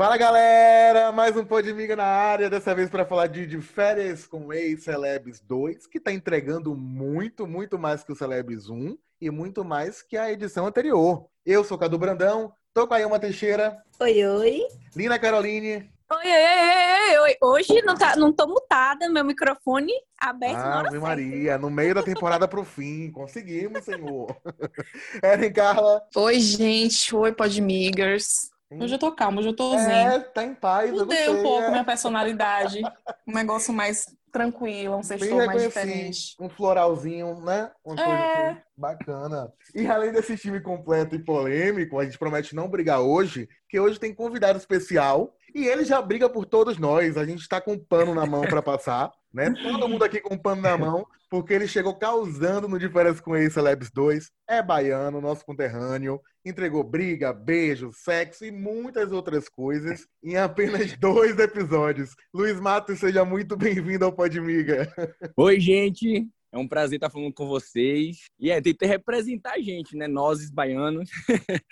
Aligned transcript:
Fala 0.00 0.16
galera, 0.16 1.12
mais 1.12 1.36
um 1.36 1.44
Podmiga 1.44 1.94
na 1.94 2.04
área, 2.04 2.48
dessa 2.48 2.74
vez 2.74 2.88
para 2.88 3.04
falar 3.04 3.26
de, 3.26 3.46
de 3.46 3.60
férias 3.60 4.26
com 4.26 4.50
ex-Celebs 4.50 5.40
2, 5.40 5.86
que 5.86 5.98
está 5.98 6.10
entregando 6.10 6.74
muito, 6.74 7.46
muito 7.46 7.78
mais 7.78 8.02
que 8.02 8.10
o 8.10 8.16
Celebs 8.16 8.70
1 8.70 8.96
e 9.20 9.30
muito 9.30 9.62
mais 9.62 10.00
que 10.00 10.16
a 10.16 10.32
edição 10.32 10.66
anterior. 10.66 11.26
Eu 11.44 11.62
sou 11.62 11.76
Cadu 11.76 11.98
Brandão, 11.98 12.50
tô 12.72 12.88
com 12.88 12.94
a 12.94 13.00
Ilma 13.00 13.20
Teixeira. 13.20 13.76
Oi, 14.00 14.24
oi. 14.24 14.60
Lina 14.96 15.18
Caroline. 15.18 15.90
Oi, 16.12 16.26
oi, 16.26 17.18
oi, 17.18 17.18
oi. 17.20 17.36
Hoje 17.40 17.82
não, 17.82 17.94
tá, 17.94 18.16
não 18.16 18.32
tô 18.32 18.44
mutada, 18.48 19.08
meu 19.08 19.24
microfone 19.24 19.92
aberto 20.18 20.56
ah, 20.56 20.82
na 20.82 21.00
Maria, 21.00 21.56
no 21.56 21.70
meio 21.70 21.94
da 21.94 22.02
temporada 22.02 22.48
pro 22.48 22.64
fim. 22.64 23.12
Conseguimos, 23.12 23.84
senhor. 23.84 24.36
Eren 25.22 25.52
Carla. 25.52 26.02
Oi, 26.16 26.40
gente. 26.40 27.14
Oi, 27.14 27.32
Podmigers. 27.32 28.49
Hoje 28.72 28.94
eu 28.94 28.98
tô 28.98 29.10
calma, 29.10 29.40
hoje 29.40 29.48
eu 29.48 29.56
tô 29.56 29.76
zen. 29.76 30.06
É, 30.06 30.20
tá 30.20 30.44
em 30.44 30.54
paz. 30.54 30.92
Mudei 30.92 31.28
um 31.28 31.42
pouco 31.42 31.64
é. 31.64 31.70
minha 31.70 31.84
personalidade. 31.84 32.80
Um 33.26 33.32
negócio 33.32 33.74
mais 33.74 34.06
tranquilo, 34.30 34.96
um 34.96 35.02
sextor 35.02 35.44
mais 35.44 35.62
diferente. 35.62 36.36
Um 36.38 36.48
floralzinho, 36.48 37.40
né? 37.40 37.70
Uma 37.84 38.00
é. 38.00 38.04
coisa 38.04 38.62
bacana. 38.76 39.52
E 39.74 39.86
além 39.88 40.12
desse 40.12 40.36
time 40.36 40.60
completo 40.60 41.16
e 41.16 41.18
polêmico, 41.18 41.98
a 41.98 42.04
gente 42.04 42.18
promete 42.18 42.54
não 42.54 42.68
brigar 42.68 43.00
hoje, 43.00 43.48
que 43.68 43.80
hoje 43.80 43.98
tem 43.98 44.14
convidado 44.14 44.58
especial. 44.58 45.34
E 45.52 45.66
ele 45.66 45.84
já 45.84 46.00
briga 46.00 46.28
por 46.28 46.46
todos 46.46 46.78
nós. 46.78 47.16
A 47.16 47.26
gente 47.26 47.40
está 47.40 47.60
com 47.60 47.72
um 47.72 47.78
pano 47.78 48.14
na 48.14 48.24
mão 48.24 48.42
para 48.42 48.62
passar. 48.62 49.10
Né? 49.32 49.52
Todo 49.62 49.88
mundo 49.88 50.04
aqui 50.04 50.20
com 50.20 50.34
um 50.34 50.38
pano 50.38 50.62
na 50.62 50.76
mão, 50.78 51.06
porque 51.30 51.54
ele 51.54 51.68
chegou 51.68 51.94
causando 51.94 52.68
no 52.68 52.78
Diferença 52.78 53.22
com 53.22 53.36
Ace 53.36 53.54
Celebs 53.54 53.90
2. 53.92 54.30
É 54.48 54.60
baiano, 54.60 55.20
nosso 55.20 55.46
conterrâneo. 55.46 56.20
Entregou 56.44 56.82
briga, 56.82 57.32
beijo, 57.32 57.92
sexo 57.92 58.44
e 58.44 58.50
muitas 58.50 59.12
outras 59.12 59.48
coisas 59.48 60.06
em 60.22 60.36
apenas 60.36 60.96
dois 60.98 61.38
episódios. 61.38 62.16
Luiz 62.34 62.58
Matos, 62.58 62.98
seja 62.98 63.24
muito 63.24 63.56
bem-vindo 63.56 64.04
ao 64.04 64.12
Podmiga. 64.12 64.92
Oi, 65.36 65.60
gente. 65.60 66.28
É 66.52 66.58
um 66.58 66.66
prazer 66.66 66.96
estar 66.96 67.10
falando 67.10 67.32
com 67.32 67.46
vocês. 67.46 68.24
E 68.38 68.50
é, 68.50 68.60
tentei 68.60 68.88
representar 68.88 69.52
a 69.52 69.60
gente, 69.60 69.96
né? 69.96 70.08
Nós, 70.08 70.50
baianos. 70.50 71.08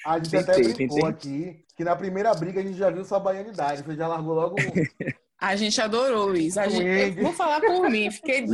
A 0.06 0.18
gente 0.20 0.36
até 0.38 0.62
brincou 0.72 1.04
aqui 1.04 1.64
que 1.76 1.82
na 1.82 1.96
primeira 1.96 2.32
briga 2.32 2.60
a 2.60 2.62
gente 2.62 2.78
já 2.78 2.88
viu 2.88 3.04
sua 3.04 3.18
baianidade. 3.18 3.82
Você 3.82 3.96
já 3.96 4.06
largou 4.06 4.34
logo 4.34 4.54
A 5.40 5.54
gente 5.54 5.80
adorou, 5.80 6.26
Luiz. 6.26 6.58
A 6.58 6.68
gente, 6.68 7.16
eu 7.16 7.22
vou 7.22 7.32
falar 7.32 7.60
por 7.60 7.88
mim. 7.88 8.10
Fiquei, 8.10 8.44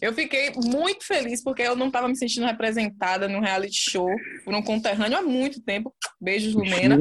eu 0.00 0.14
fiquei 0.14 0.50
muito 0.56 1.04
feliz 1.04 1.42
porque 1.42 1.60
eu 1.60 1.76
não 1.76 1.88
estava 1.88 2.08
me 2.08 2.16
sentindo 2.16 2.46
representada 2.46 3.28
num 3.28 3.40
reality 3.40 3.90
show 3.90 4.08
por 4.42 4.54
um 4.54 4.62
conterrâneo 4.62 5.18
há 5.18 5.22
muito 5.22 5.60
tempo. 5.60 5.94
Beijos, 6.18 6.54
Lumena. 6.54 6.98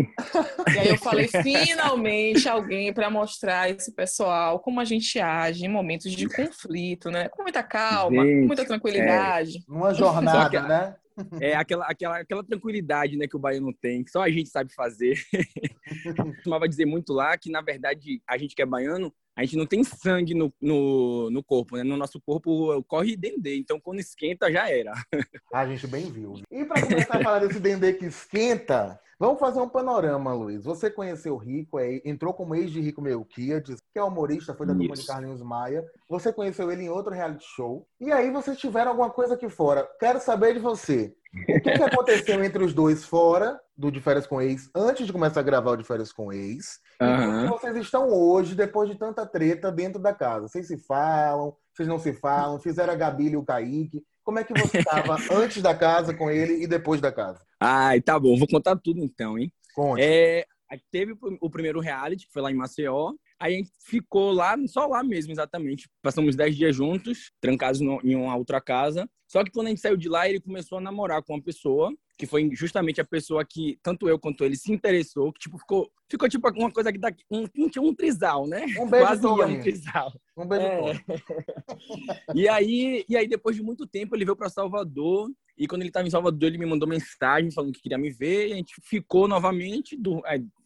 E 0.75 0.79
aí 0.79 0.89
eu 0.89 0.97
falei, 0.97 1.29
finalmente, 1.41 2.49
alguém 2.49 2.93
para 2.93 3.09
mostrar 3.09 3.69
esse 3.69 3.93
pessoal 3.95 4.59
como 4.59 4.81
a 4.81 4.85
gente 4.85 5.17
age 5.17 5.65
em 5.65 5.69
momentos 5.69 6.11
de 6.11 6.27
conflito, 6.27 7.09
né? 7.09 7.29
Com 7.29 7.43
muita 7.43 7.63
calma, 7.63 8.25
gente, 8.25 8.41
com 8.41 8.47
muita 8.47 8.65
tranquilidade. 8.65 9.59
É. 9.59 9.71
Uma 9.71 9.93
jornada, 9.93 10.49
que, 10.49 10.67
né? 10.67 10.95
É 11.39 11.55
aquela, 11.55 11.85
aquela, 11.85 12.17
aquela 12.17 12.43
tranquilidade 12.43 13.17
né, 13.17 13.27
que 13.27 13.35
o 13.35 13.39
baiano 13.39 13.73
tem, 13.73 14.03
que 14.03 14.11
só 14.11 14.23
a 14.23 14.29
gente 14.29 14.49
sabe 14.49 14.73
fazer. 14.73 15.15
Eu 16.05 16.15
costumava 16.15 16.67
dizer 16.67 16.85
muito 16.85 17.13
lá 17.13 17.37
que, 17.37 17.51
na 17.51 17.61
verdade, 17.61 18.21
a 18.27 18.37
gente 18.37 18.55
que 18.55 18.61
é 18.61 18.65
baiano, 18.65 19.13
a 19.35 19.43
gente 19.43 19.55
não 19.55 19.65
tem 19.65 19.83
sangue 19.83 20.33
no, 20.33 20.53
no, 20.61 21.29
no 21.29 21.43
corpo, 21.43 21.77
né? 21.77 21.83
No 21.83 21.97
nosso 21.97 22.19
corpo 22.19 22.83
corre 22.83 23.15
dendê, 23.15 23.57
então 23.57 23.79
quando 23.79 23.99
esquenta 23.99 24.51
já 24.51 24.69
era. 24.69 24.93
A 25.53 25.65
gente 25.65 25.87
bem 25.87 26.11
viu. 26.11 26.41
E 26.51 26.65
para 26.65 26.81
começar 26.81 27.17
a 27.17 27.23
falar 27.23 27.39
desse 27.39 27.59
dendê 27.59 27.93
que 27.93 28.05
esquenta, 28.05 28.99
vamos 29.21 29.39
fazer 29.39 29.61
um 29.61 29.69
panorama, 29.69 30.33
Luiz. 30.33 30.63
Você 30.63 30.89
conheceu 30.89 31.35
o 31.35 31.37
Rico, 31.37 31.77
é, 31.77 32.01
entrou 32.03 32.33
como 32.33 32.55
ex 32.55 32.71
de 32.71 32.81
Rico 32.81 33.03
Melquiades, 33.03 33.77
que 33.93 33.99
é 33.99 34.03
humorista, 34.03 34.55
foi 34.55 34.65
da 34.65 34.73
turma 34.73 34.95
de 34.95 35.05
Carlinhos 35.05 35.43
Maia. 35.43 35.85
Você 36.09 36.33
conheceu 36.33 36.71
ele 36.71 36.85
em 36.85 36.89
outro 36.89 37.13
reality 37.13 37.45
show. 37.55 37.87
E 37.99 38.11
aí 38.11 38.31
vocês 38.31 38.57
tiveram 38.57 38.89
alguma 38.89 39.11
coisa 39.11 39.35
aqui 39.35 39.47
fora. 39.47 39.87
Quero 39.99 40.19
saber 40.19 40.55
de 40.55 40.59
você. 40.59 41.13
O 41.33 41.61
que, 41.61 41.71
que 41.71 41.83
aconteceu 41.83 42.41
entre 42.43 42.63
os 42.63 42.73
dois 42.73 43.05
fora 43.05 43.59
do 43.77 43.91
De 43.91 44.01
Férias 44.01 44.25
com 44.25 44.41
Ex, 44.41 44.71
antes 44.75 45.05
de 45.05 45.13
começar 45.13 45.41
a 45.41 45.43
gravar 45.43 45.71
o 45.71 45.77
De 45.77 45.83
Férias 45.83 46.11
com 46.11 46.33
Ex? 46.33 46.79
Uhum. 46.99 47.45
E 47.45 47.47
como 47.47 47.59
vocês 47.59 47.77
estão 47.77 48.09
hoje, 48.09 48.55
depois 48.55 48.89
de 48.89 48.97
tanta 48.97 49.23
treta 49.23 49.71
dentro 49.71 50.01
da 50.01 50.15
casa? 50.15 50.47
Vocês 50.47 50.65
se 50.65 50.77
falam, 50.77 51.55
vocês 51.75 51.87
não 51.87 51.99
se 51.99 52.11
falam, 52.11 52.59
fizeram 52.59 52.91
a 52.91 52.95
Gabi 52.95 53.29
e 53.29 53.37
o 53.37 53.45
Kaique. 53.45 54.03
Como 54.23 54.39
é 54.39 54.43
que 54.43 54.59
você 54.59 54.79
estava 54.81 55.15
antes 55.31 55.61
da 55.61 55.75
casa 55.75 56.11
com 56.11 56.31
ele 56.31 56.63
e 56.63 56.65
depois 56.65 56.99
da 56.99 57.11
casa? 57.11 57.39
Ai, 57.63 58.01
tá 58.01 58.19
bom, 58.19 58.35
vou 58.35 58.47
contar 58.47 58.75
tudo 58.75 59.01
então, 59.01 59.37
hein? 59.37 59.53
Conte. 59.75 60.01
É, 60.01 60.47
teve 60.91 61.15
o 61.39 61.47
primeiro 61.47 61.79
reality, 61.79 62.25
que 62.25 62.33
foi 62.33 62.41
lá 62.41 62.51
em 62.51 62.55
Maceió. 62.55 63.13
Aí 63.39 63.53
a 63.53 63.57
gente 63.57 63.71
ficou 63.85 64.31
lá, 64.31 64.55
só 64.67 64.87
lá 64.87 65.03
mesmo, 65.03 65.31
exatamente. 65.31 65.87
Passamos 66.01 66.35
10 66.35 66.55
dias 66.55 66.75
juntos, 66.75 67.31
trancados 67.39 67.79
em 67.79 68.15
uma 68.15 68.35
outra 68.35 68.59
casa. 68.59 69.07
Só 69.27 69.43
que 69.43 69.51
quando 69.51 69.67
a 69.67 69.69
gente 69.69 69.79
saiu 69.79 69.95
de 69.95 70.09
lá, 70.09 70.27
ele 70.27 70.41
começou 70.41 70.79
a 70.79 70.81
namorar 70.81 71.21
com 71.21 71.33
uma 71.33 71.41
pessoa, 71.41 71.93
que 72.17 72.25
foi 72.25 72.49
justamente 72.53 72.99
a 72.99 73.05
pessoa 73.05 73.45
que 73.45 73.79
tanto 73.81 74.09
eu 74.09 74.19
quanto 74.19 74.43
ele 74.43 74.55
se 74.55 74.71
interessou, 74.71 75.31
que 75.31 75.39
tipo 75.39 75.57
ficou, 75.57 75.89
ficou 76.09 76.27
tipo 76.27 76.49
uma 76.49 76.71
coisa 76.71 76.91
que 76.91 76.97
dá 76.97 77.13
um, 77.31 77.45
um 77.79 77.95
trisal, 77.95 78.47
né? 78.47 78.65
Um 78.77 78.89
beijo 78.89 79.05
Quase 79.05 79.25
um 79.27 79.61
trisal. 79.61 80.11
Um 80.35 80.47
beijo 80.47 80.65
é. 80.65 80.93
e 82.35 82.49
aí, 82.49 83.05
e 83.07 83.15
aí 83.15 83.27
depois 83.27 83.55
de 83.55 83.63
muito 83.63 83.87
tempo 83.87 84.15
ele 84.15 84.25
veio 84.25 84.35
para 84.35 84.49
Salvador 84.49 85.31
e 85.61 85.67
quando 85.67 85.83
ele 85.83 85.89
estava 85.89 86.07
em 86.07 86.09
Salvador 86.09 86.49
ele 86.49 86.57
me 86.57 86.65
mandou 86.65 86.89
mensagem 86.89 87.51
falando 87.51 87.71
que 87.71 87.83
queria 87.83 87.97
me 87.97 88.09
ver, 88.09 88.47
e 88.47 88.53
a 88.53 88.55
gente 88.55 88.73
ficou 88.81 89.27
novamente, 89.27 89.95
do, 89.95 90.19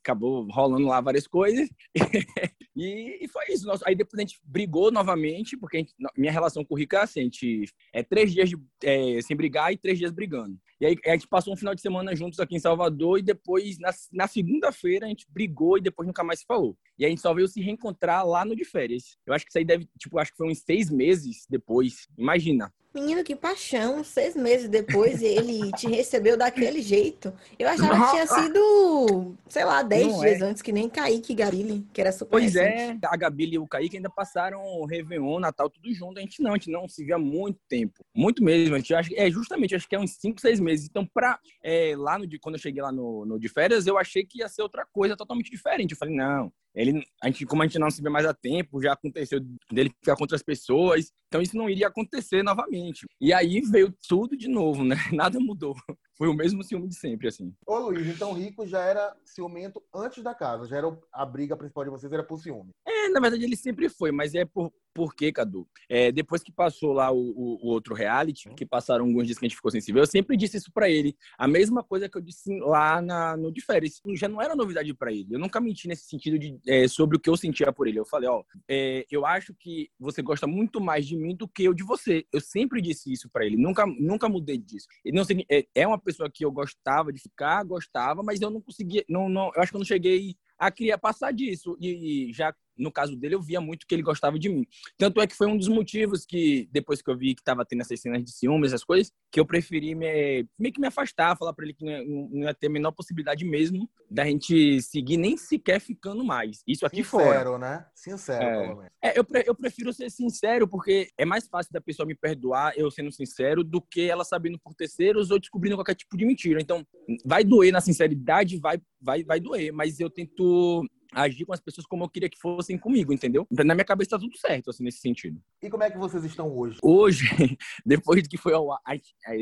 acabou 0.06 0.48
rolando 0.50 0.88
lá 0.88 1.02
várias 1.02 1.28
coisas. 1.28 1.68
e, 2.74 3.28
foi 3.28 3.44
isso. 3.50 3.68
Nosso, 3.68 3.84
aí 3.86 3.94
depois 3.94 4.18
a 4.18 4.22
gente 4.22 4.40
brigou 4.42 4.92
novamente, 4.92 5.58
porque 5.58 5.80
gente, 5.80 5.94
minha 6.16 6.32
relação 6.32 6.64
com 6.64 6.76
o 6.76 6.78
Rico 6.78 6.96
é 6.96 7.00
assim: 7.00 7.20
a 7.20 7.24
gente, 7.24 7.66
é 7.92 8.04
três 8.04 8.32
dias 8.32 8.50
de, 8.50 8.58
é, 8.84 9.20
sem 9.22 9.36
brigar 9.36 9.74
e 9.74 9.78
três 9.78 9.98
dias 9.98 10.14
brigando. 10.14 10.58
E 10.80 10.86
aí 10.86 10.96
a 11.06 11.12
gente 11.12 11.28
passou 11.28 11.54
um 11.54 11.58
final 11.58 11.76
de 11.76 11.82
semana 11.82 12.16
juntos 12.16 12.40
aqui 12.40 12.56
em 12.56 12.60
Salvador 12.60 13.20
e 13.20 13.22
depois, 13.22 13.78
na, 13.78 13.92
na 14.14 14.28
segunda-feira, 14.28 15.08
a 15.08 15.10
gente 15.10 15.26
brigou 15.30 15.78
e 15.78 15.82
depois 15.82 16.08
nunca 16.08 16.24
mais 16.24 16.40
se 16.40 16.46
falou. 16.46 16.78
E 16.98 17.06
a 17.06 17.10
gente 17.10 17.20
só 17.20 17.34
veio 17.34 17.50
se 17.50 17.62
reencontrar 17.62 18.26
lá 18.26 18.46
no 18.46 18.56
de 18.56 18.64
férias. 18.64 19.18
Eu 19.26 19.34
acho 19.34 19.44
que 19.44 19.52
isso 19.52 19.58
aí 19.58 19.66
deve, 19.66 19.90
tipo, 20.00 20.18
acho 20.20 20.32
que 20.32 20.38
foi 20.38 20.50
uns 20.50 20.60
seis 20.60 20.90
meses 20.90 21.46
depois. 21.50 22.08
Imagina. 22.18 22.72
Menino, 22.96 23.26
que 23.26 23.36
paixão. 23.36 24.06
Seis 24.06 24.38
meses 24.38 24.70
depois 24.70 25.22
ele 25.22 25.70
te 25.74 25.86
recebeu 25.86 26.38
daquele 26.38 26.82
jeito. 26.82 27.34
Eu 27.60 27.68
achava 27.68 27.94
que 27.94 28.12
tinha 28.12 28.26
sido, 28.26 29.36
sei 29.50 29.66
lá, 29.66 29.84
dez 29.84 30.08
não 30.08 30.22
dias 30.22 30.42
é. 30.42 30.46
antes, 30.46 30.62
que 30.62 30.72
nem 30.72 30.88
Kaique 30.88 31.34
e 31.34 31.36
Gabile, 31.36 31.86
que 31.92 32.00
era 32.00 32.14
super 32.14 32.32
Pois 32.32 32.54
recente. 32.54 33.00
é, 33.04 33.08
a 33.08 33.18
Gabile 33.18 33.56
e 33.56 33.60
o 33.60 33.68
Kaique 33.68 33.98
ainda 33.98 34.10
passaram 34.10 34.64
o 34.64 34.86
Réveillon, 34.86 35.40
Natal, 35.40 35.70
tudo 35.70 35.94
junto. 35.94 36.20
A 36.20 36.22
gente 36.22 36.42
não, 36.42 36.52
a 36.52 36.54
gente 36.54 36.72
não 36.72 36.88
se 36.88 37.04
via 37.04 37.16
há 37.16 37.20
muito 37.20 37.60
tempo. 37.68 38.02
Muito 38.16 38.42
mesmo. 38.42 38.76
A 38.76 38.80
gente 38.80 38.94
acha, 38.96 39.10
é 39.14 39.30
justamente, 39.30 39.76
acho 39.76 39.90
que 39.90 39.96
é 39.96 40.00
uns 40.00 40.12
cinco, 40.12 40.40
seis 40.40 40.62
meses. 40.62 40.88
Então, 40.90 41.06
pra, 41.06 41.38
é, 41.62 41.96
lá 41.98 42.18
no, 42.18 42.26
quando 42.40 42.56
eu 42.56 42.62
cheguei 42.62 42.82
lá 42.82 42.94
no, 42.94 43.26
no 43.26 43.38
de 43.38 43.50
férias, 43.50 43.86
eu 43.86 43.98
achei 43.98 44.26
que 44.26 44.40
ia 44.40 44.48
ser 44.48 44.62
outra 44.62 44.86
coisa 44.86 45.18
totalmente 45.18 45.52
diferente. 45.52 45.92
Eu 45.92 45.98
falei, 45.98 46.16
não, 46.16 46.50
ele, 46.76 47.04
a 47.24 47.28
gente, 47.28 47.46
como 47.46 47.64
a 47.64 47.66
gente 47.66 47.80
não 47.80 47.90
se 47.90 48.02
vê 48.02 48.10
mais 48.10 48.26
há 48.26 48.34
tempo, 48.34 48.82
já 48.82 48.94
aconteceu 48.94 49.40
dele 49.72 49.90
ficar 49.90 50.16
com 50.16 50.24
outras 50.24 50.44
pessoas, 50.44 51.12
então 51.28 51.42
isso 51.42 51.56
não 51.56 51.70
iria 51.70 51.88
acontecer 51.88 52.44
novamente. 52.44 53.06
E 53.20 53.34
aí 53.34 53.62
veio 53.62 53.94
tudo 54.08 54.36
de 54.36 54.50
novo, 54.50 54.84
né? 54.84 54.96
Nada 55.14 55.40
mudou. 55.40 55.74
Foi 56.18 56.28
o 56.28 56.34
mesmo 56.34 56.64
ciúme 56.64 56.88
de 56.88 56.96
sempre, 56.96 57.30
assim. 57.30 57.54
Ô 57.66 57.78
Luiz, 57.78 58.06
então 58.08 58.34
Rico 58.34 58.68
já 58.68 58.82
era 58.82 59.16
ciumento 59.24 59.82
antes 59.94 60.22
da 60.22 60.36
casa, 60.36 60.68
já 60.68 60.78
era 60.78 60.98
a 61.12 61.26
briga 61.26 61.56
principal 61.56 61.86
de 61.86 61.90
vocês 61.90 62.12
era 62.12 62.24
por 62.24 62.40
ciúme. 62.40 62.72
É, 62.86 63.10
na 63.10 63.20
verdade 63.20 63.44
ele 63.44 63.56
sempre 63.56 63.90
foi, 63.90 64.12
mas 64.12 64.36
é 64.36 64.46
por, 64.46 64.72
por 64.96 65.14
quê, 65.14 65.30
Cadu? 65.30 65.68
É, 65.90 66.10
depois 66.10 66.42
que 66.42 66.54
passou 66.54 66.94
lá 66.94 67.12
o, 67.12 67.18
o, 67.18 67.60
o, 67.62 67.68
outro 67.68 67.94
reality, 67.94 68.50
que 68.56 68.66
passaram 68.66 69.04
alguns 69.04 69.26
dias 69.26 69.38
que 69.38 69.46
a 69.46 69.50
gente 69.50 69.58
ficou 69.58 69.70
sensível, 69.70 70.02
eu 70.02 70.08
sempre 70.08 70.38
disse 70.38 70.56
isso 70.56 70.72
para 70.72 70.90
ele. 70.90 71.18
A 71.38 71.50
mesma 71.50 71.84
coisa 71.84 72.08
que 72.08 72.18
eu 72.18 72.22
disse 72.22 72.58
lá 72.62 73.02
na, 73.02 73.36
no 73.36 73.52
de 73.52 73.60
férias. 73.60 74.02
Já 74.14 74.30
não 74.30 74.42
era 74.42 74.56
novidade 74.56 74.94
para 74.94 75.12
ele. 75.12 75.28
Eu 75.36 75.40
nunca 75.40 75.60
menti 75.60 75.90
nesse 75.90 76.06
sentido 76.06 76.40
de, 76.40 76.58
é, 76.66 76.88
sobre 76.88 77.18
o 77.18 77.20
que 77.20 77.30
eu 77.30 77.36
sentia 77.36 77.74
por 77.74 77.90
ele. 77.90 78.00
Eu 78.00 78.06
falei, 78.06 78.30
ó, 78.30 78.42
é, 78.70 79.06
eu 79.12 79.26
acho 79.26 79.54
que 79.54 79.90
você 80.00 80.22
gosta 80.22 80.48
muito 80.48 80.80
mais 80.80 81.06
de 81.06 81.18
mim 81.18 81.36
do 81.36 81.46
que 81.46 81.66
eu 81.66 81.74
de 81.74 81.84
você. 81.84 82.26
Eu 82.32 82.40
sempre 82.40 82.82
disse 82.82 83.12
isso 83.12 83.30
para 83.30 83.46
ele. 83.46 83.58
Nunca, 83.58 83.86
nunca 83.86 84.30
mudei 84.30 84.58
disso. 84.58 84.88
Ele 85.04 85.18
não 85.18 85.26
é, 85.52 85.66
é 85.76 85.86
uma 85.86 86.00
pessoa 86.00 86.32
que 86.32 86.46
eu 86.46 86.52
gostava 86.54 87.12
de 87.12 87.20
ficar, 87.20 87.64
gostava, 87.66 88.24
mas 88.24 88.40
eu 88.40 88.50
não 88.50 88.62
conseguia, 88.62 89.04
não, 89.10 89.28
não, 89.28 89.52
eu 89.54 89.62
acho 89.62 89.72
que 89.72 89.76
eu 89.76 89.80
não 89.80 89.86
cheguei 89.86 90.38
a 90.58 90.72
queria 90.72 90.98
passar 90.98 91.32
disso. 91.32 91.78
E, 91.82 92.32
já 92.34 92.54
no 92.78 92.92
caso 92.92 93.16
dele, 93.16 93.36
eu 93.36 93.42
via 93.42 93.62
muito 93.62 93.86
que 93.88 93.96
ele 93.96 94.02
gostava 94.02 94.38
de 94.38 94.50
mim. 94.50 94.66
Tanto 94.98 95.22
é 95.22 95.28
que 95.28 95.36
foi 95.36 95.48
um 95.48 95.58
dos 95.58 95.68
motivos 95.68 96.26
que, 96.26 96.68
depois 96.72 97.02
que 97.02 97.10
eu 97.10 97.18
vi 97.18 97.36
que 97.36 97.44
tava 97.44 97.66
tendo 97.66 97.82
essas 97.82 98.00
cenas 98.00 98.24
de 98.24 98.32
ciúmes, 98.32 98.72
essas 98.72 98.84
coisas, 98.84 99.12
que 99.32 99.40
eu 99.40 99.46
preferi 99.46 99.96
me, 99.96 100.48
meio 100.58 100.74
que 100.74 100.80
me 100.80 100.88
afastar, 100.88 101.38
falar 101.38 101.54
para 101.54 101.66
ele 101.66 101.74
que 101.74 101.84
não 101.84 101.92
ia, 101.92 102.04
não 102.06 102.44
ia, 102.44 102.54
ter 102.54 102.68
a 102.68 102.70
menor 102.70 102.92
possibilidade 102.92 103.46
mesmo 103.46 103.90
da 104.10 104.26
gente 104.26 104.82
seguir, 104.82 105.18
nem 105.18 105.38
sequer 105.38 105.80
ficando 105.80 106.24
mais. 106.24 106.62
Isso 106.68 106.86
aqui 106.86 107.04
Sincero, 107.04 107.24
fora. 107.24 107.38
Sincero, 107.38 107.58
né? 107.58 107.86
Sincero, 107.96 108.44
é, 108.44 108.62
pelo 108.62 108.78
menos. 108.78 108.92
É, 109.02 109.20
eu, 109.20 109.26
eu 109.46 109.56
prefiro 109.56 109.94
ser 109.94 110.10
sincero, 110.10 110.68
porque 110.68 111.10
é 111.18 111.26
mais 111.26 111.48
fácil 111.48 111.72
da 111.72 111.82
pessoa 111.82 112.06
me 112.06 112.16
perdoar 112.16 112.74
eu 112.78 112.90
sendo 112.92 113.12
sincero 113.12 113.64
do 113.64 113.82
que 113.82 114.02
ela 114.10 114.24
sabendo 114.24 114.60
por 114.60 114.74
terceiros 114.74 115.32
ou 115.32 115.40
descobrindo 115.40 115.78
qualquer 115.78 115.96
tipo 115.96 116.18
de 116.18 116.26
mentira. 116.26 116.62
Então, 116.62 116.86
vai 117.26 117.44
doer 117.44 117.72
na 117.72 117.82
sinceridade, 117.82 118.58
vai, 118.58 118.80
vai, 119.02 119.24
vai 119.24 119.40
doer, 119.40 119.72
mas 119.72 120.00
eu 120.00 120.10
tento 120.10 120.86
agir 121.16 121.46
com 121.46 121.54
as 121.54 121.62
pessoas 121.62 121.88
como 121.88 122.04
eu 122.04 122.10
queria 122.10 122.30
que 122.30 122.38
fossem 122.38 122.78
comigo, 122.78 123.14
entendeu? 123.14 123.48
Na 123.50 123.74
minha 123.74 123.86
cabeça 123.86 124.12
tá 124.12 124.20
tudo 124.20 124.38
certo, 124.38 124.70
assim, 124.70 124.84
nesse 124.84 125.00
sentido. 125.00 125.42
E 125.62 125.70
como 125.70 125.84
é 125.84 125.90
que 125.90 125.98
vocês 125.98 126.24
estão 126.26 126.56
hoje? 126.56 126.78
Hoje, 126.84 127.26
depois 127.86 128.28
que 128.28 128.38
foi 128.38 128.54
ao, 128.54 128.68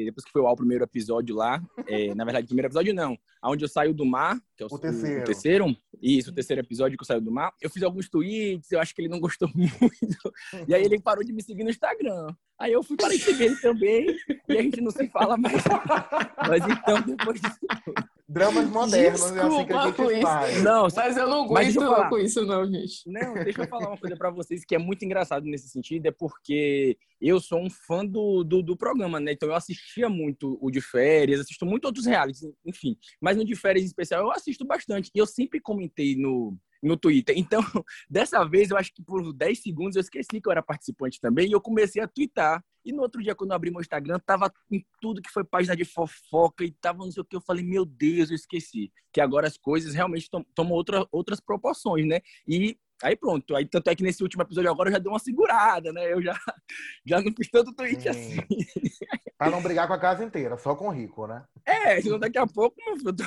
depois 0.05 0.23
que 0.23 0.31
foi 0.31 0.45
ao 0.45 0.55
primeiro 0.55 0.83
episódio 0.83 1.35
lá, 1.35 1.61
é, 1.87 2.13
na 2.13 2.23
verdade, 2.23 2.47
primeiro 2.47 2.67
episódio 2.67 2.93
não, 2.93 3.17
aonde 3.41 3.65
eu 3.65 3.69
saio 3.69 3.93
do 3.93 4.05
mar, 4.05 4.39
que 4.68 4.74
é 4.74 4.75
o, 4.75 4.77
o 4.77 4.80
terceiro. 4.80 5.21
O 5.21 5.25
terceiro, 5.25 5.77
isso, 6.01 6.30
o 6.30 6.33
terceiro 6.33 6.62
episódio 6.62 6.98
que 6.98 7.04
eu 7.04 7.07
saio 7.07 7.21
do 7.21 7.31
mar, 7.31 7.54
eu 7.62 7.69
fiz 7.69 7.83
alguns 7.83 8.10
tweets, 8.10 8.71
eu 8.71 8.80
acho 8.80 8.94
que 8.94 9.01
ele 9.01 9.10
não 9.10 9.19
gostou 9.19 9.50
muito, 9.56 10.33
e 10.68 10.74
aí 10.74 10.83
ele 10.83 11.00
parou 11.00 11.24
de 11.24 11.33
me 11.33 11.42
seguir 11.42 11.63
no 11.63 11.69
Instagram. 11.69 12.33
Aí 12.60 12.71
eu 12.71 12.83
fui 12.83 12.95
para 12.95 13.10
seguir 13.12 13.44
ele 13.44 13.56
também, 13.57 14.15
e 14.48 14.57
a 14.57 14.62
gente 14.62 14.81
não 14.81 14.92
se 14.92 15.07
fala 15.10 15.38
mais. 15.38 15.63
Mas 16.48 16.63
então, 16.68 17.01
depois 17.01 17.42
disso 17.42 17.60
Dramas 18.33 18.68
modernos, 18.68 19.21
Desculpa, 19.21 19.44
é 19.44 19.45
assim 19.45 19.65
que 19.65 19.74
a 19.74 20.10
gente 20.10 20.21
faz. 20.21 20.63
Não, 20.63 20.88
mas 20.95 21.18
eu 21.18 21.30
não 21.30 21.44
aguento 21.44 22.09
com 22.09 22.18
isso, 22.18 22.45
não, 22.45 22.66
gente. 22.66 23.04
Não, 23.06 23.33
deixa 23.36 23.62
eu 23.62 23.68
falar 23.68 23.89
uma 23.89 23.98
coisa 23.98 24.18
para 24.18 24.31
vocês 24.31 24.66
que 24.66 24.74
é 24.74 24.80
muito 24.80 25.06
engraçado 25.06 25.45
nesse 25.45 25.69
sentido, 25.69 26.07
é 26.07 26.12
porque 26.12 26.98
eu 27.21 27.39
sou 27.39 27.59
um 27.59 27.69
fã 27.69 28.04
do, 28.04 28.44
do, 28.44 28.63
do, 28.63 28.75
programa, 28.75 29.19
né? 29.19 29.33
Então 29.33 29.50
eu 29.50 29.56
assistia 29.56 30.09
muito 30.09 30.57
o 30.59 30.71
de 30.71 30.81
férias, 30.81 31.42
assisto 31.42 31.66
muito 31.66 31.86
outros 31.86 32.06
realities, 32.06 32.44
enfim. 32.66 32.98
Mas 33.21 33.38
no 33.38 33.45
de 33.45 33.56
férias 33.56 33.83
em 33.83 33.88
especial 33.88 34.21
eu 34.21 34.31
assisto 34.31 34.52
bastante. 34.59 35.09
E 35.13 35.17
eu 35.17 35.25
sempre 35.25 35.59
comentei 35.59 36.15
no, 36.15 36.57
no 36.81 36.97
Twitter. 36.97 37.35
Então, 37.38 37.61
dessa 38.09 38.44
vez, 38.44 38.69
eu 38.69 38.77
acho 38.77 38.94
que 38.94 39.01
por 39.01 39.33
10 39.33 39.61
segundos 39.61 39.95
eu 39.95 40.01
esqueci 40.01 40.41
que 40.41 40.47
eu 40.47 40.51
era 40.51 40.61
participante 40.61 41.19
também 41.19 41.47
e 41.47 41.51
eu 41.51 41.61
comecei 41.61 42.01
a 42.01 42.07
twittar. 42.07 42.63
E 42.85 42.91
no 42.91 43.01
outro 43.01 43.23
dia, 43.23 43.33
quando 43.33 43.51
eu 43.51 43.55
abri 43.55 43.71
meu 43.71 43.79
Instagram, 43.79 44.19
tava 44.19 44.51
em 44.69 44.85
tudo 45.00 45.21
que 45.21 45.31
foi 45.31 45.44
página 45.45 45.75
de 45.75 45.85
fofoca 45.85 46.65
e 46.65 46.71
tava 46.71 47.00
não 47.00 47.11
sei 47.11 47.21
o 47.21 47.25
que. 47.25 47.35
Eu 47.35 47.41
falei, 47.41 47.63
meu 47.63 47.85
Deus, 47.85 48.29
eu 48.29 48.35
esqueci. 48.35 48.91
Que 49.11 49.21
agora 49.21 49.47
as 49.47 49.57
coisas 49.57 49.94
realmente 49.94 50.29
tomam 50.53 50.73
outra, 50.73 51.07
outras 51.11 51.39
proporções, 51.39 52.06
né? 52.06 52.19
E 52.45 52.77
Aí 53.03 53.17
pronto. 53.17 53.53
Aí, 53.53 53.65
tanto 53.65 53.89
é 53.89 53.95
que 53.95 54.01
nesse 54.01 54.23
último 54.23 54.44
episódio 54.44 54.71
agora 54.71 54.89
eu 54.89 54.94
já 54.94 55.00
dei 55.00 55.11
uma 55.11 55.19
segurada, 55.19 55.91
né? 55.91 56.11
Eu 56.11 56.21
já, 56.21 56.33
já 57.05 57.21
não 57.21 57.33
fiz 57.35 57.50
tanto 57.50 57.73
tweet 57.73 58.01
Sim. 58.01 58.09
assim. 58.09 58.38
Pra 59.38 59.51
não 59.51 59.61
brigar 59.61 59.88
com 59.88 59.94
a 59.94 60.00
casa 60.00 60.23
inteira, 60.23 60.57
só 60.57 60.73
com 60.73 60.88
o 60.88 60.91
rico, 60.91 61.27
né? 61.27 61.44
É, 61.65 62.01
senão 62.01 62.17
daqui 62.17 62.38
a 62.38 62.47
pouco 62.47 62.77
eu 62.81 63.13
tô, 63.13 63.23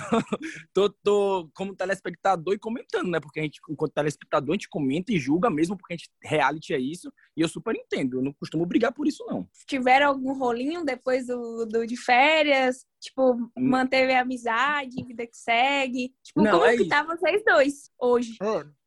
tô, 0.72 0.90
tô, 1.02 1.50
como 1.54 1.76
telespectador 1.76 2.54
e 2.54 2.58
comentando, 2.58 3.10
né? 3.10 3.20
Porque 3.20 3.38
a 3.38 3.42
gente, 3.42 3.60
enquanto 3.68 3.92
telespectador, 3.92 4.50
a 4.50 4.54
gente 4.54 4.68
comenta 4.68 5.12
e 5.12 5.18
julga 5.18 5.50
mesmo, 5.50 5.76
porque 5.76 5.92
a 5.92 5.96
gente, 5.96 6.10
reality 6.22 6.72
é 6.72 6.78
isso. 6.78 7.12
E 7.36 7.42
eu 7.42 7.48
super 7.48 7.76
entendo. 7.76 8.16
Eu 8.18 8.22
não 8.22 8.32
costumo 8.32 8.64
brigar 8.64 8.92
por 8.92 9.06
isso, 9.06 9.26
não. 9.26 9.46
Tiveram 9.66 10.08
algum 10.08 10.32
rolinho 10.32 10.84
depois 10.84 11.26
do, 11.26 11.66
do 11.66 11.86
de 11.86 11.96
férias? 11.96 12.86
Tipo, 13.06 13.34
hum. 13.34 13.50
manteve 13.56 14.12
a 14.12 14.22
amizade, 14.22 15.04
vida 15.04 15.26
que 15.26 15.36
segue? 15.36 16.12
Tipo, 16.24 16.42
não, 16.42 16.52
como 16.52 16.64
é 16.64 16.76
que 16.76 16.88
tá 16.88 17.04
vocês 17.04 17.42
dois 17.44 17.90
hoje? 18.00 18.36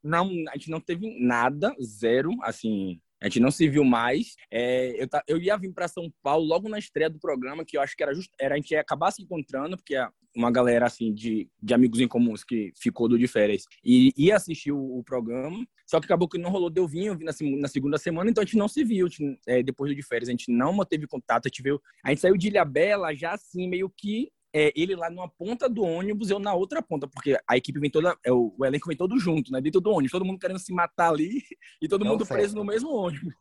Não, 0.04 0.30
a 0.50 0.57
gente 0.57 0.69
não 0.69 0.81
teve 0.81 1.18
nada, 1.19 1.74
zero, 1.81 2.31
assim, 2.42 3.00
a 3.21 3.25
gente 3.25 3.39
não 3.39 3.50
se 3.50 3.69
viu 3.69 3.86
mais. 3.86 4.36
É, 4.51 5.01
eu, 5.01 5.07
eu 5.27 5.38
ia 5.38 5.57
vir 5.57 5.74
para 5.74 5.88
São 5.88 6.12
Paulo 6.21 6.45
logo 6.45 6.68
na 6.68 6.77
estreia 6.77 7.10
do 7.10 7.19
programa, 7.19 7.63
que 7.66 7.77
eu 7.77 7.81
acho 7.81 7.95
que 7.95 8.04
era 8.04 8.13
just, 8.13 8.31
era 8.39 8.56
a 8.56 8.57
gente 8.57 8.71
ia 8.71 8.81
acabar 8.81 9.12
se 9.12 9.21
encontrando, 9.21 9.77
porque 9.77 9.95
uma 10.39 10.50
galera 10.51 10.86
assim 10.86 11.13
de, 11.13 11.50
de 11.62 11.74
amigos 11.74 12.00
em 12.00 12.07
comuns 12.07 12.44
que 12.44 12.71
ficou 12.75 13.09
do 13.09 13.19
de 13.19 13.27
férias 13.27 13.63
e 13.83 14.13
ia 14.18 14.36
assistir 14.36 14.71
o, 14.71 14.97
o 14.97 15.03
programa. 15.03 15.65
Só 15.86 16.00
que 16.00 16.06
acabou 16.06 16.30
que 16.30 16.38
não 16.38 16.50
rolou, 16.50 16.69
deu 16.69 16.88
vinho, 16.88 17.18
na, 17.19 17.31
na 17.59 17.68
segunda 17.68 17.97
semana, 17.97 18.30
então 18.30 18.41
a 18.41 18.45
gente 18.45 18.57
não 18.57 18.68
se 18.68 18.83
viu 18.83 19.07
gente, 19.07 19.39
é, 19.47 19.62
depois 19.62 19.91
do 19.91 19.95
de 19.95 20.03
férias. 20.03 20.30
A 20.30 20.31
gente 20.31 20.51
não 20.51 20.71
manteve 20.71 21.07
contato, 21.07 21.47
a 21.47 21.50
gente, 21.50 21.62
veio, 21.62 21.81
a 22.03 22.09
gente 22.09 22.21
saiu 22.21 22.38
de 22.38 22.47
Ilhabela 22.47 23.13
já 23.13 23.33
assim, 23.33 23.68
meio 23.68 23.89
que 23.89 24.31
é, 24.54 24.72
ele 24.75 24.96
lá 24.96 25.10
numa 25.10 25.30
ponta 25.30 25.69
do 25.69 25.84
ônibus, 25.84 26.30
eu 26.30 26.40
na 26.40 26.54
outra 26.54 26.81
ponta, 26.81 27.07
porque 27.07 27.38
a 27.48 27.56
equipe 27.56 27.80
vem 27.80 27.90
toda, 27.90 28.18
é, 28.24 28.31
o, 28.31 28.54
o 28.57 28.66
elenco 28.66 28.88
vem 28.88 28.98
todo 28.98 29.18
junto, 29.19 29.51
né? 29.51 29.62
Dentro 29.62 29.80
do 29.80 29.92
ônibus, 29.92 30.12
todo 30.12 30.25
mundo 30.25 30.40
querendo 30.40 30.60
se 30.60 30.74
matar 30.74 31.10
ali 31.10 31.44
e 31.81 31.88
todo 31.88 32.04
Não 32.04 32.12
mundo 32.12 32.25
certo. 32.25 32.40
preso 32.40 32.56
no 32.56 32.63
mesmo 32.63 32.90
ônibus. 32.90 33.34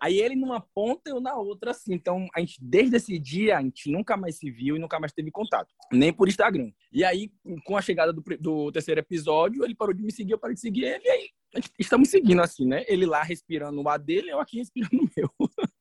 Aí 0.00 0.18
ele 0.18 0.36
numa 0.36 0.60
ponta, 0.60 1.10
eu 1.10 1.20
na 1.20 1.34
outra, 1.36 1.72
assim. 1.72 1.94
Então, 1.94 2.28
a 2.34 2.40
gente, 2.40 2.58
desde 2.62 2.96
esse 2.96 3.18
dia, 3.18 3.58
a 3.58 3.62
gente 3.62 3.90
nunca 3.90 4.16
mais 4.16 4.36
se 4.36 4.50
viu 4.50 4.76
e 4.76 4.78
nunca 4.78 5.00
mais 5.00 5.12
teve 5.12 5.30
contato, 5.30 5.72
nem 5.92 6.12
por 6.12 6.28
Instagram. 6.28 6.70
E 6.92 7.02
aí, 7.04 7.32
com 7.64 7.76
a 7.76 7.82
chegada 7.82 8.12
do, 8.12 8.22
do 8.38 8.70
terceiro 8.70 9.00
episódio, 9.00 9.64
ele 9.64 9.74
parou 9.74 9.94
de 9.94 10.02
me 10.02 10.12
seguir, 10.12 10.32
eu 10.32 10.38
parei 10.38 10.54
de 10.54 10.60
seguir 10.60 10.84
ele, 10.84 11.04
e 11.04 11.10
aí 11.10 11.30
estamos 11.78 12.08
seguindo 12.08 12.40
assim, 12.40 12.66
né? 12.66 12.84
Ele 12.88 13.06
lá 13.06 13.22
respirando 13.22 13.80
o 13.80 13.88
ar 13.88 13.98
dele, 13.98 14.30
eu 14.30 14.40
aqui 14.40 14.58
respirando 14.58 15.02
o 15.04 15.10
meu. 15.16 15.30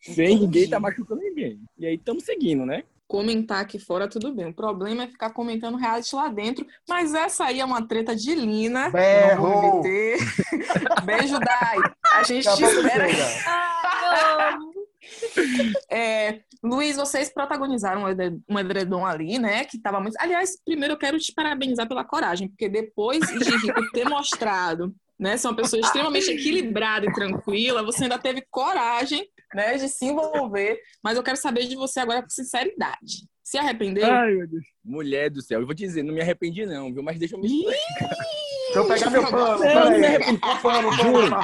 Sem 0.00 0.38
ninguém 0.38 0.68
tá 0.68 0.78
machucando 0.78 1.20
ninguém. 1.20 1.60
E 1.76 1.86
aí 1.86 1.94
estamos 1.94 2.24
seguindo, 2.24 2.64
né? 2.64 2.84
Comentar 3.08 3.60
aqui 3.60 3.78
fora, 3.78 4.06
tudo 4.06 4.34
bem. 4.34 4.50
O 4.50 4.54
problema 4.54 5.04
é 5.04 5.08
ficar 5.08 5.30
comentando 5.30 5.78
reality 5.78 6.14
lá 6.14 6.28
dentro. 6.28 6.66
Mas 6.86 7.14
essa 7.14 7.46
aí 7.46 7.58
é 7.58 7.64
uma 7.64 7.88
treta 7.88 8.14
de 8.14 8.34
Lina. 8.34 8.90
Berro. 8.90 9.48
Não 9.48 9.62
vou 9.62 9.76
meter. 9.76 10.18
Beijo, 11.04 11.40
Dai. 11.40 11.78
A 12.12 12.22
gente 12.22 12.46
te 12.54 12.62
espera. 12.62 13.06
é, 15.90 16.40
Luiz, 16.62 16.96
vocês 16.96 17.32
protagonizaram 17.32 18.04
um 18.48 18.58
edredom 18.58 19.06
ali, 19.06 19.38
né? 19.38 19.64
Que 19.64 19.78
tava 19.78 20.00
muito. 20.00 20.16
Aliás, 20.20 20.60
primeiro 20.62 20.94
eu 20.94 20.98
quero 20.98 21.18
te 21.18 21.32
parabenizar 21.32 21.88
pela 21.88 22.04
coragem, 22.04 22.48
porque 22.48 22.68
depois 22.68 23.20
de 23.20 23.56
Rico 23.56 23.90
ter 23.90 24.04
mostrado, 24.06 24.94
né? 25.18 25.38
Ser 25.38 25.48
uma 25.48 25.56
pessoa 25.56 25.80
extremamente 25.80 26.30
equilibrada 26.30 27.06
e 27.06 27.12
tranquila, 27.12 27.82
você 27.82 28.04
ainda 28.04 28.18
teve 28.18 28.44
coragem 28.50 29.26
né, 29.54 29.76
de 29.76 29.88
se 29.88 30.04
envolver. 30.06 30.80
Mas 31.02 31.16
eu 31.16 31.22
quero 31.22 31.36
saber 31.36 31.66
de 31.66 31.76
você 31.76 32.00
agora 32.00 32.22
com 32.22 32.28
sinceridade. 32.28 33.28
Se 33.42 33.56
arrependeu? 33.56 34.04
Ai, 34.04 34.34
meu 34.34 34.46
Deus. 34.46 34.64
Mulher 34.84 35.30
do 35.30 35.40
céu, 35.40 35.60
eu 35.60 35.66
vou 35.66 35.74
te 35.74 35.84
dizer, 35.84 36.02
não 36.02 36.12
me 36.12 36.20
arrependi 36.20 36.66
não, 36.66 36.92
viu? 36.92 37.02
Mas 37.02 37.18
deixa 37.18 37.34
eu 37.34 37.40
me 37.40 37.46
explicar. 37.46 38.08
Deixa 38.08 38.78
eu 38.78 38.86
pegar 38.86 39.10
meu 39.10 39.30
pano. 39.30 39.64
Não, 39.64 39.90
não 39.90 39.98
me 39.98 40.06
arrependi. 40.06 40.40
Pano, 40.40 40.90
pano, 40.96 41.36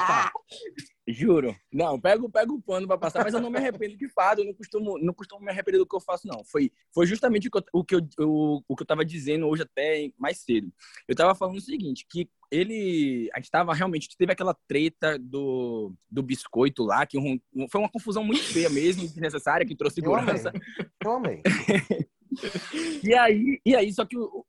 Juro. 1.07 1.55
Não, 1.71 2.01
pego, 2.01 2.31
pego 2.31 2.55
o 2.55 2.63
pano 2.63 2.87
pra 2.87 2.97
passar, 2.97 3.23
mas 3.23 3.35
eu 3.35 3.41
não 3.41 3.51
me 3.51 3.59
arrependo 3.59 3.97
de 3.97 4.09
fato. 4.09 4.41
Eu 4.41 4.47
não 4.47 4.55
costumo, 4.55 4.99
não 4.99 5.13
costumo 5.13 5.45
me 5.45 5.51
arrepender 5.51 5.79
do 5.79 5.87
que 5.87 5.95
eu 5.95 6.01
faço, 6.01 6.27
não. 6.27 6.43
Foi, 6.45 6.73
foi 6.95 7.07
justamente 7.07 7.49
o 7.49 7.51
que, 7.51 7.59
eu, 7.59 7.65
o, 7.73 7.85
que 7.85 7.95
eu, 7.95 8.09
o, 8.21 8.63
o 8.67 8.77
que 8.77 8.83
eu 8.83 8.87
tava 8.87 9.05
dizendo 9.05 9.47
hoje 9.47 9.63
até 9.63 10.11
mais 10.19 10.39
cedo. 10.39 10.73
Eu 11.07 11.15
tava 11.15 11.35
falando 11.35 11.59
o 11.59 11.61
seguinte, 11.61 12.07
que 12.09 12.29
ele. 12.51 13.29
A 13.35 13.39
gente 13.39 13.51
tava 13.51 13.75
realmente. 13.75 14.09
Teve 14.17 14.33
aquela 14.33 14.55
treta 14.67 15.19
do, 15.19 15.93
do 16.11 16.23
biscoito 16.23 16.83
lá, 16.83 17.05
que 17.05 17.19
um, 17.19 17.39
foi 17.69 17.81
uma 17.81 17.91
confusão 17.91 18.25
muito 18.25 18.43
feia 18.45 18.71
mesmo, 18.71 19.03
desnecessária, 19.03 19.67
que 19.67 19.77
trouxe 19.77 19.97
segurança. 19.97 20.53
Eu 21.05 21.11
amei. 21.11 21.43
Eu 21.43 21.45
amei. 21.93 22.09
e 23.03 23.15
aí, 23.15 23.61
e 23.65 23.77
aí, 23.77 23.93
só 23.93 24.05
que 24.05 24.17
o, 24.17 24.44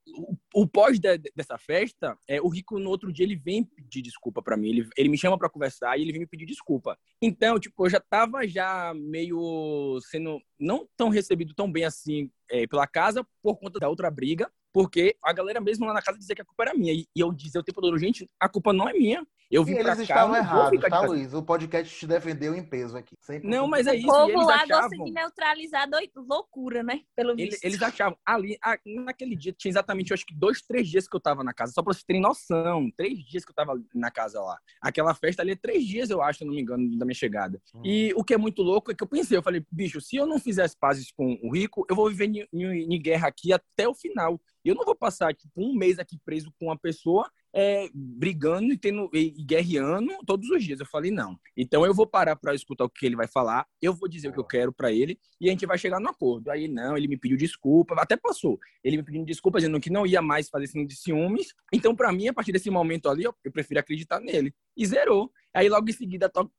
o, 0.56 0.66
pós 0.66 0.98
de, 0.98 1.18
dessa 1.36 1.58
festa, 1.58 2.18
é, 2.28 2.42
o 2.42 2.48
Rico 2.48 2.80
no 2.80 2.90
outro 2.90 3.12
dia 3.12 3.26
ele 3.26 3.36
vem 3.36 3.64
pedir 3.64 4.02
desculpa 4.02 4.42
para 4.42 4.56
mim. 4.56 4.70
Ele, 4.70 4.90
ele 4.96 5.10
me 5.10 5.18
chama 5.18 5.38
para 5.38 5.50
conversar 5.50 5.98
e 5.98 6.02
ele 6.02 6.14
vem 6.14 6.22
me 6.22 6.28
pedir 6.28 6.46
desculpa. 6.46 6.98
Então, 7.22 7.60
tipo, 7.60 7.86
eu 7.86 7.90
já 7.90 8.00
tava 8.00 8.48
já 8.48 8.94
meio 8.96 10.00
sendo 10.10 10.42
não 10.58 10.88
tão 10.96 11.10
recebido 11.10 11.54
tão 11.54 11.70
bem 11.70 11.84
assim 11.84 12.32
é, 12.50 12.68
pela 12.68 12.88
casa 12.88 13.26
por 13.42 13.58
conta 13.58 13.80
da 13.80 13.90
outra 13.90 14.10
briga 14.10 14.50
porque 14.76 15.16
a 15.24 15.32
galera 15.32 15.62
mesmo 15.62 15.86
lá 15.86 15.94
na 15.94 16.02
casa 16.02 16.18
dizia 16.18 16.36
que 16.36 16.42
a 16.42 16.46
culpa 16.46 16.64
era 16.64 16.74
minha. 16.74 16.92
E 16.92 17.08
eu 17.16 17.32
dizia 17.32 17.62
o 17.62 17.64
tempo 17.64 17.80
todo, 17.80 17.98
gente, 17.98 18.30
a 18.38 18.50
culpa 18.50 18.74
não 18.74 18.90
é 18.90 18.92
minha. 18.92 19.26
Eu 19.50 19.64
vim 19.64 19.74
e 19.74 19.76
eles 19.76 19.86
cá, 19.86 20.02
estavam 20.02 20.36
errados, 20.36 20.82
tá, 20.82 21.02
Luiz? 21.02 21.34
O 21.34 21.44
podcast 21.44 21.98
te 21.98 22.08
defendeu 22.08 22.56
em 22.56 22.64
peso 22.64 22.98
aqui. 22.98 23.16
Sempre 23.22 23.48
não, 23.48 23.68
mas 23.68 23.86
é 23.86 23.96
isso. 23.96 24.08
O 24.08 24.12
povo 24.12 24.32
eles 24.32 24.46
lá 24.46 24.56
achavam... 24.56 24.90
gosta 24.90 25.04
de 25.06 25.12
neutralizar 25.12 25.88
loucura, 26.16 26.82
né? 26.82 27.02
Pelo 27.16 27.40
eles, 27.40 27.64
eles 27.64 27.82
achavam. 27.82 28.18
Ali, 28.26 28.58
naquele 28.86 29.36
dia, 29.36 29.54
tinha 29.54 29.70
exatamente, 29.70 30.10
eu 30.10 30.16
acho 30.16 30.26
que 30.26 30.34
dois, 30.34 30.62
três 30.62 30.90
dias 30.90 31.08
que 31.08 31.16
eu 31.16 31.20
tava 31.20 31.44
na 31.44 31.54
casa. 31.54 31.74
Só 31.74 31.84
pra 31.84 31.94
vocês 31.94 32.04
terem 32.04 32.22
noção. 32.22 32.90
Três 32.98 33.20
dias 33.20 33.46
que 33.46 33.52
eu 33.52 33.56
tava 33.56 33.80
na 33.94 34.10
casa 34.10 34.42
lá. 34.42 34.58
Aquela 34.82 35.14
festa 35.14 35.44
ali 35.44 35.52
é 35.52 35.56
três 35.56 35.86
dias, 35.86 36.10
eu 36.10 36.22
acho, 36.24 36.40
se 36.40 36.46
não 36.46 36.54
me 36.54 36.62
engano, 36.62 36.98
da 36.98 37.06
minha 37.06 37.16
chegada. 37.16 37.62
Hum. 37.76 37.82
E 37.86 38.14
o 38.16 38.24
que 38.24 38.34
é 38.34 38.38
muito 38.38 38.64
louco 38.64 38.92
é 38.92 38.96
que 38.96 39.04
eu 39.04 39.08
pensei, 39.08 39.38
eu 39.38 39.44
falei, 39.44 39.64
bicho, 39.72 40.02
se 40.02 40.16
eu 40.16 40.26
não 40.26 40.40
fizer 40.40 40.64
as 40.64 40.74
pazes 40.74 41.12
com 41.12 41.40
o 41.44 41.54
Rico, 41.54 41.86
eu 41.88 41.96
vou 41.96 42.10
viver 42.10 42.45
em 42.54 43.02
guerra 43.02 43.28
aqui 43.28 43.54
até 43.54 43.88
o 43.88 43.94
final. 43.94 44.40
Eu 44.66 44.76
não 44.76 44.84
vou 44.84 44.96
passar 44.96 45.34
tipo, 45.34 45.54
um 45.56 45.74
mês 45.76 46.00
aqui 46.00 46.18
preso 46.26 46.52
com 46.60 46.66
uma 46.66 46.78
pessoa 46.78 47.30
é, 47.54 47.88
brigando 47.94 48.74
e, 48.74 48.78
tendo, 48.78 49.10
e, 49.14 49.34
e 49.38 49.44
guerreando 49.44 50.12
todos 50.26 50.50
os 50.50 50.62
dias. 50.64 50.80
Eu 50.80 50.86
falei, 50.86 51.10
não. 51.10 51.40
Então 51.56 51.86
eu 51.86 51.94
vou 51.94 52.06
parar 52.06 52.36
para 52.36 52.54
escutar 52.54 52.84
o 52.84 52.90
que 52.90 53.06
ele 53.06 53.16
vai 53.16 53.28
falar, 53.28 53.66
eu 53.82 53.94
vou 53.94 54.10
dizer 54.10 54.28
o 54.28 54.34
que 54.34 54.40
eu 54.40 54.44
quero 54.44 54.74
para 54.74 54.92
ele 54.92 55.18
e 55.40 55.48
a 55.48 55.52
gente 55.52 55.66
vai 55.66 55.78
chegar 55.78 56.00
no 56.02 56.10
acordo. 56.10 56.50
Aí, 56.50 56.68
não, 56.68 56.98
ele 56.98 57.08
me 57.08 57.18
pediu 57.18 57.38
desculpa, 57.38 57.96
até 57.98 58.18
passou. 58.18 58.60
Ele 58.84 58.98
me 58.98 59.04
pediu 59.04 59.24
desculpa, 59.24 59.60
dizendo 59.60 59.80
que 59.80 59.90
não 59.90 60.06
ia 60.06 60.22
mais 60.22 60.50
fazer 60.50 60.66
esse 60.66 60.86
de 60.86 60.96
ciúmes. 60.96 61.54
Então, 61.72 61.96
para 61.96 62.12
mim, 62.12 62.28
a 62.28 62.34
partir 62.34 62.52
desse 62.52 62.70
momento 62.70 63.08
ali, 63.08 63.24
eu, 63.24 63.34
eu 63.44 63.52
prefiro 63.52 63.80
acreditar 63.80 64.20
nele. 64.20 64.54
E 64.76 64.86
zerou. 64.86 65.32
Aí 65.54 65.70
logo 65.70 65.90
em 65.90 65.94
seguida 65.94 66.30
to, 66.30 66.52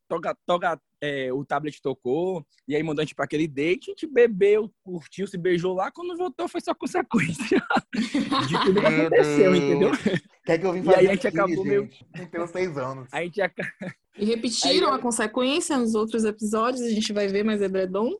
é, 1.03 1.31
o 1.31 1.45
tablet 1.45 1.83
tocou, 1.83 2.47
e 2.67 2.75
aí 2.75 2.83
mandou 2.83 3.03
a 3.03 3.05
gente 3.05 3.15
pra 3.15 3.27
aquele 3.27 3.47
date, 3.47 3.91
a 3.91 3.93
gente 3.93 4.07
bebeu, 4.07 4.73
curtiu, 4.83 5.27
se 5.27 5.37
beijou 5.37 5.75
lá, 5.75 5.91
quando 5.91 6.17
voltou 6.17 6.49
foi 6.49 6.63
só 6.63 6.75
consequência 6.75 7.63
de 8.01 8.65
tudo 8.65 8.81
que 8.81 8.87
aconteceu, 8.87 9.55
entendeu? 9.55 9.91
Quer 10.45 10.59
que 10.59 10.67
eu 10.67 10.73
vim 10.73 10.83
fazer 10.83 10.97
E 10.97 11.01
aí 11.01 11.07
a 11.09 11.11
gente 11.13 11.27
aqui, 11.27 11.37
acabou 11.39 11.57
gente? 11.57 11.69
meio... 11.69 11.91
Tem 12.31 12.47
seis 12.47 12.79
anos. 12.79 13.09
A 13.13 13.23
gente 13.23 13.41
acabou... 13.41 13.91
E 14.19 14.25
repetiram 14.25 14.93
aí, 14.93 14.95
a 14.95 14.99
consequência 14.99 15.77
nos 15.77 15.95
outros 15.95 16.25
episódios, 16.25 16.83
a 16.83 16.91
gente 16.91 17.13
vai 17.13 17.29
ver 17.29 17.45
mais 17.45 17.61
edredom? 17.61 18.13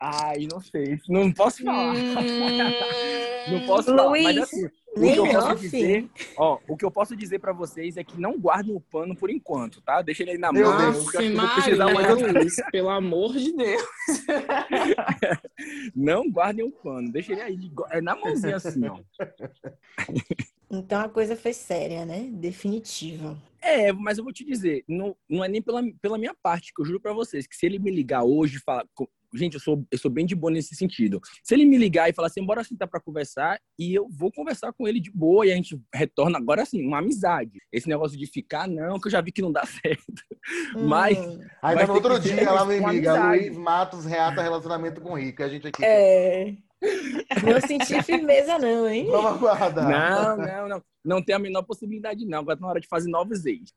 Ai, 0.00 0.46
não 0.50 0.60
sei, 0.60 0.98
não 1.08 1.30
posso 1.32 1.62
falar. 1.62 1.94
Hum... 1.94 2.14
não 3.52 3.66
posso 3.66 3.94
falar, 3.94 4.10
mas 4.10 4.38
assim, 4.38 4.66
o 4.96 5.00
que 5.00 5.18
eu 5.18 5.26
posso 5.26 5.56
dizer, 5.56 6.10
ó, 6.36 6.58
o 6.68 6.76
que 6.76 6.84
eu 6.84 6.90
posso 6.90 7.16
dizer 7.16 7.38
para 7.38 7.52
vocês 7.52 7.96
é 7.96 8.04
que 8.04 8.20
não 8.20 8.38
guardem 8.38 8.74
o 8.74 8.80
pano 8.80 9.14
por 9.14 9.30
enquanto, 9.30 9.80
tá? 9.80 10.02
Deixa 10.02 10.22
ele 10.22 10.32
aí 10.32 10.38
na 10.38 10.52
mão. 10.52 10.62
Nossa, 10.62 11.02
porque 11.02 11.16
eu 11.18 11.52
precisar 11.54 11.86
Luiz, 12.32 12.56
pelo 12.72 12.88
amor 12.88 13.32
de 13.32 13.52
Deus. 13.52 13.82
não 15.94 16.28
guardem 16.30 16.64
o 16.64 16.72
pano, 16.72 17.10
deixa 17.10 17.32
ele 17.32 17.42
aí 17.42 17.56
de, 17.56 17.70
é 17.90 18.00
na 18.00 18.16
mãozinha 18.16 18.56
assim, 18.56 18.86
ó. 18.88 18.98
Então 20.70 21.00
a 21.00 21.08
coisa 21.08 21.34
foi 21.36 21.52
séria, 21.52 22.04
né? 22.04 22.28
Definitiva. 22.32 23.36
É, 23.60 23.92
mas 23.92 24.18
eu 24.18 24.24
vou 24.24 24.32
te 24.32 24.44
dizer, 24.44 24.84
não, 24.88 25.16
não 25.28 25.44
é 25.44 25.48
nem 25.48 25.60
pela, 25.60 25.82
pela 26.00 26.16
minha 26.16 26.34
parte, 26.42 26.72
que 26.72 26.80
eu 26.80 26.86
juro 26.86 27.00
para 27.00 27.12
vocês, 27.12 27.46
que 27.46 27.56
se 27.56 27.66
ele 27.66 27.78
me 27.78 27.90
ligar 27.90 28.22
hoje 28.22 28.56
e 28.56 28.60
falar, 28.60 28.86
gente, 29.34 29.54
eu 29.54 29.60
sou, 29.60 29.84
eu 29.90 29.98
sou 29.98 30.10
bem 30.10 30.26
de 30.26 30.34
boa 30.34 30.50
nesse 30.50 30.74
sentido. 30.74 31.20
Se 31.42 31.54
ele 31.54 31.64
me 31.64 31.76
ligar 31.76 32.08
e 32.08 32.12
falar 32.12 32.28
assim, 32.28 32.44
bora 32.44 32.64
sentar 32.64 32.88
para 32.88 33.00
conversar, 33.00 33.60
e 33.78 33.94
eu 33.94 34.08
vou 34.10 34.32
conversar 34.32 34.72
com 34.72 34.86
ele 34.86 35.00
de 35.00 35.10
boa, 35.10 35.46
e 35.46 35.52
a 35.52 35.56
gente 35.56 35.80
retorna 35.94 36.38
agora 36.38 36.62
assim, 36.62 36.86
uma 36.86 36.98
amizade. 36.98 37.58
Esse 37.72 37.88
negócio 37.88 38.18
de 38.18 38.26
ficar, 38.26 38.68
não, 38.68 38.98
que 38.98 39.08
eu 39.08 39.12
já 39.12 39.20
vi 39.20 39.32
que 39.32 39.42
não 39.42 39.52
dá 39.52 39.64
certo. 39.66 40.22
Hum. 40.76 40.86
Mas. 40.86 41.18
Aí 41.62 41.86
no 41.86 41.94
outro 41.94 42.18
dia, 42.18 42.50
lá 42.50 42.64
vem 42.64 42.84
amiga, 42.84 43.28
Luiz 43.28 43.56
Matos 43.56 44.04
reata 44.04 44.42
relacionamento 44.42 45.00
com 45.00 45.12
o 45.12 45.18
Rico, 45.18 45.42
a 45.42 45.48
gente 45.48 45.66
aqui. 45.66 45.84
É. 45.84 46.54
Não 47.44 47.60
senti 47.60 48.00
firmeza, 48.02 48.58
não, 48.58 48.88
hein? 48.88 49.06
Vamos 49.10 49.32
aguardar. 49.32 49.88
Não, 49.88 50.36
não, 50.36 50.68
não. 50.68 50.82
Não 51.04 51.22
tem 51.22 51.34
a 51.34 51.38
menor 51.38 51.62
possibilidade, 51.62 52.26
não. 52.26 52.40
Agora 52.40 52.56
tá 52.56 52.60
na 52.62 52.68
hora 52.68 52.80
de 52.80 52.86
fazer 52.86 53.10
novos 53.10 53.46
ex. 53.46 53.72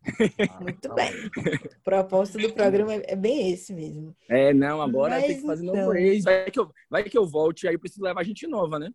Ah, 0.50 0.62
Muito 0.62 0.82
tá 0.82 0.94
bem. 0.94 1.12
O 1.26 1.84
propósito 1.84 2.38
do 2.40 2.54
programa 2.54 2.94
é 2.94 3.16
bem 3.16 3.52
esse 3.52 3.74
mesmo. 3.74 4.16
É, 4.30 4.54
não, 4.54 4.82
agora 4.82 5.16
Mas 5.16 5.28
tem 5.28 5.36
que 5.38 5.48
fazer 5.48 5.64
então... 5.64 5.76
novo 5.76 5.96
ex. 5.96 6.24
Vai 6.24 6.52
que, 6.52 6.60
eu, 6.60 6.72
vai 6.90 7.04
que 7.04 7.18
eu 7.18 7.26
volte, 7.26 7.68
aí 7.68 7.76
eu 7.76 7.80
preciso 7.80 8.04
levar 8.04 8.24
gente 8.24 8.46
nova, 8.46 8.78
né? 8.78 8.92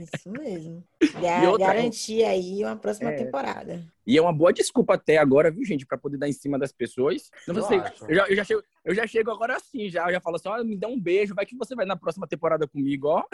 Isso 0.00 0.30
mesmo. 0.30 0.82
Gar 1.20 1.48
outra... 1.48 1.66
Garantir 1.66 2.24
aí 2.24 2.64
uma 2.64 2.76
próxima 2.76 3.10
é... 3.10 3.16
temporada. 3.16 3.84
E 4.06 4.18
é 4.18 4.22
uma 4.22 4.32
boa 4.32 4.52
desculpa 4.52 4.94
até 4.94 5.18
agora, 5.18 5.50
viu, 5.50 5.64
gente, 5.64 5.86
para 5.86 5.96
poder 5.96 6.16
dar 6.16 6.28
em 6.28 6.32
cima 6.32 6.58
das 6.58 6.72
pessoas. 6.72 7.30
Não 7.46 7.54
eu 7.54 7.62
sei, 7.62 7.78
eu 8.08 8.14
já, 8.14 8.26
eu 8.28 8.36
já, 8.36 8.44
chego, 8.44 8.62
eu 8.84 8.94
já 8.94 9.06
chego 9.06 9.30
agora 9.30 9.56
assim, 9.56 9.88
já, 9.88 10.06
eu 10.06 10.12
já 10.12 10.20
falo 10.20 10.36
assim, 10.36 10.48
ó, 10.48 10.62
me 10.64 10.76
dá 10.76 10.88
um 10.88 11.00
beijo, 11.00 11.34
vai 11.34 11.46
que 11.46 11.56
você 11.56 11.74
vai 11.74 11.86
na 11.86 11.96
próxima 11.96 12.26
temporada 12.26 12.66
comigo, 12.66 13.08
ó. 13.08 13.24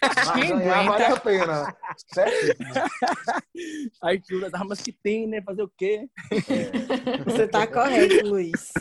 Mas 0.00 0.32
ganhar 0.48 0.84
vale 0.84 1.04
a 1.04 1.16
pena. 1.18 1.76
Certo? 2.12 2.56
Aí 4.02 4.20
tira 4.20 4.46
as 4.48 4.54
armas 4.54 4.80
que 4.80 4.92
tem, 4.92 5.26
né? 5.26 5.42
Fazer 5.42 5.62
o 5.62 5.72
quê? 5.76 6.08
É. 6.32 7.24
Você 7.24 7.48
tá 7.48 7.66
correto, 7.66 8.26
Luiz. 8.26 8.72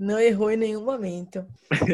Não 0.00 0.18
errou 0.18 0.50
em 0.50 0.56
nenhum 0.56 0.84
momento. 0.84 1.46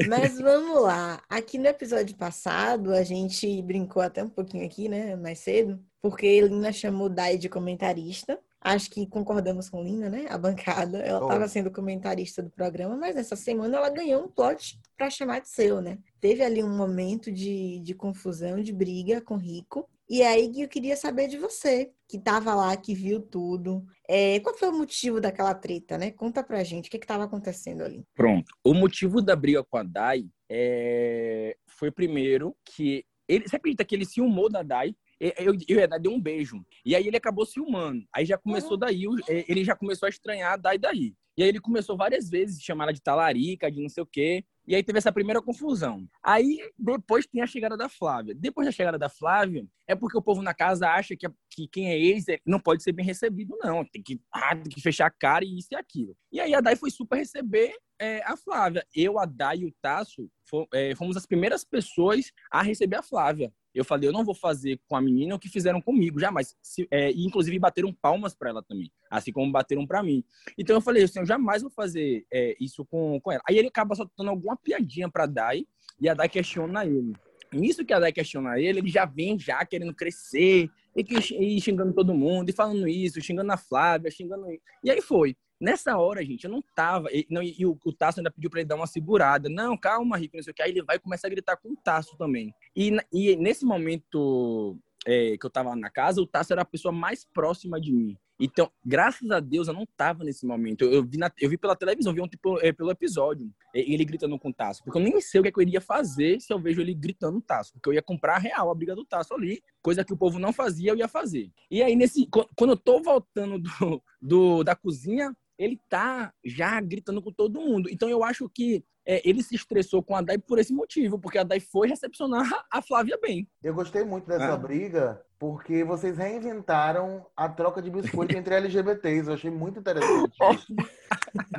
Mas 0.08 0.38
vamos 0.40 0.82
lá. 0.82 1.22
Aqui 1.28 1.58
no 1.58 1.66
episódio 1.66 2.16
passado, 2.16 2.92
a 2.92 3.02
gente 3.02 3.60
brincou 3.62 4.02
até 4.02 4.22
um 4.22 4.28
pouquinho 4.28 4.64
aqui, 4.64 4.88
né? 4.88 5.14
Mais 5.16 5.40
cedo, 5.40 5.78
porque 6.00 6.40
Lina 6.40 6.72
chamou 6.72 7.08
Dai 7.08 7.36
de 7.36 7.48
comentarista. 7.48 8.38
Acho 8.60 8.90
que 8.90 9.06
concordamos 9.06 9.70
com 9.70 9.82
Lina, 9.82 10.08
né? 10.08 10.26
A 10.28 10.36
bancada. 10.36 10.98
Ela 10.98 11.22
estava 11.22 11.44
oh. 11.44 11.48
sendo 11.48 11.70
comentarista 11.70 12.42
do 12.42 12.50
programa, 12.50 12.96
mas 12.96 13.14
nessa 13.14 13.36
semana 13.36 13.76
ela 13.76 13.90
ganhou 13.90 14.24
um 14.24 14.28
plot 14.28 14.80
para 14.96 15.10
chamar 15.10 15.40
de 15.40 15.48
seu, 15.48 15.80
né? 15.80 15.98
Teve 16.20 16.42
ali 16.42 16.62
um 16.62 16.76
momento 16.76 17.30
de, 17.30 17.78
de 17.80 17.94
confusão, 17.94 18.60
de 18.60 18.72
briga 18.72 19.20
com 19.20 19.36
Rico. 19.36 19.88
E 20.08 20.22
aí 20.22 20.62
eu 20.62 20.68
queria 20.68 20.96
saber 20.96 21.28
de 21.28 21.36
você, 21.36 21.92
que 22.08 22.16
estava 22.16 22.54
lá, 22.54 22.74
que 22.76 22.94
viu 22.94 23.20
tudo. 23.20 23.84
É, 24.08 24.40
qual 24.40 24.56
foi 24.56 24.68
o 24.68 24.78
motivo 24.78 25.20
daquela 25.20 25.54
treta, 25.54 25.98
né? 25.98 26.10
Conta 26.10 26.42
pra 26.42 26.64
gente, 26.64 26.88
o 26.88 26.90
que 26.90 26.96
estava 26.96 27.24
acontecendo 27.24 27.82
ali? 27.82 28.04
Pronto. 28.14 28.50
O 28.64 28.72
motivo 28.72 29.20
da 29.20 29.36
briga 29.36 29.62
com 29.62 29.76
a 29.76 29.82
Dai 29.82 30.24
é... 30.50 31.56
foi 31.66 31.90
primeiro 31.90 32.56
que 32.64 33.04
ele, 33.28 33.46
você 33.46 33.56
acredita 33.56 33.84
que 33.84 33.94
ele 33.94 34.06
se 34.06 34.20
humou 34.20 34.48
da 34.48 34.62
Dai? 34.62 34.94
Eu, 35.20 35.54
eu 35.68 35.78
ia 35.78 35.88
dar 35.88 36.00
um 36.08 36.20
beijo. 36.20 36.64
E 36.84 36.94
aí 36.94 37.06
ele 37.06 37.16
acabou 37.16 37.44
se 37.44 37.60
humando. 37.60 38.02
Aí 38.14 38.24
já 38.24 38.38
começou 38.38 38.72
uhum. 38.72 38.78
daí, 38.78 39.04
é, 39.28 39.44
ele 39.48 39.64
já 39.64 39.76
começou 39.76 40.06
a 40.06 40.10
estranhar 40.10 40.54
a 40.54 40.56
Dai 40.56 40.78
daí. 40.78 41.12
E 41.36 41.42
aí 41.42 41.48
ele 41.48 41.60
começou 41.60 41.96
várias 41.96 42.30
vezes 42.30 42.58
a 42.58 42.64
chamar 42.64 42.84
ela 42.84 42.92
de 42.92 43.02
talarica, 43.02 43.70
de 43.70 43.82
não 43.82 43.88
sei 43.88 44.02
o 44.02 44.06
quê. 44.06 44.44
E 44.68 44.74
aí 44.74 44.82
teve 44.82 44.98
essa 44.98 45.10
primeira 45.10 45.40
confusão. 45.40 46.06
Aí 46.22 46.58
depois 46.78 47.26
tem 47.26 47.40
a 47.40 47.46
chegada 47.46 47.74
da 47.74 47.88
Flávia. 47.88 48.34
Depois 48.34 48.66
da 48.66 48.70
chegada 48.70 48.98
da 48.98 49.08
Flávia, 49.08 49.66
é 49.86 49.96
porque 49.96 50.18
o 50.18 50.20
povo 50.20 50.42
na 50.42 50.52
casa 50.52 50.90
acha 50.90 51.16
que, 51.16 51.26
que 51.50 51.66
quem 51.68 51.88
é 51.88 51.98
ex 51.98 52.28
é, 52.28 52.38
não 52.44 52.60
pode 52.60 52.82
ser 52.82 52.92
bem 52.92 53.04
recebido, 53.04 53.56
não. 53.62 53.82
Tem 53.82 54.02
que, 54.02 54.20
ah, 54.30 54.54
tem 54.54 54.70
que 54.70 54.82
fechar 54.82 55.06
a 55.06 55.10
cara 55.10 55.42
e 55.42 55.56
isso 55.58 55.68
e 55.72 55.74
aquilo. 55.74 56.14
E 56.30 56.38
aí 56.38 56.54
a 56.54 56.60
Dai 56.60 56.76
foi 56.76 56.90
super 56.90 57.16
receber 57.16 57.72
é, 57.98 58.22
a 58.24 58.36
Flávia. 58.36 58.86
Eu, 58.94 59.18
a 59.18 59.24
Dai 59.24 59.60
e 59.60 59.64
o 59.64 59.74
Tasso 59.80 60.30
é, 60.74 60.94
fomos 60.94 61.16
as 61.16 61.24
primeiras 61.24 61.64
pessoas 61.64 62.30
a 62.52 62.60
receber 62.60 62.96
a 62.96 63.02
Flávia. 63.02 63.50
Eu 63.78 63.84
falei, 63.84 64.08
eu 64.08 64.12
não 64.12 64.24
vou 64.24 64.34
fazer 64.34 64.80
com 64.88 64.96
a 64.96 65.00
menina 65.00 65.34
o 65.34 65.38
que 65.38 65.48
fizeram 65.48 65.80
comigo, 65.80 66.18
jamais. 66.18 66.56
Se, 66.62 66.86
é, 66.90 67.10
e 67.12 67.24
inclusive 67.24 67.58
bateram 67.58 67.92
palmas 67.92 68.34
para 68.34 68.50
ela 68.50 68.62
também, 68.62 68.90
assim 69.10 69.32
como 69.32 69.50
bateram 69.52 69.86
para 69.86 70.02
mim. 70.02 70.24
Então 70.58 70.76
eu 70.76 70.80
falei 70.80 71.04
assim, 71.04 71.20
eu 71.20 71.26
jamais 71.26 71.62
vou 71.62 71.70
fazer 71.70 72.26
é, 72.32 72.56
isso 72.60 72.84
com, 72.84 73.20
com 73.20 73.32
ela. 73.32 73.42
Aí 73.48 73.56
ele 73.56 73.68
acaba 73.68 73.94
soltando 73.94 74.30
alguma 74.30 74.56
piadinha 74.56 75.08
para 75.08 75.26
Dai 75.26 75.66
e 76.00 76.08
a 76.08 76.14
Dai 76.14 76.28
questiona 76.28 76.84
ele. 76.84 77.12
Nisso 77.52 77.84
que 77.84 77.92
a 77.92 78.00
Dai 78.00 78.12
questiona 78.12 78.58
ele, 78.58 78.80
ele 78.80 78.90
já 78.90 79.04
vem 79.04 79.38
já 79.38 79.64
querendo 79.64 79.94
crescer 79.94 80.68
e, 80.96 81.56
e 81.56 81.60
xingando 81.60 81.94
todo 81.94 82.14
mundo, 82.14 82.50
e 82.50 82.52
falando 82.52 82.86
isso, 82.88 83.20
xingando 83.20 83.52
a 83.52 83.56
Flávia, 83.56 84.10
xingando. 84.10 84.46
E 84.82 84.90
aí 84.90 85.00
foi. 85.00 85.36
Nessa 85.60 85.96
hora, 85.98 86.24
gente, 86.24 86.44
eu 86.44 86.50
não 86.50 86.62
tava. 86.74 87.08
E, 87.12 87.26
não, 87.28 87.42
e 87.42 87.66
o, 87.66 87.76
o 87.84 87.92
Tasso 87.92 88.20
ainda 88.20 88.30
pediu 88.30 88.48
para 88.48 88.60
ele 88.60 88.68
dar 88.68 88.76
uma 88.76 88.86
segurada. 88.86 89.48
Não, 89.48 89.76
calma, 89.76 90.16
Rico, 90.16 90.36
não 90.36 90.42
sei 90.42 90.52
o 90.52 90.54
que. 90.54 90.62
Aí 90.62 90.70
ele 90.70 90.82
vai 90.82 90.98
começar 90.98 91.26
a 91.26 91.30
gritar 91.30 91.56
com 91.56 91.70
o 91.70 91.76
Tasso 91.76 92.16
também. 92.16 92.54
E, 92.76 92.96
e 93.12 93.36
nesse 93.36 93.64
momento 93.64 94.78
é, 95.06 95.36
que 95.36 95.44
eu 95.44 95.50
tava 95.50 95.74
na 95.74 95.90
casa, 95.90 96.20
o 96.20 96.26
Tasso 96.26 96.52
era 96.52 96.62
a 96.62 96.66
pessoa 96.66 96.92
mais 96.92 97.24
próxima 97.24 97.80
de 97.80 97.92
mim. 97.92 98.16
Então, 98.40 98.70
graças 98.84 99.28
a 99.32 99.40
Deus, 99.40 99.66
eu 99.66 99.74
não 99.74 99.84
tava 99.96 100.22
nesse 100.22 100.46
momento. 100.46 100.82
Eu, 100.82 100.92
eu 100.92 101.04
vi, 101.04 101.18
na, 101.18 101.30
eu 101.40 101.50
vi 101.50 101.58
pela 101.58 101.74
televisão, 101.74 102.14
vi 102.14 102.20
ontem 102.20 102.36
pelo, 102.36 102.60
é, 102.60 102.72
pelo 102.72 102.90
episódio, 102.90 103.50
ele 103.74 104.04
gritando 104.04 104.38
com 104.38 104.50
o 104.50 104.54
Tasso. 104.54 104.84
Porque 104.84 104.96
eu 104.96 105.02
nem 105.02 105.20
sei 105.20 105.40
o 105.40 105.42
que, 105.42 105.48
é 105.48 105.52
que, 105.52 105.58
eu 105.58 105.62
iria 105.62 105.80
fazer 105.80 106.40
se 106.40 106.52
eu 106.52 106.58
vejo 106.60 106.80
ele 106.80 106.94
gritando 106.94 107.34
no 107.34 107.40
Tasso. 107.40 107.72
Porque 107.72 107.88
eu 107.88 107.94
ia 107.94 108.02
comprar 108.02 108.38
real 108.38 108.70
a 108.70 108.74
briga 108.74 108.94
do 108.94 109.04
Tasso 109.04 109.34
ali, 109.34 109.60
coisa 109.82 110.04
que 110.04 110.12
o 110.12 110.16
povo 110.16 110.38
não 110.38 110.52
fazia, 110.52 110.92
eu 110.92 110.96
ia 110.96 111.08
fazer. 111.08 111.50
E 111.68 111.82
aí, 111.82 111.96
nesse, 111.96 112.28
quando 112.28 112.70
eu 112.70 112.76
tô 112.76 113.02
voltando 113.02 113.58
do, 113.58 114.02
do 114.22 114.62
da 114.62 114.76
cozinha, 114.76 115.34
ele 115.58 115.80
tá 115.88 116.32
já 116.44 116.80
gritando 116.80 117.20
com 117.20 117.32
todo 117.32 117.60
mundo. 117.60 117.88
Então 117.90 118.08
eu 118.08 118.22
acho 118.22 118.48
que 118.48 118.84
é, 119.04 119.26
ele 119.28 119.42
se 119.42 119.54
estressou 119.54 120.02
com 120.02 120.14
a 120.14 120.20
Dai 120.20 120.38
por 120.38 120.58
esse 120.58 120.72
motivo, 120.72 121.18
porque 121.18 121.38
a 121.38 121.42
Dai 121.42 121.60
foi 121.60 121.88
recepcionar 121.88 122.44
a 122.70 122.82
Flávia 122.82 123.18
bem. 123.20 123.48
Eu 123.62 123.74
gostei 123.74 124.04
muito 124.04 124.26
dessa 124.26 124.52
ah. 124.52 124.56
briga, 124.56 125.20
porque 125.38 125.82
vocês 125.82 126.18
reinventaram 126.18 127.26
a 127.34 127.48
troca 127.48 127.80
de 127.80 127.90
biscoito 127.90 128.36
entre 128.36 128.54
LGBTs. 128.54 129.28
Eu 129.28 129.34
achei 129.34 129.50
muito 129.50 129.80
interessante. 129.80 130.36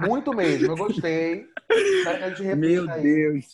muito 0.08 0.32
mesmo, 0.34 0.74
eu 0.74 0.78
gostei. 0.78 1.48
Meu 2.56 2.88
Deus. 2.88 3.54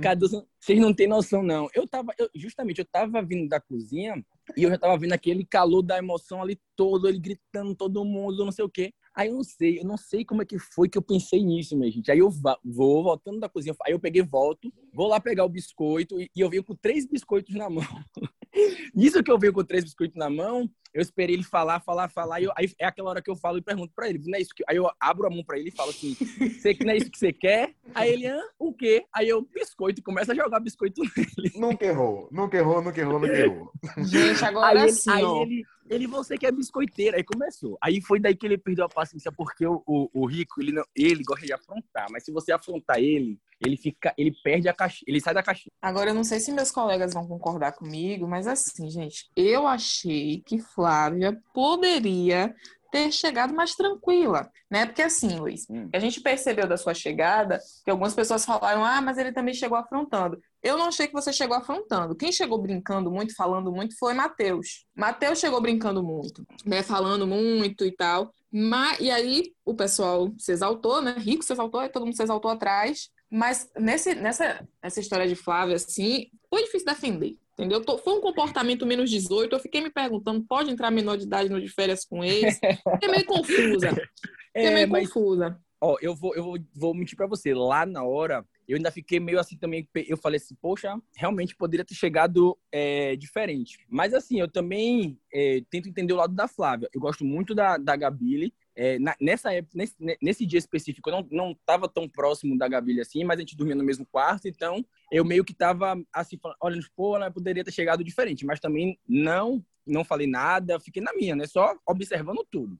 Cadu, 0.00 0.46
vocês 0.62 0.78
não 0.78 0.94
têm 0.94 1.08
noção, 1.08 1.42
não. 1.42 1.68
Eu 1.74 1.88
tava, 1.88 2.14
eu, 2.16 2.30
justamente, 2.36 2.78
eu 2.78 2.84
tava 2.84 3.20
vindo 3.20 3.48
da 3.48 3.60
cozinha 3.60 4.24
e 4.56 4.62
eu 4.62 4.70
já 4.70 4.78
tava 4.78 4.96
vendo 4.96 5.12
aquele 5.12 5.44
calor 5.44 5.82
da 5.82 5.98
emoção 5.98 6.40
ali 6.40 6.56
todo, 6.76 7.08
ele 7.08 7.18
gritando 7.18 7.74
todo 7.74 8.04
mundo, 8.04 8.44
não 8.44 8.52
sei 8.52 8.64
o 8.64 8.68
quê. 8.68 8.94
Aí 9.12 9.28
eu 9.28 9.34
não 9.34 9.42
sei, 9.42 9.80
eu 9.80 9.84
não 9.84 9.96
sei 9.96 10.24
como 10.24 10.40
é 10.40 10.44
que 10.44 10.60
foi 10.60 10.88
que 10.88 10.96
eu 10.96 11.02
pensei 11.02 11.42
nisso, 11.42 11.76
minha 11.76 11.90
gente. 11.90 12.12
Aí 12.12 12.20
eu 12.20 12.30
vou 12.64 13.02
voltando 13.02 13.40
da 13.40 13.48
cozinha, 13.48 13.74
aí 13.84 13.92
eu 13.92 13.98
peguei, 13.98 14.22
volto, 14.22 14.72
vou 14.94 15.08
lá 15.08 15.18
pegar 15.18 15.44
o 15.44 15.48
biscoito 15.48 16.20
e, 16.20 16.30
e 16.34 16.40
eu 16.40 16.48
venho 16.48 16.62
com 16.62 16.76
três 16.76 17.06
biscoitos 17.06 17.56
na 17.56 17.68
mão. 17.68 17.82
Nisso 18.94 19.20
que 19.20 19.32
eu 19.32 19.38
venho 19.40 19.52
com 19.52 19.64
três 19.64 19.82
biscoitos 19.82 20.16
na 20.16 20.30
mão, 20.30 20.70
eu 20.94 21.00
esperei 21.00 21.34
ele 21.34 21.42
falar, 21.42 21.80
falar, 21.80 22.08
falar, 22.08 22.40
e 22.40 22.44
eu, 22.44 22.52
aí 22.56 22.70
é 22.78 22.86
aquela 22.86 23.10
hora 23.10 23.22
que 23.22 23.30
eu 23.30 23.36
falo 23.36 23.58
e 23.58 23.62
pergunto 23.62 23.92
para 23.94 24.08
ele, 24.08 24.20
não 24.24 24.36
é 24.36 24.40
isso 24.40 24.54
que... 24.54 24.62
Aí 24.68 24.76
eu 24.76 24.90
abro 25.00 25.26
a 25.26 25.30
mão 25.30 25.42
para 25.44 25.58
ele 25.58 25.68
e 25.68 25.72
falo 25.72 25.90
assim, 25.90 26.14
você 26.14 26.74
que 26.74 26.84
não 26.84 26.92
é 26.92 26.96
isso 26.96 27.10
que 27.10 27.18
você 27.18 27.32
quer? 27.32 27.74
Aí 27.94 28.12
ele, 28.12 28.26
ah, 28.26 28.42
o 28.58 28.72
quê? 28.72 29.04
Aí 29.14 29.28
eu, 29.28 29.42
biscoito, 29.42 30.00
e 30.00 30.02
começa 30.02 30.32
a 30.32 30.34
jogar 30.34 30.60
biscoito 30.60 31.02
nele. 31.16 31.52
Nunca 31.56 31.84
errou, 31.84 32.28
nunca 32.30 32.56
errou, 32.56 32.82
nunca 32.82 33.00
errou, 33.00 33.20
nunca 33.20 33.38
errou. 33.38 33.72
Gente, 33.98 34.44
agora 34.44 34.82
aí 34.82 34.92
sim, 34.92 35.10
ele, 35.10 35.20
aí 35.20 35.42
ele, 35.42 35.64
ele, 35.92 36.06
você 36.06 36.36
que 36.38 36.46
é 36.46 36.52
biscoiteira. 36.52 37.16
Aí 37.16 37.24
começou. 37.24 37.76
Aí 37.82 38.00
foi 38.00 38.18
daí 38.18 38.34
que 38.34 38.46
ele 38.46 38.58
perdeu 38.58 38.84
a 38.84 38.88
paciência, 38.88 39.30
porque 39.30 39.66
o, 39.66 39.82
o, 39.86 40.08
o 40.12 40.26
Rico, 40.26 40.60
ele, 40.60 40.72
não, 40.72 40.84
ele 40.96 41.22
gosta 41.22 41.46
de 41.46 41.52
afrontar. 41.52 42.06
Mas 42.10 42.24
se 42.24 42.32
você 42.32 42.52
afrontar 42.52 42.98
ele, 42.98 43.38
ele 43.64 43.76
fica, 43.76 44.12
ele 44.16 44.32
perde 44.42 44.68
a 44.68 44.72
caixa, 44.72 45.04
ele 45.06 45.20
sai 45.20 45.34
da 45.34 45.42
caixinha. 45.42 45.72
Agora, 45.80 46.10
eu 46.10 46.14
não 46.14 46.24
sei 46.24 46.40
se 46.40 46.52
meus 46.52 46.70
colegas 46.70 47.14
vão 47.14 47.26
concordar 47.26 47.72
comigo, 47.72 48.26
mas 48.26 48.46
assim, 48.46 48.90
gente, 48.90 49.30
eu 49.36 49.66
achei 49.66 50.42
que 50.44 50.58
Flávia 50.58 51.40
poderia 51.54 52.54
ter 52.90 53.10
chegado 53.10 53.54
mais 53.54 53.74
tranquila, 53.74 54.50
né? 54.70 54.84
Porque 54.84 55.00
assim, 55.00 55.38
Luiz, 55.38 55.66
hum. 55.70 55.88
a 55.94 55.98
gente 55.98 56.20
percebeu 56.20 56.68
da 56.68 56.76
sua 56.76 56.92
chegada 56.92 57.58
que 57.84 57.90
algumas 57.90 58.14
pessoas 58.14 58.44
falaram, 58.44 58.84
ah, 58.84 59.00
mas 59.00 59.16
ele 59.16 59.32
também 59.32 59.54
chegou 59.54 59.78
afrontando. 59.78 60.38
Eu 60.62 60.78
não 60.78 60.86
achei 60.86 61.08
que 61.08 61.12
você 61.12 61.32
chegou 61.32 61.56
afrontando. 61.56 62.14
Quem 62.14 62.30
chegou 62.30 62.56
brincando 62.56 63.10
muito, 63.10 63.34
falando 63.34 63.72
muito, 63.72 63.98
foi 63.98 64.14
Matheus. 64.14 64.86
Matheus 64.94 65.40
chegou 65.40 65.60
brincando 65.60 66.02
muito, 66.02 66.46
né? 66.64 66.82
Falando 66.82 67.26
muito 67.26 67.84
e 67.84 67.90
tal. 67.90 68.32
Mas, 68.52 69.00
e 69.00 69.10
aí 69.10 69.52
o 69.64 69.74
pessoal 69.74 70.32
se 70.38 70.52
exaltou, 70.52 71.02
né? 71.02 71.16
Rico 71.18 71.42
se 71.42 71.52
exaltou, 71.52 71.82
e 71.82 71.88
todo 71.88 72.04
mundo 72.04 72.16
se 72.16 72.22
exaltou 72.22 72.50
atrás. 72.50 73.08
Mas 73.28 73.68
nesse, 73.76 74.14
nessa 74.14 74.64
essa 74.80 75.00
história 75.00 75.26
de 75.26 75.34
Flávia, 75.34 75.76
assim, 75.76 76.28
foi 76.48 76.62
difícil 76.62 76.86
defender. 76.86 77.34
Entendeu? 77.54 77.82
Foi 77.98 78.14
um 78.14 78.20
comportamento 78.20 78.86
menos 78.86 79.10
18. 79.10 79.54
Eu 79.54 79.60
fiquei 79.60 79.80
me 79.80 79.90
perguntando, 79.90 80.44
pode 80.44 80.70
entrar 80.70 80.90
menor 80.90 81.16
de 81.16 81.24
idade 81.24 81.50
no 81.50 81.60
de 81.60 81.68
férias 81.68 82.04
com 82.04 82.24
eles? 82.24 82.58
É 83.02 83.08
meio 83.08 83.26
confusa. 83.26 83.90
É, 84.54 84.66
é 84.66 84.70
meio 84.74 84.88
mas, 84.90 85.08
confusa. 85.08 85.58
Ó, 85.80 85.96
eu 86.02 86.14
vou, 86.14 86.34
eu 86.34 86.44
vou, 86.44 86.58
vou 86.74 86.94
mentir 86.94 87.16
para 87.16 87.26
você. 87.26 87.54
Lá 87.54 87.86
na 87.86 88.04
hora, 88.04 88.44
eu 88.68 88.76
ainda 88.76 88.90
fiquei 88.90 89.18
meio 89.18 89.38
assim 89.38 89.56
também. 89.56 89.88
Eu 89.94 90.16
falei 90.16 90.38
assim, 90.38 90.54
poxa, 90.54 90.96
realmente 91.16 91.56
poderia 91.56 91.84
ter 91.84 91.94
chegado 91.94 92.56
é, 92.70 93.16
diferente. 93.16 93.78
Mas 93.88 94.14
assim, 94.14 94.40
eu 94.40 94.48
também 94.48 95.18
é, 95.32 95.62
tento 95.70 95.88
entender 95.88 96.12
o 96.12 96.16
lado 96.16 96.34
da 96.34 96.48
Flávia. 96.48 96.88
Eu 96.92 97.00
gosto 97.00 97.24
muito 97.24 97.54
da, 97.54 97.76
da 97.76 97.96
Gabile. 97.96 98.54
É, 98.74 98.98
nessa 99.20 99.52
época, 99.52 99.76
nesse, 99.76 99.94
nesse, 100.22 100.46
dia 100.46 100.58
específico, 100.58 101.10
eu 101.10 101.16
não, 101.16 101.28
não 101.30 101.56
tava 101.66 101.86
tão 101.88 102.08
próximo 102.08 102.56
da 102.56 102.66
Gabi 102.66 102.98
assim, 103.00 103.22
mas 103.22 103.36
a 103.36 103.40
gente 103.40 103.54
dormia 103.54 103.74
no 103.74 103.84
mesmo 103.84 104.06
quarto, 104.06 104.48
então 104.48 104.82
eu 105.10 105.26
meio 105.26 105.44
que 105.44 105.52
tava 105.52 106.02
assim, 106.10 106.38
olhando, 106.58 106.86
pô, 106.96 107.14
ela 107.14 107.30
poderia 107.30 107.62
ter 107.62 107.70
chegado 107.70 108.02
diferente, 108.02 108.46
mas 108.46 108.60
também 108.60 108.98
não, 109.06 109.62
não 109.86 110.02
falei 110.02 110.26
nada, 110.26 110.80
fiquei 110.80 111.02
na 111.02 111.12
minha, 111.12 111.36
né? 111.36 111.46
Só 111.46 111.76
observando 111.86 112.46
tudo. 112.50 112.74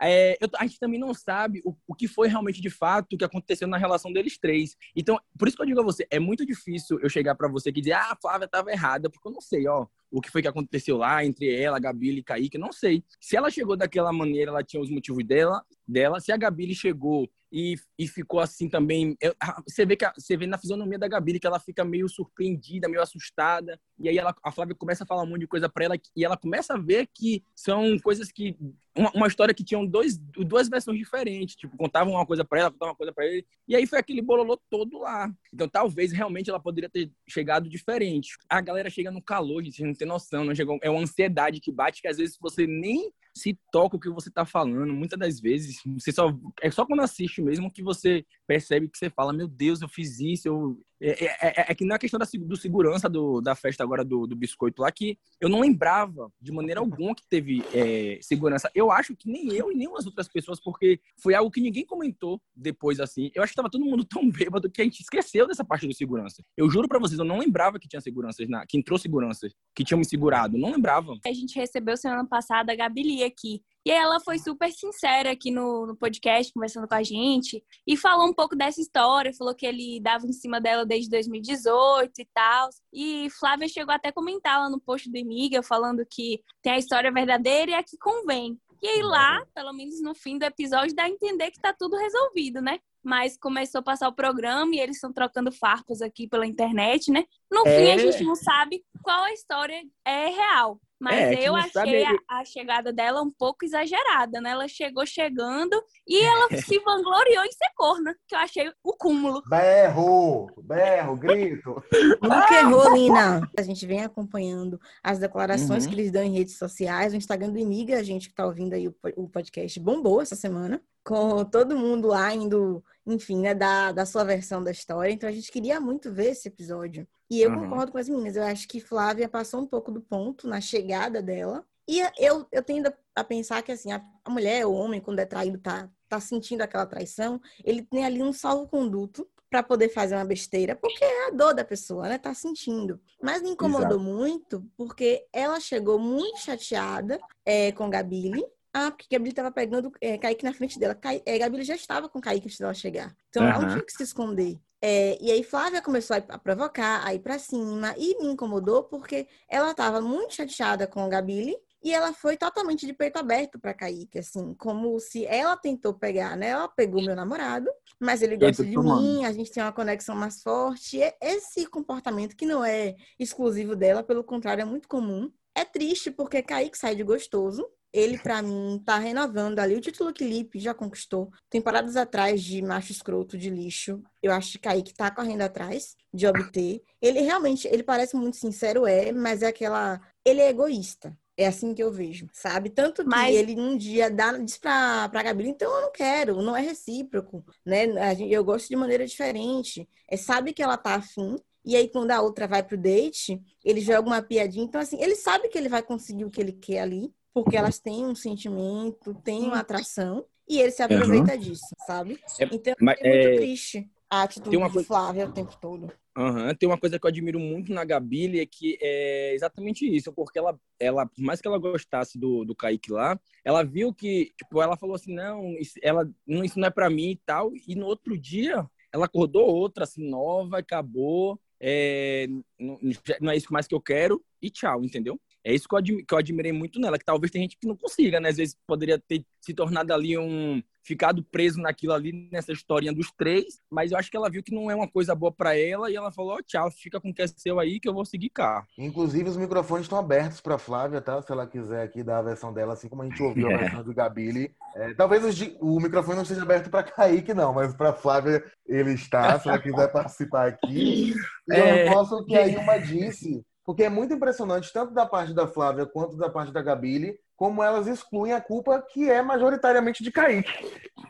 É, 0.00 0.36
eu, 0.40 0.48
a 0.56 0.66
gente 0.66 0.78
também 0.78 0.98
não 0.98 1.12
sabe 1.12 1.60
o, 1.64 1.74
o 1.86 1.94
que 1.94 2.06
foi 2.06 2.28
realmente 2.28 2.60
de 2.60 2.70
fato 2.70 3.14
o 3.14 3.18
que 3.18 3.24
aconteceu 3.24 3.66
na 3.66 3.76
relação 3.76 4.12
deles 4.12 4.38
três. 4.38 4.76
Então, 4.94 5.18
por 5.38 5.48
isso 5.48 5.56
que 5.56 5.62
eu 5.62 5.66
digo 5.66 5.80
a 5.80 5.84
você, 5.84 6.06
é 6.10 6.18
muito 6.18 6.46
difícil 6.46 6.98
eu 7.00 7.08
chegar 7.08 7.34
para 7.34 7.48
você 7.48 7.70
e 7.70 7.72
dizer, 7.72 7.92
ah, 7.92 8.12
a 8.12 8.16
Flávia 8.16 8.46
estava 8.46 8.70
errada, 8.70 9.10
porque 9.10 9.26
eu 9.26 9.32
não 9.32 9.40
sei, 9.40 9.66
ó, 9.66 9.86
o 10.10 10.20
que 10.20 10.30
foi 10.30 10.42
que 10.42 10.48
aconteceu 10.48 10.96
lá 10.96 11.24
entre 11.24 11.54
ela, 11.54 11.78
Gabi 11.78 12.18
e 12.18 12.22
Kaique, 12.22 12.58
não 12.58 12.72
sei. 12.72 13.04
Se 13.20 13.36
ela 13.36 13.50
chegou 13.50 13.76
daquela 13.76 14.12
maneira, 14.12 14.50
ela 14.50 14.64
tinha 14.64 14.82
os 14.82 14.90
motivos 14.90 15.24
dela, 15.24 15.62
dela. 15.86 16.20
Se 16.20 16.32
a 16.32 16.36
Gabi 16.36 16.74
chegou 16.74 17.28
e, 17.52 17.76
e 17.98 18.06
ficou 18.06 18.40
assim 18.40 18.68
também. 18.68 19.16
Eu, 19.20 19.34
você, 19.66 19.84
vê 19.84 19.96
que 19.96 20.04
a, 20.04 20.12
você 20.16 20.36
vê 20.36 20.46
na 20.46 20.58
fisionomia 20.58 20.98
da 20.98 21.08
Gabi 21.08 21.40
que 21.40 21.46
ela 21.46 21.58
fica 21.58 21.84
meio 21.84 22.08
surpreendida, 22.08 22.88
meio 22.88 23.02
assustada. 23.02 23.80
E 23.98 24.08
aí 24.08 24.18
ela, 24.18 24.34
a 24.42 24.52
Flávia 24.52 24.74
começa 24.74 25.04
a 25.04 25.06
falar 25.06 25.22
um 25.22 25.26
monte 25.26 25.40
de 25.40 25.46
coisa 25.46 25.68
para 25.68 25.84
ela 25.84 25.96
e 26.16 26.24
ela 26.24 26.36
começa 26.36 26.74
a 26.74 26.78
ver 26.78 27.08
que 27.12 27.42
são 27.54 27.98
coisas 27.98 28.30
que. 28.30 28.56
Uma, 28.94 29.12
uma 29.12 29.26
história 29.28 29.54
que 29.54 29.62
tinham 29.62 29.86
dois, 29.86 30.18
duas 30.18 30.68
versões 30.68 30.98
diferentes. 30.98 31.54
Tipo, 31.54 31.76
contavam 31.76 32.14
uma 32.14 32.26
coisa 32.26 32.44
para 32.44 32.60
ela, 32.60 32.70
contavam 32.70 32.92
uma 32.92 32.96
coisa 32.96 33.12
para 33.12 33.26
ele. 33.26 33.46
E 33.66 33.76
aí 33.76 33.86
foi 33.86 33.98
aquele 33.98 34.20
bololô 34.20 34.58
todo 34.68 34.98
lá. 34.98 35.32
Então 35.52 35.68
talvez 35.68 36.12
realmente 36.12 36.50
ela 36.50 36.60
poderia 36.60 36.90
ter 36.90 37.10
chegado 37.26 37.68
diferente. 37.68 38.36
A 38.48 38.60
galera 38.60 38.90
chega 38.90 39.10
no 39.10 39.22
calor, 39.22 39.62
gente, 39.62 39.97
tem 39.98 40.08
noção. 40.08 40.44
Não 40.44 40.54
chegou, 40.54 40.78
é 40.82 40.90
uma 40.90 41.02
ansiedade 41.02 41.60
que 41.60 41.72
bate 41.72 42.00
que 42.00 42.08
às 42.08 42.16
vezes 42.16 42.38
você 42.40 42.66
nem 42.66 43.12
se 43.36 43.58
toca 43.70 43.96
o 43.96 44.00
que 44.00 44.10
você 44.10 44.28
está 44.28 44.44
falando. 44.44 44.92
Muitas 44.92 45.18
das 45.18 45.40
vezes, 45.40 45.80
você 45.86 46.12
só 46.12 46.32
é 46.62 46.70
só 46.70 46.86
quando 46.86 47.00
assiste 47.00 47.42
mesmo 47.42 47.72
que 47.72 47.82
você 47.82 48.24
percebe 48.46 48.88
que 48.88 48.98
você 48.98 49.10
fala, 49.10 49.32
meu 49.32 49.48
Deus, 49.48 49.80
eu 49.80 49.88
fiz 49.88 50.18
isso, 50.20 50.48
eu 50.48 50.80
é, 51.00 51.24
é, 51.24 51.36
é, 51.42 51.66
é, 51.68 51.74
que 51.74 51.84
não 51.84 51.94
é 51.94 51.98
questão 51.98 52.18
da 52.18 52.26
do 52.38 52.56
segurança 52.56 53.08
do, 53.08 53.40
da 53.40 53.54
festa 53.54 53.82
agora 53.82 54.04
do, 54.04 54.26
do 54.26 54.36
biscoito 54.36 54.82
lá, 54.82 54.90
que 54.90 55.18
eu 55.40 55.48
não 55.48 55.60
lembrava 55.60 56.30
de 56.40 56.52
maneira 56.52 56.80
alguma 56.80 57.14
que 57.14 57.22
teve 57.28 57.64
é, 57.72 58.18
segurança. 58.20 58.70
Eu 58.74 58.90
acho 58.90 59.14
que 59.16 59.30
nem 59.30 59.52
eu 59.52 59.70
e 59.70 59.74
nem 59.74 59.88
as 59.96 60.06
outras 60.06 60.28
pessoas, 60.28 60.60
porque 60.60 61.00
foi 61.20 61.34
algo 61.34 61.50
que 61.50 61.60
ninguém 61.60 61.84
comentou 61.84 62.40
depois 62.54 63.00
assim. 63.00 63.30
Eu 63.34 63.42
acho 63.42 63.52
que 63.52 63.56
tava 63.56 63.70
todo 63.70 63.84
mundo 63.84 64.04
tão 64.04 64.28
bêbado 64.30 64.70
que 64.70 64.80
a 64.80 64.84
gente 64.84 65.00
esqueceu 65.00 65.46
dessa 65.46 65.64
parte 65.64 65.86
do 65.86 65.94
segurança. 65.94 66.42
Eu 66.56 66.68
juro 66.70 66.88
para 66.88 66.98
vocês, 66.98 67.18
eu 67.18 67.24
não 67.24 67.38
lembrava 67.38 67.78
que 67.78 67.88
tinha 67.88 68.00
seguranças, 68.00 68.48
na, 68.48 68.66
que 68.66 68.76
entrou 68.76 68.98
seguranças, 68.98 69.54
que 69.74 69.84
tinham 69.84 69.98
me 69.98 70.04
segurado. 70.04 70.58
Não 70.58 70.72
lembrava. 70.72 71.14
A 71.24 71.32
gente 71.32 71.58
recebeu 71.58 71.96
semana 71.96 72.26
passada 72.26 72.72
a 72.72 72.76
Gabi 72.76 73.22
aqui. 73.22 73.62
E 73.88 73.90
ela 73.90 74.20
foi 74.20 74.38
super 74.38 74.70
sincera 74.70 75.30
aqui 75.30 75.50
no, 75.50 75.86
no, 75.86 75.96
podcast, 75.96 76.52
conversando 76.52 76.86
com 76.86 76.94
a 76.94 77.02
gente, 77.02 77.64
e 77.86 77.96
falou 77.96 78.28
um 78.28 78.34
pouco 78.34 78.54
dessa 78.54 78.82
história, 78.82 79.32
falou 79.32 79.54
que 79.54 79.64
ele 79.64 79.98
dava 79.98 80.26
em 80.26 80.32
cima 80.32 80.60
dela 80.60 80.84
desde 80.84 81.08
2018 81.08 82.20
e 82.20 82.28
tal. 82.34 82.68
E 82.92 83.30
Flávia 83.40 83.66
chegou 83.66 83.94
até 83.94 84.10
a 84.10 84.12
comentar 84.12 84.60
lá 84.60 84.68
no 84.68 84.78
post 84.78 85.10
do 85.10 85.16
Emiga, 85.16 85.62
falando 85.62 86.04
que 86.04 86.42
tem 86.60 86.74
a 86.74 86.78
história 86.78 87.10
verdadeira 87.10 87.70
e 87.70 87.74
a 87.74 87.82
que 87.82 87.96
convém. 87.96 88.60
E 88.82 88.88
aí 88.88 89.02
lá, 89.02 89.42
pelo 89.54 89.72
menos 89.72 90.02
no 90.02 90.14
fim 90.14 90.36
do 90.36 90.44
episódio, 90.44 90.94
dá 90.94 91.04
a 91.04 91.08
entender 91.08 91.50
que 91.50 91.58
tá 91.58 91.72
tudo 91.72 91.96
resolvido, 91.96 92.60
né? 92.60 92.80
Mas 93.02 93.38
começou 93.38 93.78
a 93.78 93.82
passar 93.82 94.08
o 94.08 94.14
programa 94.14 94.74
e 94.74 94.80
eles 94.80 94.96
estão 94.96 95.14
trocando 95.14 95.50
farpas 95.50 96.02
aqui 96.02 96.28
pela 96.28 96.46
internet, 96.46 97.10
né? 97.10 97.24
No 97.50 97.66
é... 97.66 97.76
fim, 97.76 97.90
a 97.92 97.98
gente 97.98 98.24
não 98.24 98.34
sabe 98.34 98.84
qual 99.02 99.24
a 99.24 99.32
história 99.32 99.82
é 100.04 100.26
real. 100.26 100.80
Mas 101.00 101.14
é, 101.14 101.48
eu 101.48 101.54
achei 101.54 102.04
a, 102.04 102.18
a, 102.28 102.44
chegada 102.44 102.92
dela 102.92 103.22
um 103.22 103.30
pouco 103.30 103.64
exagerada, 103.64 104.40
né? 104.40 104.50
Ela 104.50 104.66
chegou 104.66 105.06
chegando 105.06 105.80
e 106.06 106.20
ela 106.20 106.48
se 106.60 106.78
vangloriou 106.80 107.44
em 107.44 107.52
ser 107.52 107.70
corna, 107.76 108.16
que 108.26 108.34
eu 108.34 108.38
achei 108.40 108.72
o 108.82 108.92
cúmulo. 108.94 109.40
Berro, 109.48 110.50
berro, 110.60 111.16
grito. 111.16 111.82
Nunca 112.20 112.54
errou, 112.58 112.92
Lina. 112.94 113.48
A 113.56 113.62
gente 113.62 113.86
vem 113.86 114.02
acompanhando 114.02 114.80
as 115.02 115.20
declarações 115.20 115.84
uhum. 115.84 115.90
que 115.90 115.94
eles 115.94 116.10
dão 116.10 116.22
em 116.22 116.36
redes 116.36 116.58
sociais. 116.58 117.12
O 117.12 117.16
Instagram 117.16 117.50
do 117.50 117.58
Imiga, 117.58 117.96
a 117.96 118.02
gente 118.02 118.28
que 118.28 118.34
tá 118.34 118.44
ouvindo 118.44 118.72
aí 118.72 118.88
o 118.88 119.28
podcast, 119.28 119.78
bombou 119.78 120.20
essa 120.20 120.34
semana. 120.34 120.82
Com 121.04 121.44
todo 121.44 121.76
mundo 121.76 122.08
lá 122.08 122.34
indo, 122.34 122.84
enfim, 123.06 123.40
né, 123.40 123.54
da, 123.54 123.92
da 123.92 124.04
sua 124.04 124.24
versão 124.24 124.62
da 124.62 124.72
história. 124.72 125.12
Então 125.12 125.28
a 125.28 125.32
gente 125.32 125.50
queria 125.52 125.80
muito 125.80 126.12
ver 126.12 126.30
esse 126.32 126.48
episódio. 126.48 127.06
E 127.30 127.40
eu 127.40 127.50
uhum. 127.50 127.64
concordo 127.64 127.92
com 127.92 127.98
as 127.98 128.08
meninas. 128.08 128.36
Eu 128.36 128.44
acho 128.44 128.66
que 128.66 128.80
Flávia 128.80 129.28
passou 129.28 129.60
um 129.60 129.66
pouco 129.66 129.90
do 129.90 130.00
ponto 130.00 130.48
na 130.48 130.60
chegada 130.60 131.20
dela. 131.22 131.64
E 131.86 132.00
eu, 132.18 132.46
eu 132.52 132.62
tendo 132.62 132.92
a 133.14 133.24
pensar 133.24 133.62
que, 133.62 133.72
assim, 133.72 133.92
a, 133.92 134.04
a 134.24 134.30
mulher, 134.30 134.66
o 134.66 134.72
homem, 134.72 135.00
quando 135.00 135.20
é 135.20 135.26
traído, 135.26 135.58
tá, 135.58 135.88
tá 136.08 136.20
sentindo 136.20 136.60
aquela 136.62 136.86
traição, 136.86 137.40
ele 137.64 137.82
tem 137.82 138.04
ali 138.04 138.22
um 138.22 138.32
salvo-conduto 138.32 139.26
para 139.50 139.62
poder 139.62 139.88
fazer 139.88 140.14
uma 140.14 140.24
besteira, 140.24 140.76
porque 140.76 141.02
é 141.02 141.28
a 141.28 141.30
dor 141.30 141.54
da 141.54 141.64
pessoa, 141.64 142.06
né? 142.08 142.18
Tá 142.18 142.34
sentindo. 142.34 143.00
Mas 143.22 143.42
me 143.42 143.50
incomodou 143.50 143.98
Exato. 143.98 144.00
muito, 144.00 144.70
porque 144.76 145.26
ela 145.32 145.58
chegou 145.58 145.98
muito 145.98 146.40
chateada 146.40 147.18
é, 147.44 147.72
com 147.72 147.88
Gabile. 147.88 148.44
Ah, 148.72 148.90
porque 148.90 149.06
Gabile 149.10 149.30
estava 149.30 149.50
pegando 149.50 149.90
é, 150.00 150.18
Kaique 150.18 150.44
na 150.44 150.52
frente 150.52 150.78
dela. 150.78 150.94
Ca... 150.94 151.14
É, 151.24 151.38
Gabile 151.38 151.64
já 151.64 151.74
estava 151.74 152.08
com 152.08 152.20
Kaique 152.20 152.46
antes 152.46 152.58
dela 152.58 152.74
chegar. 152.74 153.16
Então 153.30 153.42
uhum. 153.42 153.48
ela 153.48 153.62
não 153.62 153.68
tinha 153.70 153.82
que 153.82 153.92
se 153.92 154.02
esconder. 154.02 154.60
É, 154.80 155.18
e 155.20 155.32
aí 155.32 155.42
Flávia 155.42 155.82
começou 155.82 156.16
a 156.16 156.38
provocar, 156.38 157.04
a 157.04 157.12
ir 157.12 157.18
para 157.18 157.38
cima, 157.38 157.94
e 157.98 158.16
me 158.22 158.28
incomodou 158.28 158.84
porque 158.84 159.26
ela 159.48 159.72
estava 159.72 160.00
muito 160.00 160.34
chateada 160.34 160.86
com 160.86 161.04
o 161.04 161.08
Gabile 161.08 161.56
e 161.82 161.92
ela 161.92 162.12
foi 162.12 162.36
totalmente 162.36 162.86
de 162.86 162.92
peito 162.92 163.18
aberto 163.18 163.58
para 163.58 163.74
Kaique, 163.74 164.18
assim, 164.18 164.54
como 164.54 164.98
se 164.98 165.24
ela 165.26 165.56
tentou 165.56 165.94
pegar, 165.94 166.36
né? 166.36 166.48
Ela 166.48 166.68
pegou 166.68 167.02
meu 167.02 167.14
namorado, 167.14 167.70
mas 168.00 168.20
ele 168.20 168.36
gosta 168.36 168.64
de 168.64 168.76
mim, 168.76 169.24
a 169.24 169.32
gente 169.32 169.50
tem 169.50 169.62
uma 169.62 169.72
conexão 169.72 170.14
mais 170.14 170.42
forte. 170.42 170.98
Esse 171.20 171.66
comportamento 171.66 172.36
que 172.36 172.46
não 172.46 172.64
é 172.64 172.96
exclusivo 173.18 173.76
dela, 173.76 174.02
pelo 174.02 174.24
contrário, 174.24 174.62
é 174.62 174.64
muito 174.64 174.88
comum. 174.88 175.30
É 175.54 175.64
triste 175.64 176.10
porque 176.10 176.42
Kaique 176.42 176.78
sai 176.78 176.94
de 176.94 177.02
gostoso, 177.02 177.68
ele, 177.92 178.18
para 178.18 178.42
mim, 178.42 178.80
tá 178.84 178.98
renovando 178.98 179.58
ali. 179.58 179.74
O 179.74 179.80
título 179.80 180.12
que 180.12 180.24
Lipe 180.24 180.58
já 180.58 180.74
conquistou. 180.74 181.30
Temporadas 181.48 181.96
atrás 181.96 182.42
de 182.42 182.60
macho 182.62 182.92
escroto 182.92 183.36
de 183.38 183.50
lixo. 183.50 184.02
Eu 184.22 184.32
acho 184.32 184.52
que 184.52 184.58
Kaique 184.58 184.94
tá 184.94 185.10
correndo 185.10 185.42
atrás 185.42 185.96
de 186.12 186.26
obter. 186.26 186.82
Ele 187.00 187.20
realmente, 187.20 187.66
ele 187.68 187.82
parece 187.82 188.16
muito 188.16 188.36
sincero, 188.36 188.86
é, 188.86 189.12
mas 189.12 189.42
é 189.42 189.46
aquela. 189.46 190.00
Ele 190.24 190.40
é 190.40 190.50
egoísta. 190.50 191.16
É 191.36 191.46
assim 191.46 191.72
que 191.72 191.80
eu 191.80 191.92
vejo, 191.92 192.26
sabe? 192.32 192.68
Tanto 192.68 193.04
que 193.04 193.08
Mas... 193.08 193.32
ele 193.32 193.54
um 193.60 193.76
dia 193.76 194.10
dá, 194.10 194.36
diz 194.36 194.58
pra, 194.58 195.08
pra 195.08 195.22
Gabriela, 195.22 195.54
então 195.54 195.72
eu 195.72 195.82
não 195.82 195.92
quero, 195.92 196.42
não 196.42 196.56
é 196.56 196.60
recíproco, 196.60 197.44
né? 197.64 197.86
Eu 198.28 198.42
gosto 198.42 198.68
de 198.68 198.74
maneira 198.74 199.06
diferente. 199.06 199.88
É, 200.10 200.16
sabe 200.16 200.52
que 200.52 200.60
ela 200.60 200.76
tá 200.76 200.96
afim, 200.96 201.36
e 201.64 201.76
aí, 201.76 201.86
quando 201.86 202.10
a 202.12 202.22
outra 202.22 202.48
vai 202.48 202.62
pro 202.62 202.78
date, 202.78 203.40
ele 203.62 203.80
joga 203.80 204.08
uma 204.08 204.22
piadinha. 204.22 204.64
Então, 204.64 204.80
assim, 204.80 205.00
ele 205.02 205.14
sabe 205.14 205.48
que 205.48 205.58
ele 205.58 205.68
vai 205.68 205.82
conseguir 205.82 206.24
o 206.24 206.30
que 206.30 206.40
ele 206.40 206.52
quer 206.52 206.80
ali 206.80 207.12
porque 207.42 207.56
elas 207.56 207.78
têm 207.78 208.04
um 208.04 208.14
sentimento, 208.14 209.14
têm 209.22 209.44
uma 209.44 209.60
atração, 209.60 210.24
e 210.48 210.58
ele 210.60 210.70
se 210.70 210.82
aproveita 210.82 211.34
uhum. 211.34 211.38
disso, 211.38 211.66
sabe? 211.86 212.18
É, 212.38 212.44
então, 212.50 212.74
é 212.78 212.84
muito 212.84 213.00
é... 213.00 213.36
triste 213.36 213.88
a 214.10 214.22
atitude 214.22 214.56
uma... 214.56 214.70
de 214.70 214.82
Flávia 214.82 215.26
o 215.26 215.32
tempo 215.32 215.56
todo. 215.60 215.92
Uhum. 216.16 216.52
Tem 216.54 216.68
uma 216.68 216.78
coisa 216.78 216.98
que 216.98 217.06
eu 217.06 217.08
admiro 217.08 217.38
muito 217.38 217.72
na 217.72 217.84
Gabi 217.84 218.40
é 218.40 218.46
que 218.46 218.76
é 218.80 219.34
exatamente 219.34 219.86
isso, 219.86 220.12
porque 220.12 220.38
ela, 220.38 220.58
ela, 220.80 221.06
por 221.06 221.22
mais 221.22 221.40
que 221.40 221.46
ela 221.46 221.58
gostasse 221.58 222.18
do, 222.18 222.44
do 222.44 222.56
Kaique 222.56 222.90
lá, 222.90 223.20
ela 223.44 223.62
viu 223.62 223.94
que, 223.94 224.32
tipo, 224.36 224.60
ela 224.60 224.76
falou 224.76 224.96
assim, 224.96 225.14
não, 225.14 225.52
isso, 225.58 225.74
ela, 225.80 226.10
não, 226.26 226.42
isso 226.42 226.58
não 226.58 226.66
é 226.66 226.70
para 226.70 226.90
mim 226.90 227.10
e 227.10 227.20
tal, 227.24 227.52
e 227.54 227.76
no 227.76 227.86
outro 227.86 228.18
dia 228.18 228.68
ela 228.92 229.04
acordou 229.04 229.46
outra, 229.46 229.84
assim, 229.84 230.08
nova, 230.08 230.58
acabou, 230.58 231.38
é, 231.60 232.26
não, 232.58 232.78
não 233.20 233.30
é 233.30 233.36
isso 233.36 233.52
mais 233.52 233.68
que 233.68 233.74
eu 233.74 233.80
quero, 233.80 234.24
e 234.42 234.50
tchau, 234.50 234.82
entendeu? 234.82 235.20
É 235.48 235.54
isso 235.54 235.66
que 235.66 235.74
eu, 235.74 235.82
que 235.82 236.12
eu 236.12 236.18
admirei 236.18 236.52
muito 236.52 236.78
nela, 236.78 236.98
que 236.98 237.04
talvez 237.06 237.30
tem 237.30 237.40
gente 237.40 237.56
que 237.56 237.66
não 237.66 237.74
consiga, 237.74 238.20
né? 238.20 238.28
Às 238.28 238.36
vezes 238.36 238.54
poderia 238.66 238.98
ter 238.98 239.24
se 239.40 239.54
tornado 239.54 239.94
ali 239.94 240.18
um. 240.18 240.62
ficado 240.82 241.24
preso 241.24 241.58
naquilo 241.58 241.94
ali, 241.94 242.28
nessa 242.30 242.52
historinha 242.52 242.92
dos 242.92 243.10
três, 243.12 243.58
mas 243.70 243.90
eu 243.90 243.96
acho 243.96 244.10
que 244.10 244.16
ela 244.18 244.28
viu 244.28 244.42
que 244.42 244.54
não 244.54 244.70
é 244.70 244.74
uma 244.74 244.86
coisa 244.86 245.14
boa 245.14 245.32
para 245.32 245.58
ela 245.58 245.90
e 245.90 245.96
ela 245.96 246.12
falou: 246.12 246.36
oh, 246.36 246.42
tchau, 246.42 246.70
fica 246.70 247.00
com 247.00 247.08
o 247.08 247.14
que 247.14 247.22
é 247.22 247.26
seu 247.26 247.58
aí 247.58 247.80
que 247.80 247.88
eu 247.88 247.94
vou 247.94 248.04
seguir 248.04 248.28
cá. 248.28 248.66
Inclusive, 248.76 249.30
os 249.30 249.38
microfones 249.38 249.86
estão 249.86 249.98
abertos 249.98 250.38
para 250.42 250.58
Flávia, 250.58 251.00
tá? 251.00 251.22
Se 251.22 251.32
ela 251.32 251.46
quiser 251.46 251.82
aqui 251.82 252.02
dar 252.02 252.18
a 252.18 252.22
versão 252.22 252.52
dela, 252.52 252.74
assim 252.74 252.88
como 252.90 253.00
a 253.00 253.06
gente 253.06 253.22
ouviu 253.22 253.48
a 253.48 253.52
é. 253.56 253.56
versão 253.56 253.82
do 253.82 253.94
Gabili. 253.94 254.54
É, 254.76 254.92
talvez 254.92 255.24
o 255.60 255.80
microfone 255.80 256.16
não 256.16 256.24
esteja 256.24 256.42
aberto 256.42 256.68
para 256.68 256.82
Kaique, 256.82 257.32
não, 257.32 257.54
mas 257.54 257.74
para 257.74 257.94
Flávia 257.94 258.44
ele 258.66 258.92
está. 258.92 259.40
Se 259.40 259.48
ela 259.48 259.58
quiser 259.58 259.88
participar 259.92 260.48
aqui. 260.48 261.14
É... 261.50 261.88
Eu 261.88 261.94
posso 261.94 262.22
que 262.26 262.36
aí 262.36 262.54
uma 262.54 262.76
disse 262.76 263.42
porque 263.68 263.84
é 263.84 263.90
muito 263.90 264.14
impressionante, 264.14 264.72
tanto 264.72 264.94
da 264.94 265.04
parte 265.04 265.34
da 265.34 265.46
Flávia 265.46 265.84
quanto 265.84 266.16
da 266.16 266.30
parte 266.30 266.50
da 266.50 266.62
Gabile, 266.62 267.18
como 267.36 267.62
elas 267.62 267.86
excluem 267.86 268.32
a 268.32 268.40
culpa 268.40 268.80
que 268.80 269.10
é 269.10 269.20
majoritariamente 269.20 270.02
de 270.02 270.10
Kaique. 270.10 270.50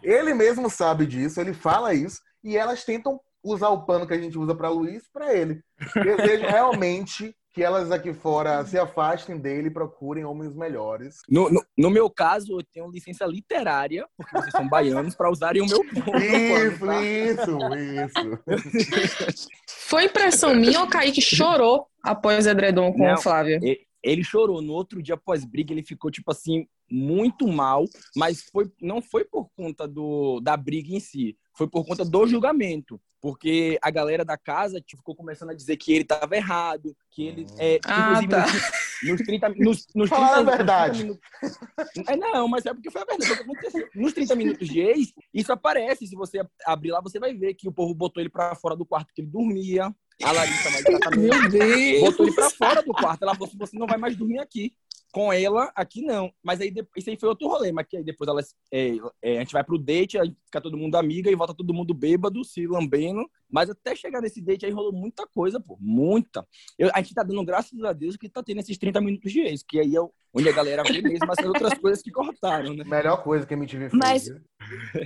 Ele 0.03 0.35
mesmo 0.35 0.68
sabe 0.68 1.07
disso, 1.07 1.40
ele 1.40 1.55
fala 1.55 1.94
isso, 1.94 2.21
e 2.42 2.57
elas 2.57 2.85
tentam 2.85 3.21
usar 3.44 3.68
o 3.68 3.87
pano 3.87 4.09
que 4.09 4.12
a 4.12 4.21
gente 4.21 4.37
usa 4.37 4.57
para 4.57 4.71
Luiz 4.71 5.05
para 5.12 5.33
ele. 5.33 5.62
Desejo 5.94 6.49
realmente 6.49 7.33
que 7.59 7.64
elas 7.64 7.90
aqui 7.90 8.14
fora 8.14 8.64
se 8.64 8.79
afastem 8.79 9.37
dele 9.37 9.66
e 9.66 9.71
procurem 9.73 10.25
homens 10.25 10.55
melhores. 10.55 11.18
No, 11.29 11.51
no, 11.51 11.61
no, 11.77 11.90
meu 11.90 12.09
caso, 12.09 12.53
eu 12.53 12.62
tenho 12.62 12.88
licença 12.88 13.27
literária, 13.27 14.07
porque 14.16 14.38
vocês 14.38 14.53
são 14.53 14.68
baianos, 14.68 15.16
para 15.16 15.29
usarem 15.29 15.62
o 15.62 15.66
meu 15.66 15.83
pano. 15.90 16.23
Isso, 17.03 17.59
tá? 17.59 17.77
isso, 17.77 18.38
isso. 18.47 19.49
Foi 19.66 20.05
impressão 20.05 20.55
minha 20.55 20.79
ou 20.79 20.87
o 20.87 20.88
Kaique 20.88 21.21
chorou 21.21 21.88
após 22.01 22.47
Edredom 22.47 22.92
com 22.92 23.05
Não, 23.05 23.14
o 23.14 23.21
Flávio? 23.21 23.57
Ele, 23.57 23.81
ele 24.05 24.23
chorou. 24.23 24.62
No 24.62 24.73
outro 24.73 25.03
dia, 25.03 25.16
após 25.16 25.44
briga, 25.44 25.73
ele 25.73 25.83
ficou, 25.83 26.12
tipo 26.12 26.31
assim, 26.31 26.64
muito 26.88 27.49
mal, 27.49 27.87
mas 28.14 28.42
foi, 28.53 28.71
não 28.81 29.03
foi 29.03 29.25
por 29.25 29.49
conta 29.57 29.88
do, 29.88 30.38
da 30.38 30.57
briga 30.57 30.94
em 30.94 31.01
si, 31.01 31.37
foi 31.57 31.66
por 31.66 31.85
conta 31.85 32.05
do 32.05 32.25
julgamento. 32.25 33.01
Porque 33.20 33.78
a 33.83 33.90
galera 33.90 34.24
da 34.24 34.38
casa 34.38 34.81
tipo, 34.81 34.98
ficou 34.98 35.14
começando 35.14 35.50
a 35.50 35.54
dizer 35.54 35.76
que 35.76 35.92
ele 35.92 36.02
estava 36.02 36.37
errado, 36.37 36.96
que 37.11 37.26
ele. 37.26 37.46
É, 37.59 37.81
ah, 37.85 38.20
tá. 38.28 38.46
nos, 39.02 39.20
30 39.22 39.48
nos, 39.50 39.87
nos 39.94 40.09
30, 40.09 40.24
a 40.24 40.42
verdade. 40.42 41.02
Minutos, 41.02 41.28
é, 42.07 42.16
não, 42.16 42.46
mas 42.46 42.64
é 42.64 42.72
porque 42.72 42.90
foi 42.90 43.02
a 43.02 43.04
verdade. 43.04 43.44
Nos 43.94 44.12
30 44.12 44.37
minutos 44.37 44.68
de 44.68 44.81
ex, 44.81 45.12
isso 45.35 45.52
aparece. 45.52 46.07
Se 46.07 46.14
você 46.14 46.40
abrir 46.64 46.92
lá, 46.92 47.00
você 47.00 47.18
vai 47.18 47.35
ver 47.35 47.54
que 47.54 47.68
o 47.68 47.72
povo 47.72 47.92
botou 47.92 48.20
ele 48.20 48.31
para 48.31 48.54
fora 48.54 48.76
do 48.76 48.87
quarto 48.87 49.12
que 49.12 49.20
ele 49.20 49.31
dormia. 49.31 49.92
A 50.22 50.33
Larissa, 50.33 50.70
mas 50.70 50.85
exatamente. 50.87 52.00
Botou 52.00 52.26
ele 52.26 52.35
para 52.35 52.50
fora 52.50 52.83
do 52.83 52.92
quarto. 52.92 53.22
Ela 53.22 53.35
falou 53.35 53.48
assim: 53.48 53.59
você 53.59 53.76
não 53.76 53.87
vai 53.87 53.98
mais 53.98 54.16
dormir 54.16 54.38
aqui. 54.38 54.72
Com 55.12 55.33
ela, 55.33 55.73
aqui 55.75 56.03
não. 56.03 56.31
Mas 56.42 56.61
aí 56.61 56.73
isso 56.97 57.09
aí 57.09 57.18
foi 57.18 57.29
outro 57.29 57.49
rolê, 57.49 57.73
mas 57.73 57.87
que 57.87 57.97
aí 57.97 58.05
depois 58.05 58.29
elas, 58.29 58.55
é, 58.73 58.92
é, 59.23 59.37
a 59.38 59.40
gente 59.40 59.53
vai 59.53 59.64
pro 59.64 59.79
date, 59.79 60.18
aí 60.18 60.35
fica 60.44 60.61
todo 60.61 60.77
mundo 60.77 60.97
amiga 60.97 61.31
e 61.31 61.35
volta 61.35 61.55
todo 61.55 61.73
mundo 61.73 61.94
bêbado, 61.94 62.44
se 62.44 62.66
lambendo. 62.66 63.29
Mas 63.51 63.71
até 63.71 63.97
chegar 63.97 64.21
nesse 64.21 64.42
date 64.42 64.66
aí 64.66 64.73
rolou 64.73 64.92
muita 64.92 65.27
coisa, 65.27 65.59
pô. 65.59 65.79
Muita. 65.81 66.47
Eu, 66.79 66.90
a 66.92 67.01
gente 67.01 67.14
tá 67.14 67.23
dando 67.23 67.44
graças 67.44 67.83
a 67.83 67.92
Deus 67.92 68.16
que 68.16 68.29
tá 68.29 68.42
tendo 68.42 68.61
esses 68.61 68.77
30 68.77 69.01
minutos 69.01 69.33
de 69.33 69.40
ex, 69.40 69.62
que 69.62 69.81
aí 69.81 69.97
é 69.97 70.01
onde 70.35 70.49
a 70.49 70.53
galera 70.53 70.83
vê 70.83 71.01
mesmo 71.01 71.31
as 71.31 71.44
outras 71.44 71.75
coisas 71.75 72.03
que 72.03 72.11
cortaram, 72.11 72.75
né? 72.75 72.85
Melhor 72.85 73.23
coisa 73.23 73.47
que 73.47 73.55
a 73.55 73.57
MTV 73.57 73.90
fez. 73.90 74.01
Mas, 74.01 74.31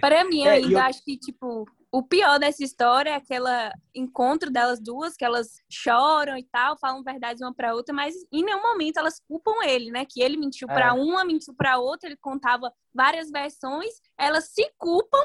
para 0.00 0.24
mim, 0.24 0.44
é, 0.44 0.50
ainda 0.50 0.72
eu... 0.72 0.78
acho 0.78 1.04
que, 1.04 1.16
tipo, 1.16 1.64
o 1.92 2.02
pior 2.02 2.38
dessa 2.38 2.64
história 2.64 3.10
é 3.10 3.14
aquele 3.16 3.70
encontro 3.94 4.50
delas 4.50 4.80
duas, 4.80 5.14
que 5.14 5.24
elas 5.26 5.58
choram 5.70 6.38
e 6.38 6.44
tal, 6.50 6.78
falam 6.78 7.02
verdades 7.02 7.42
uma 7.42 7.54
para 7.54 7.74
outra, 7.74 7.94
mas 7.94 8.14
em 8.32 8.42
nenhum 8.42 8.62
momento 8.62 8.96
elas 8.96 9.20
culpam 9.28 9.62
ele, 9.62 9.90
né? 9.90 10.06
Que 10.08 10.22
ele 10.22 10.38
mentiu 10.38 10.66
é. 10.70 10.72
para 10.74 10.94
uma, 10.94 11.22
mentiu 11.22 11.54
para 11.54 11.78
outra, 11.78 12.08
ele 12.08 12.16
contava 12.16 12.72
várias 12.94 13.30
versões, 13.30 13.92
elas 14.16 14.48
se 14.54 14.72
culpam 14.78 15.22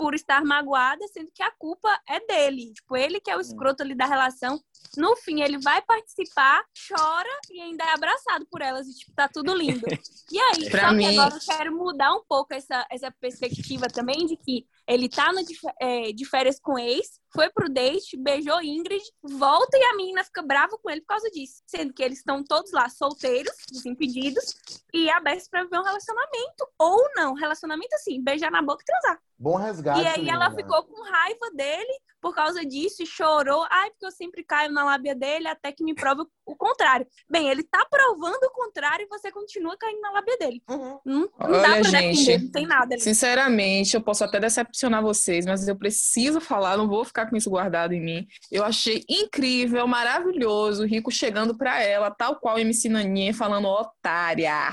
por 0.00 0.14
estar 0.14 0.42
magoada, 0.46 1.06
sendo 1.08 1.30
que 1.30 1.42
a 1.42 1.50
culpa 1.50 1.86
é 2.08 2.18
dele. 2.26 2.72
Tipo, 2.72 2.96
ele 2.96 3.20
que 3.20 3.30
é 3.30 3.36
o 3.36 3.40
escroto 3.40 3.82
ali 3.82 3.94
da 3.94 4.06
relação. 4.06 4.58
No 4.96 5.14
fim, 5.14 5.42
ele 5.42 5.58
vai 5.58 5.82
participar, 5.82 6.64
chora 6.88 7.28
e 7.50 7.60
ainda 7.60 7.84
é 7.84 7.92
abraçado 7.92 8.46
por 8.50 8.62
elas. 8.62 8.88
E, 8.88 8.94
tipo, 8.94 9.12
tá 9.14 9.28
tudo 9.28 9.54
lindo. 9.54 9.86
E 10.32 10.38
aí, 10.38 10.70
pra 10.70 10.88
só 10.88 10.94
mim... 10.94 11.06
que 11.06 11.18
agora 11.18 11.34
eu 11.34 11.56
quero 11.56 11.76
mudar 11.76 12.14
um 12.14 12.22
pouco 12.26 12.54
essa, 12.54 12.86
essa 12.90 13.10
perspectiva 13.20 13.88
também 13.88 14.24
de 14.24 14.38
que 14.38 14.64
ele 14.88 15.08
tá 15.08 15.32
no, 15.32 15.40
é, 15.80 16.12
de 16.12 16.24
férias 16.24 16.58
com 16.58 16.78
ex, 16.78 17.20
foi 17.32 17.48
pro 17.50 17.68
date, 17.68 18.16
beijou 18.16 18.60
Ingrid, 18.62 19.04
volta 19.22 19.76
e 19.76 19.84
a 19.84 19.96
menina 19.96 20.24
fica 20.24 20.42
brava 20.42 20.76
com 20.78 20.90
ele 20.90 21.00
por 21.02 21.08
causa 21.08 21.30
disso. 21.30 21.62
Sendo 21.66 21.92
que 21.92 22.02
eles 22.02 22.18
estão 22.18 22.42
todos 22.42 22.72
lá 22.72 22.88
solteiros, 22.88 23.54
desimpedidos, 23.70 24.56
e 24.92 25.08
abertos 25.10 25.48
pra 25.48 25.62
viver 25.62 25.78
um 25.78 25.84
relacionamento. 25.84 26.68
Ou 26.78 27.08
não, 27.14 27.34
relacionamento 27.34 27.94
assim, 27.94 28.22
beijar 28.22 28.50
na 28.50 28.62
boca 28.62 28.82
e 28.82 28.84
transar. 28.84 29.20
Bom 29.38 29.56
resgate. 29.56 29.89
E 29.98 30.06
aí 30.06 30.28
ela 30.28 30.50
ficou 30.54 30.82
com 30.84 31.02
raiva 31.02 31.50
dele 31.54 31.92
por 32.20 32.34
causa 32.34 32.64
disso 32.64 33.02
e 33.02 33.06
chorou. 33.06 33.66
Ai, 33.70 33.90
porque 33.90 34.06
eu 34.06 34.10
sempre 34.10 34.44
caio 34.44 34.70
na 34.72 34.84
lábia 34.84 35.14
dele 35.14 35.48
até 35.48 35.72
que 35.72 35.82
me 35.82 35.94
prova 35.94 36.26
o 36.44 36.56
contrário. 36.56 37.06
Bem, 37.28 37.48
ele 37.48 37.62
tá 37.62 37.86
provando 37.90 38.42
o 38.44 38.50
contrário 38.50 39.04
e 39.04 39.08
você 39.08 39.30
continua 39.30 39.76
caindo 39.78 40.00
na 40.00 40.10
lábia 40.10 40.36
dele. 40.36 40.62
Uhum. 40.68 40.98
Não, 41.04 41.20
não 41.20 41.30
Olha, 41.38 41.60
dá 41.60 41.68
pra 41.68 41.82
gente, 41.82 42.18
defender, 42.18 42.42
não 42.44 42.50
tem 42.50 42.66
nada 42.66 42.94
ali. 42.94 43.00
Sinceramente, 43.00 43.94
eu 43.94 44.02
posso 44.02 44.24
até 44.24 44.38
decepcionar 44.38 45.02
vocês, 45.02 45.46
mas 45.46 45.66
eu 45.66 45.76
preciso 45.76 46.40
falar, 46.40 46.76
não 46.76 46.88
vou 46.88 47.04
ficar 47.04 47.28
com 47.30 47.36
isso 47.36 47.48
guardado 47.48 47.92
em 47.92 48.00
mim. 48.00 48.26
Eu 48.50 48.64
achei 48.64 49.04
incrível, 49.08 49.86
maravilhoso, 49.86 50.82
o 50.82 50.86
Rico 50.86 51.10
chegando 51.10 51.56
pra 51.56 51.82
ela, 51.82 52.10
tal 52.10 52.36
qual 52.36 52.58
MC 52.58 52.88
Naninha, 52.88 53.32
falando 53.32 53.68
otária, 53.68 54.70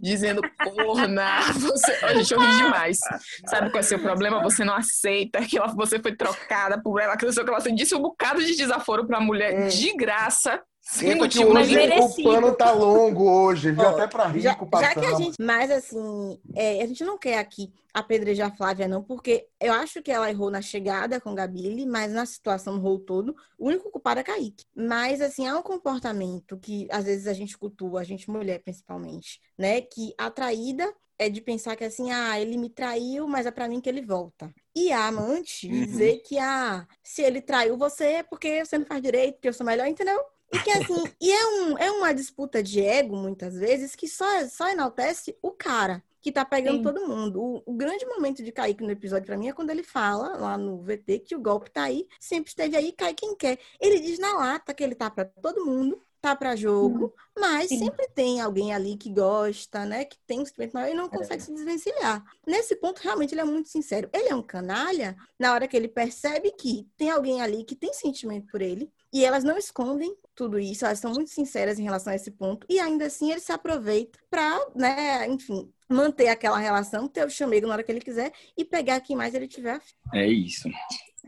dizendo 0.00 0.42
corna. 0.62 1.40
Você... 1.54 1.94
Gente, 2.14 2.34
eu 2.34 2.40
ri 2.40 2.56
demais. 2.56 2.98
Sabe 3.46 3.70
qual 3.70 3.78
é 3.78 3.84
o 3.84 3.88
seu 3.88 3.98
problema? 3.98 4.42
Você 4.42 4.53
não 4.62 4.74
aceita 4.74 5.40
que 5.40 5.58
você 5.74 5.98
foi 5.98 6.14
trocada 6.14 6.80
por 6.82 7.00
ela, 7.00 7.16
que 7.16 7.24
ela 7.24 7.60
disse 7.74 7.94
um 7.94 8.02
bocado 8.02 8.44
de 8.44 8.54
desaforo 8.54 9.06
pra 9.06 9.20
mulher 9.20 9.64
hum. 9.64 9.68
de 9.68 9.94
graça. 9.94 10.62
Sim, 10.82 11.16
porque 11.16 11.42
hoje 11.42 11.78
o 11.98 12.22
pano 12.22 12.54
tá 12.54 12.70
longo 12.70 13.24
hoje, 13.26 13.72
viu? 13.72 13.88
Até 13.88 14.06
para 14.06 14.26
rico 14.26 14.68
já. 14.74 14.80
Já 14.82 14.94
que 14.94 15.06
a 15.06 15.14
gente, 15.14 15.36
mas 15.40 15.70
assim, 15.70 16.38
é, 16.54 16.82
a 16.82 16.86
gente 16.86 17.02
não 17.02 17.16
quer 17.16 17.38
aqui 17.38 17.72
apedrejar 17.94 18.48
a 18.52 18.54
Flávia 18.54 18.86
não, 18.86 19.02
porque 19.02 19.46
eu 19.58 19.72
acho 19.72 20.02
que 20.02 20.10
ela 20.10 20.28
errou 20.28 20.50
na 20.50 20.60
chegada 20.60 21.20
com 21.20 21.34
Gabile, 21.34 21.86
mas 21.86 22.12
na 22.12 22.26
situação 22.26 22.74
no 22.74 22.80
rol 22.80 22.98
todo, 22.98 23.34
o 23.56 23.68
único 23.68 23.90
culpado 23.90 24.20
é 24.20 24.24
Kaique. 24.24 24.66
Mas 24.76 25.22
assim, 25.22 25.46
há 25.46 25.56
um 25.56 25.62
comportamento 25.62 26.58
que 26.58 26.86
às 26.90 27.04
vezes 27.04 27.26
a 27.28 27.32
gente 27.32 27.56
cultua, 27.56 28.00
a 28.00 28.04
gente 28.04 28.28
mulher 28.28 28.60
principalmente, 28.62 29.40
né, 29.56 29.80
que 29.80 30.12
a 30.18 30.28
traída 30.28 30.92
é 31.18 31.28
de 31.28 31.40
pensar 31.40 31.76
que 31.76 31.84
assim, 31.84 32.10
ah, 32.10 32.40
ele 32.40 32.56
me 32.56 32.68
traiu, 32.68 33.26
mas 33.26 33.46
é 33.46 33.50
para 33.50 33.68
mim 33.68 33.80
que 33.80 33.88
ele 33.88 34.02
volta. 34.02 34.52
E 34.74 34.92
a 34.92 35.06
amante 35.06 35.66
uhum. 35.66 35.84
dizer 35.84 36.18
que 36.18 36.38
ah, 36.38 36.86
se 37.02 37.22
ele 37.22 37.40
traiu 37.40 37.76
você 37.76 38.04
é 38.04 38.22
porque 38.22 38.64
você 38.64 38.78
não 38.78 38.86
faz 38.86 39.00
direito, 39.00 39.34
porque 39.34 39.48
eu 39.48 39.52
sou 39.52 39.66
melhor, 39.66 39.86
entendeu? 39.86 40.20
E 40.52 40.58
que 40.60 40.70
assim, 40.70 41.04
e 41.20 41.32
é, 41.32 41.46
um, 41.46 41.78
é 41.78 41.90
uma 41.90 42.12
disputa 42.12 42.62
de 42.62 42.80
ego, 42.80 43.16
muitas 43.16 43.54
vezes, 43.54 43.96
que 43.96 44.06
só, 44.06 44.46
só 44.48 44.68
enaltece 44.68 45.36
o 45.42 45.50
cara 45.50 46.02
que 46.20 46.32
tá 46.32 46.44
pegando 46.44 46.78
Sim. 46.78 46.82
todo 46.82 47.06
mundo. 47.06 47.42
O, 47.42 47.62
o, 47.66 47.74
grande 47.74 48.06
momento 48.06 48.42
de 48.42 48.50
Kaique 48.50 48.82
no 48.82 48.90
episódio 48.90 49.26
para 49.26 49.36
mim 49.36 49.48
é 49.48 49.52
quando 49.52 49.68
ele 49.68 49.82
fala 49.82 50.36
lá 50.38 50.56
no 50.56 50.80
VT 50.80 51.18
que 51.18 51.36
o 51.36 51.40
golpe 51.40 51.70
tá 51.70 51.82
aí, 51.82 52.06
sempre 52.18 52.48
esteve 52.48 52.76
aí, 52.76 52.92
cai 52.92 53.12
quem 53.12 53.36
quer. 53.36 53.58
Ele 53.78 54.00
diz 54.00 54.18
na 54.18 54.32
lata 54.32 54.72
que 54.72 54.82
ele 54.82 54.94
tá 54.94 55.10
para 55.10 55.26
todo 55.26 55.66
mundo, 55.66 56.00
tá 56.24 56.34
para 56.34 56.56
jogo, 56.56 57.04
uhum. 57.04 57.12
mas 57.38 57.68
Sim. 57.68 57.80
sempre 57.80 58.08
tem 58.08 58.40
alguém 58.40 58.72
ali 58.72 58.96
que 58.96 59.10
gosta, 59.10 59.84
né, 59.84 60.06
que 60.06 60.16
tem 60.26 60.40
um 60.40 60.46
sentimento 60.46 60.72
maior 60.72 60.90
e 60.90 60.94
não 60.94 61.06
consegue 61.06 61.42
é. 61.42 61.44
se 61.44 61.52
desvencilhar. 61.52 62.24
Nesse 62.46 62.74
ponto, 62.76 63.00
realmente, 63.02 63.34
ele 63.34 63.42
é 63.42 63.44
muito 63.44 63.68
sincero. 63.68 64.08
Ele 64.10 64.30
é 64.30 64.34
um 64.34 64.42
canalha 64.42 65.14
na 65.38 65.52
hora 65.52 65.68
que 65.68 65.76
ele 65.76 65.86
percebe 65.86 66.50
que 66.52 66.88
tem 66.96 67.10
alguém 67.10 67.42
ali 67.42 67.62
que 67.62 67.76
tem 67.76 67.92
sentimento 67.92 68.46
por 68.50 68.62
ele, 68.62 68.90
e 69.12 69.22
elas 69.22 69.44
não 69.44 69.58
escondem 69.58 70.16
tudo 70.34 70.58
isso, 70.58 70.86
elas 70.86 70.98
são 70.98 71.12
muito 71.12 71.30
sinceras 71.30 71.78
em 71.78 71.84
relação 71.84 72.12
a 72.12 72.16
esse 72.16 72.30
ponto, 72.30 72.66
e 72.70 72.80
ainda 72.80 73.04
assim 73.04 73.30
ele 73.30 73.40
se 73.40 73.52
aproveita 73.52 74.18
para, 74.30 74.58
né, 74.74 75.28
enfim, 75.28 75.70
manter 75.88 76.28
aquela 76.28 76.58
relação, 76.58 77.06
ter 77.06 77.26
o 77.26 77.30
chamego 77.30 77.66
na 77.66 77.74
hora 77.74 77.82
que 77.82 77.92
ele 77.92 78.00
quiser 78.00 78.32
e 78.56 78.64
pegar 78.64 79.00
quem 79.00 79.14
mais 79.14 79.34
ele 79.34 79.46
tiver. 79.46 79.78
É 80.12 80.26
isso. 80.26 80.68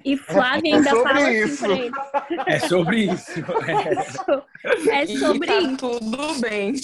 E 0.04 0.16
Flávia 0.16 0.76
ainda 0.76 0.90
é 0.90 0.92
fala 0.92 1.12
assim 1.12 1.44
isso. 1.44 1.66
assim 1.66 1.90
pra 1.90 2.26
ele. 2.30 2.42
É 2.46 2.58
sobre 2.60 3.00
isso. 3.04 3.32
É, 4.90 5.02
é 5.02 5.06
sobre 5.06 5.46
tá 5.46 5.58
isso. 5.58 5.76
Tudo 5.76 6.40
bem. 6.40 6.74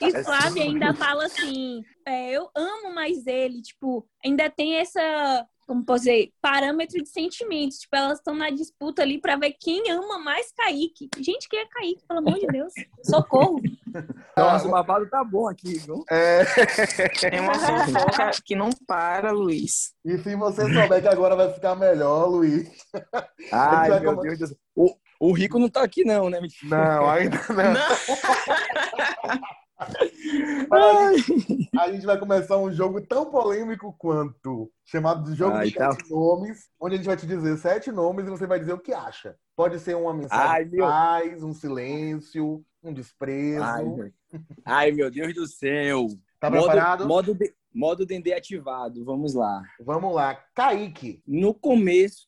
E 0.00 0.04
é 0.06 0.24
Flávia 0.24 0.62
ainda 0.62 0.94
fala 0.94 1.26
assim: 1.26 1.82
é, 2.06 2.32
eu 2.32 2.48
amo 2.54 2.94
mais 2.94 3.26
ele, 3.26 3.60
tipo, 3.60 4.06
ainda 4.24 4.48
tem 4.48 4.76
essa 4.76 5.46
como 5.68 5.84
posso 5.84 6.04
dizer, 6.04 6.32
parâmetro 6.40 7.00
de 7.02 7.08
sentimentos. 7.10 7.78
Tipo, 7.80 7.94
elas 7.94 8.18
estão 8.18 8.34
na 8.34 8.48
disputa 8.48 9.02
ali 9.02 9.20
para 9.20 9.36
ver 9.36 9.54
quem 9.60 9.90
ama 9.90 10.18
mais 10.18 10.50
Kaique. 10.52 11.10
Gente, 11.18 11.46
quem 11.46 11.60
é 11.60 11.66
Kaique, 11.66 12.02
pelo 12.08 12.20
amor 12.20 12.38
de 12.38 12.46
Deus? 12.46 12.72
Socorro. 13.04 13.60
Nossa, 14.34 14.66
o 14.66 14.70
babado 14.70 15.06
tá 15.10 15.22
bom 15.22 15.46
aqui, 15.46 15.78
viu? 15.78 16.02
É. 16.10 16.40
É 17.30 17.40
uma 17.40 17.54
fofoca 17.54 18.30
que 18.42 18.56
não 18.56 18.70
para, 18.86 19.30
Luiz. 19.30 19.92
E 20.02 20.16
se 20.16 20.34
você 20.36 20.62
souber 20.62 21.02
que 21.02 21.08
agora 21.08 21.36
vai 21.36 21.52
ficar 21.52 21.74
melhor, 21.74 22.28
Luiz. 22.28 22.66
Ai, 23.52 23.90
vai 23.90 24.00
meu 24.00 24.12
como- 24.12 24.22
Deus 24.22 24.38
do 24.38 24.46
céu. 24.46 24.56
O, 24.74 24.96
o 25.20 25.32
Rico 25.34 25.58
não 25.58 25.68
tá 25.68 25.82
aqui, 25.82 26.02
não, 26.02 26.30
né? 26.30 26.40
Não, 26.62 27.10
ainda 27.10 27.36
não. 27.50 27.80
Ai. 29.24 29.38
A 31.78 31.90
gente 31.90 32.04
vai 32.04 32.18
começar 32.18 32.58
um 32.58 32.72
jogo 32.72 33.00
tão 33.00 33.26
polêmico 33.30 33.94
quanto 33.98 34.70
chamado 34.84 35.30
de 35.30 35.36
jogo 35.36 35.56
Ai, 35.56 35.68
de 35.68 35.74
tá. 35.74 35.92
sete 35.92 36.10
nomes, 36.10 36.68
onde 36.80 36.94
a 36.94 36.96
gente 36.98 37.06
vai 37.06 37.16
te 37.16 37.26
dizer 37.26 37.56
sete 37.58 37.90
nomes 37.92 38.26
e 38.26 38.30
você 38.30 38.46
vai 38.46 38.58
dizer 38.58 38.72
o 38.72 38.78
que 38.80 38.92
acha. 38.92 39.36
Pode 39.56 39.78
ser 39.78 39.96
uma 39.96 40.12
mensagem 40.14 40.46
Ai, 40.46 40.64
de 40.64 40.76
meu- 40.76 40.86
paz, 40.86 41.42
um 41.42 41.52
silêncio, 41.52 42.64
um 42.82 42.92
desprezo. 42.92 43.62
Ai, 43.64 43.84
meu- 43.84 44.12
Ai, 44.64 44.90
meu 44.92 45.10
Deus 45.10 45.34
do 45.34 45.46
céu. 45.46 46.06
Tá 46.40 46.50
modo, 46.50 46.66
preparado? 46.66 47.06
Modo, 47.08 47.34
de, 47.34 47.52
modo 47.78 48.04
Dendê 48.04 48.32
ativado, 48.32 49.04
vamos 49.04 49.34
lá. 49.34 49.62
Vamos 49.80 50.12
lá. 50.12 50.34
Kaique. 50.52 51.22
No 51.24 51.54
começo, 51.54 52.26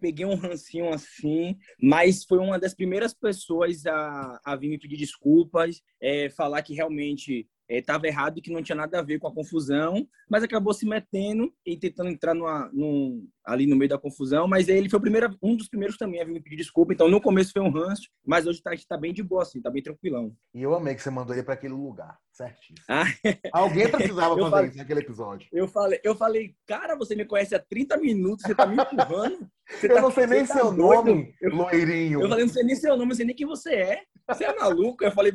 peguei 0.00 0.26
um 0.26 0.34
rancinho 0.34 0.92
assim, 0.92 1.56
mas 1.80 2.24
foi 2.24 2.38
uma 2.38 2.58
das 2.58 2.74
primeiras 2.74 3.14
pessoas 3.14 3.86
a, 3.86 4.40
a 4.44 4.56
vir 4.56 4.68
me 4.68 4.78
pedir 4.78 4.96
desculpas, 4.96 5.80
é, 6.02 6.28
falar 6.30 6.62
que 6.62 6.74
realmente 6.74 7.48
estava 7.70 8.06
errado 8.06 8.38
e 8.38 8.40
que 8.40 8.50
não 8.50 8.62
tinha 8.62 8.74
nada 8.74 8.98
a 8.98 9.02
ver 9.02 9.18
com 9.18 9.28
a 9.28 9.34
confusão, 9.34 10.08
mas 10.28 10.42
acabou 10.42 10.72
se 10.72 10.86
metendo 10.86 11.52
e 11.66 11.76
tentando 11.76 12.08
entrar 12.08 12.34
numa, 12.34 12.70
num- 12.72 13.28
ali 13.44 13.66
no 13.66 13.76
meio 13.76 13.90
da 13.90 13.98
confusão, 13.98 14.48
mas 14.48 14.68
ele 14.68 14.88
foi 14.88 14.98
o 14.98 15.02
primeiro, 15.02 15.36
um 15.42 15.54
dos 15.54 15.68
primeiros 15.68 15.98
também 15.98 16.18
a 16.20 16.24
vir 16.24 16.32
me 16.32 16.40
pedir 16.40 16.56
desculpa, 16.56 16.94
então 16.94 17.10
no 17.10 17.20
começo 17.20 17.52
foi 17.52 17.60
um 17.60 17.70
ranço, 17.70 18.08
mas 18.26 18.46
hoje 18.46 18.62
tá, 18.62 18.70
tá 18.88 18.96
bem 18.96 19.12
de 19.12 19.22
boa, 19.22 19.42
assim, 19.42 19.60
tá 19.60 19.70
bem 19.70 19.82
tranquilão. 19.82 20.34
E 20.54 20.62
eu 20.62 20.74
amei 20.74 20.94
que 20.94 21.02
você 21.02 21.10
mandou 21.10 21.34
ele 21.34 21.42
para 21.44 21.54
aquele 21.54 21.74
lugar. 21.74 22.18
Certíssimo. 22.38 22.78
Ah. 22.88 23.04
Alguém 23.52 23.90
precisava 23.90 24.36
fazer 24.36 24.50
falei- 24.50 24.68
isso 24.68 24.78
naquele 24.78 25.00
episódio. 25.00 25.48
Eu 25.52 25.66
falei, 25.66 26.00
eu 26.04 26.14
falei, 26.14 26.54
cara, 26.66 26.94
você 26.96 27.16
me 27.16 27.24
conhece 27.24 27.54
há 27.54 27.58
30 27.58 27.96
minutos, 27.96 28.44
você 28.46 28.54
tá 28.54 28.64
me 28.64 28.74
empurrando? 28.80 29.48
Você 29.68 29.86
Eu 29.90 29.94
tá- 29.96 30.00
não 30.02 30.10
sei 30.12 30.26
nem 30.26 30.46
tá 30.46 30.54
seu 30.54 30.72
doido? 30.72 31.04
nome, 31.04 31.34
loirinho. 31.42 32.22
Eu 32.22 32.28
falei, 32.28 32.44
não 32.46 32.52
sei 32.52 32.62
nem 32.62 32.76
seu 32.76 32.96
nome, 32.96 33.08
não 33.08 33.16
sei 33.16 33.26
nem 33.26 33.34
quem 33.34 33.46
você 33.46 33.74
é. 33.74 34.02
Você 34.30 34.44
é 34.44 34.54
maluco? 34.56 35.04
Eu 35.04 35.10
falei, 35.12 35.32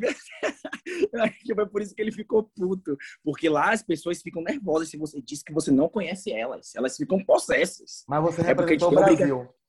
eu 1.12 1.22
acho 1.22 1.38
que 1.40 1.54
foi 1.54 1.66
por 1.66 1.82
isso 1.82 1.94
que 1.94 2.00
ele 2.02 2.12
ficou 2.12 2.42
puto. 2.56 2.96
Porque 3.22 3.48
lá 3.48 3.72
as 3.72 3.82
pessoas 3.82 4.22
ficam 4.22 4.42
nervosas 4.42 4.88
se 4.88 4.96
você 4.96 5.20
diz 5.20 5.42
que 5.42 5.52
você 5.52 5.70
não 5.70 5.88
conhece 5.88 6.32
elas. 6.32 6.74
Elas 6.74 6.96
ficam 6.96 7.22
possessas. 7.24 8.04
Mas 8.08 8.22
você 8.22 8.40
É 8.40 8.44
representou 8.44 8.88
o 8.88 9.06
gente 9.06 9.16
tem 9.16 9.16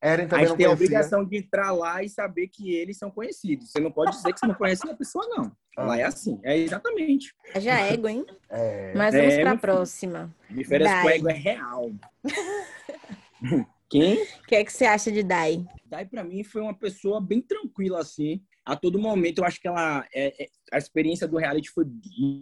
a. 0.06 0.12
Eren 0.14 0.26
A 0.26 0.28
também 0.28 0.40
gente 0.46 0.50
não 0.50 0.58
tem 0.58 0.66
a 0.66 0.72
obrigação 0.72 1.26
de 1.26 1.38
entrar 1.38 1.72
lá 1.72 2.04
e 2.04 2.10
saber 2.10 2.48
que 2.48 2.74
eles 2.74 2.98
são 2.98 3.10
conhecidos. 3.12 3.72
Você 3.72 3.80
não 3.80 3.92
pode 3.92 4.12
dizer 4.16 4.34
que 4.34 4.40
você 4.40 4.48
não 4.48 4.56
conhece 4.56 4.88
a 4.90 4.96
pessoa, 4.96 5.26
não. 5.30 5.52
Lá 5.78 6.00
é 6.00 6.04
assim. 6.04 6.40
É 6.44 6.58
exatamente. 6.58 7.34
Já 7.60 7.80
égua, 7.82 8.12
hein? 8.12 8.26
É, 8.50 8.94
Mas 8.96 9.14
É, 9.14 9.20
vamos 9.20 9.34
pra 9.36 9.44
meu 9.44 9.50
filho. 9.52 9.60
próxima. 9.62 10.36
Me 10.50 10.64
férias 10.64 11.02
com 11.02 11.10
ego 11.10 11.30
é 11.30 11.34
real. 11.34 11.92
Quem? 13.90 14.24
O 14.24 14.48
que 14.48 14.56
é 14.56 14.64
que 14.64 14.74
você 14.74 14.86
acha 14.86 15.12
de 15.12 15.22
Dai? 15.24 15.64
Dai 15.86 16.06
para 16.06 16.24
mim 16.24 16.44
foi 16.44 16.62
uma 16.62 16.74
pessoa 16.78 17.22
bem 17.22 17.42
tranquila 17.42 18.00
assim. 18.00 18.42
A 18.66 18.76
todo 18.76 18.98
momento 18.98 19.40
eu 19.40 19.46
acho 19.46 19.62
que 19.62 19.68
ela 19.68 20.06
é, 20.14 20.44
é- 20.44 20.48
a 20.72 20.78
experiência 20.80 21.28
do 21.28 21.38
reality 21.38 21.70
foi 21.70 21.86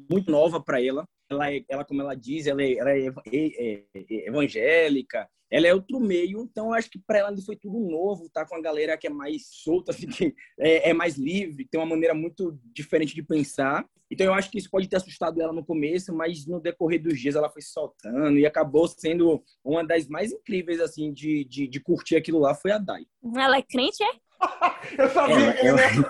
muito 0.09 0.31
nova 0.31 0.61
para 0.61 0.81
ela. 0.81 1.05
Ela, 1.29 1.51
é- 1.53 1.63
ela 1.67 1.83
como 1.83 2.01
ela 2.01 2.15
diz, 2.15 2.47
ela 2.47 2.61
é, 2.63 2.73
ela 2.77 2.91
é 2.91 3.05
eva- 3.07 3.21
é- 3.27 3.65
é- 3.73 3.83
é 4.09 4.27
evangélica. 4.29 5.27
Ela 5.53 5.67
é 5.67 5.73
outro 5.73 5.99
meio, 5.99 6.41
então 6.41 6.69
eu 6.69 6.73
acho 6.73 6.89
que 6.89 6.97
para 6.97 7.19
ela 7.19 7.27
ali 7.27 7.45
foi 7.45 7.55
tudo 7.55 7.79
novo, 7.79 8.27
tá 8.27 8.43
com 8.43 8.55
a 8.55 8.61
galera 8.61 8.97
que 8.97 9.05
é 9.05 9.09
mais 9.11 9.45
solta, 9.51 9.91
assim, 9.93 10.07
que 10.07 10.33
é, 10.57 10.89
é 10.89 10.93
mais 10.93 11.15
livre, 11.15 11.67
tem 11.69 11.79
uma 11.79 11.85
maneira 11.85 12.15
muito 12.15 12.57
diferente 12.73 13.13
de 13.13 13.21
pensar. 13.21 13.85
Então 14.09 14.25
eu 14.25 14.33
acho 14.33 14.49
que 14.49 14.57
isso 14.57 14.69
pode 14.69 14.87
ter 14.89 14.95
assustado 14.95 15.39
ela 15.39 15.53
no 15.53 15.63
começo, 15.63 16.11
mas 16.11 16.47
no 16.47 16.59
decorrer 16.59 17.01
dos 17.01 17.19
dias 17.19 17.35
ela 17.35 17.51
foi 17.51 17.61
soltando 17.61 18.39
e 18.39 18.47
acabou 18.47 18.87
sendo 18.87 19.43
uma 19.63 19.85
das 19.85 20.07
mais 20.07 20.31
incríveis 20.31 20.79
assim 20.79 21.13
de, 21.13 21.45
de, 21.45 21.67
de 21.67 21.79
curtir 21.79 22.15
aquilo 22.15 22.39
lá 22.39 22.55
foi 22.55 22.71
a 22.71 22.79
Dai. 22.79 23.05
Ela 23.35 23.57
é 23.57 23.61
crente, 23.61 24.03
é? 24.03 24.23
Eu 24.97 25.09
sabia 25.09 25.53
que 25.53 25.67
ele 25.67 25.77
ia... 25.77 26.03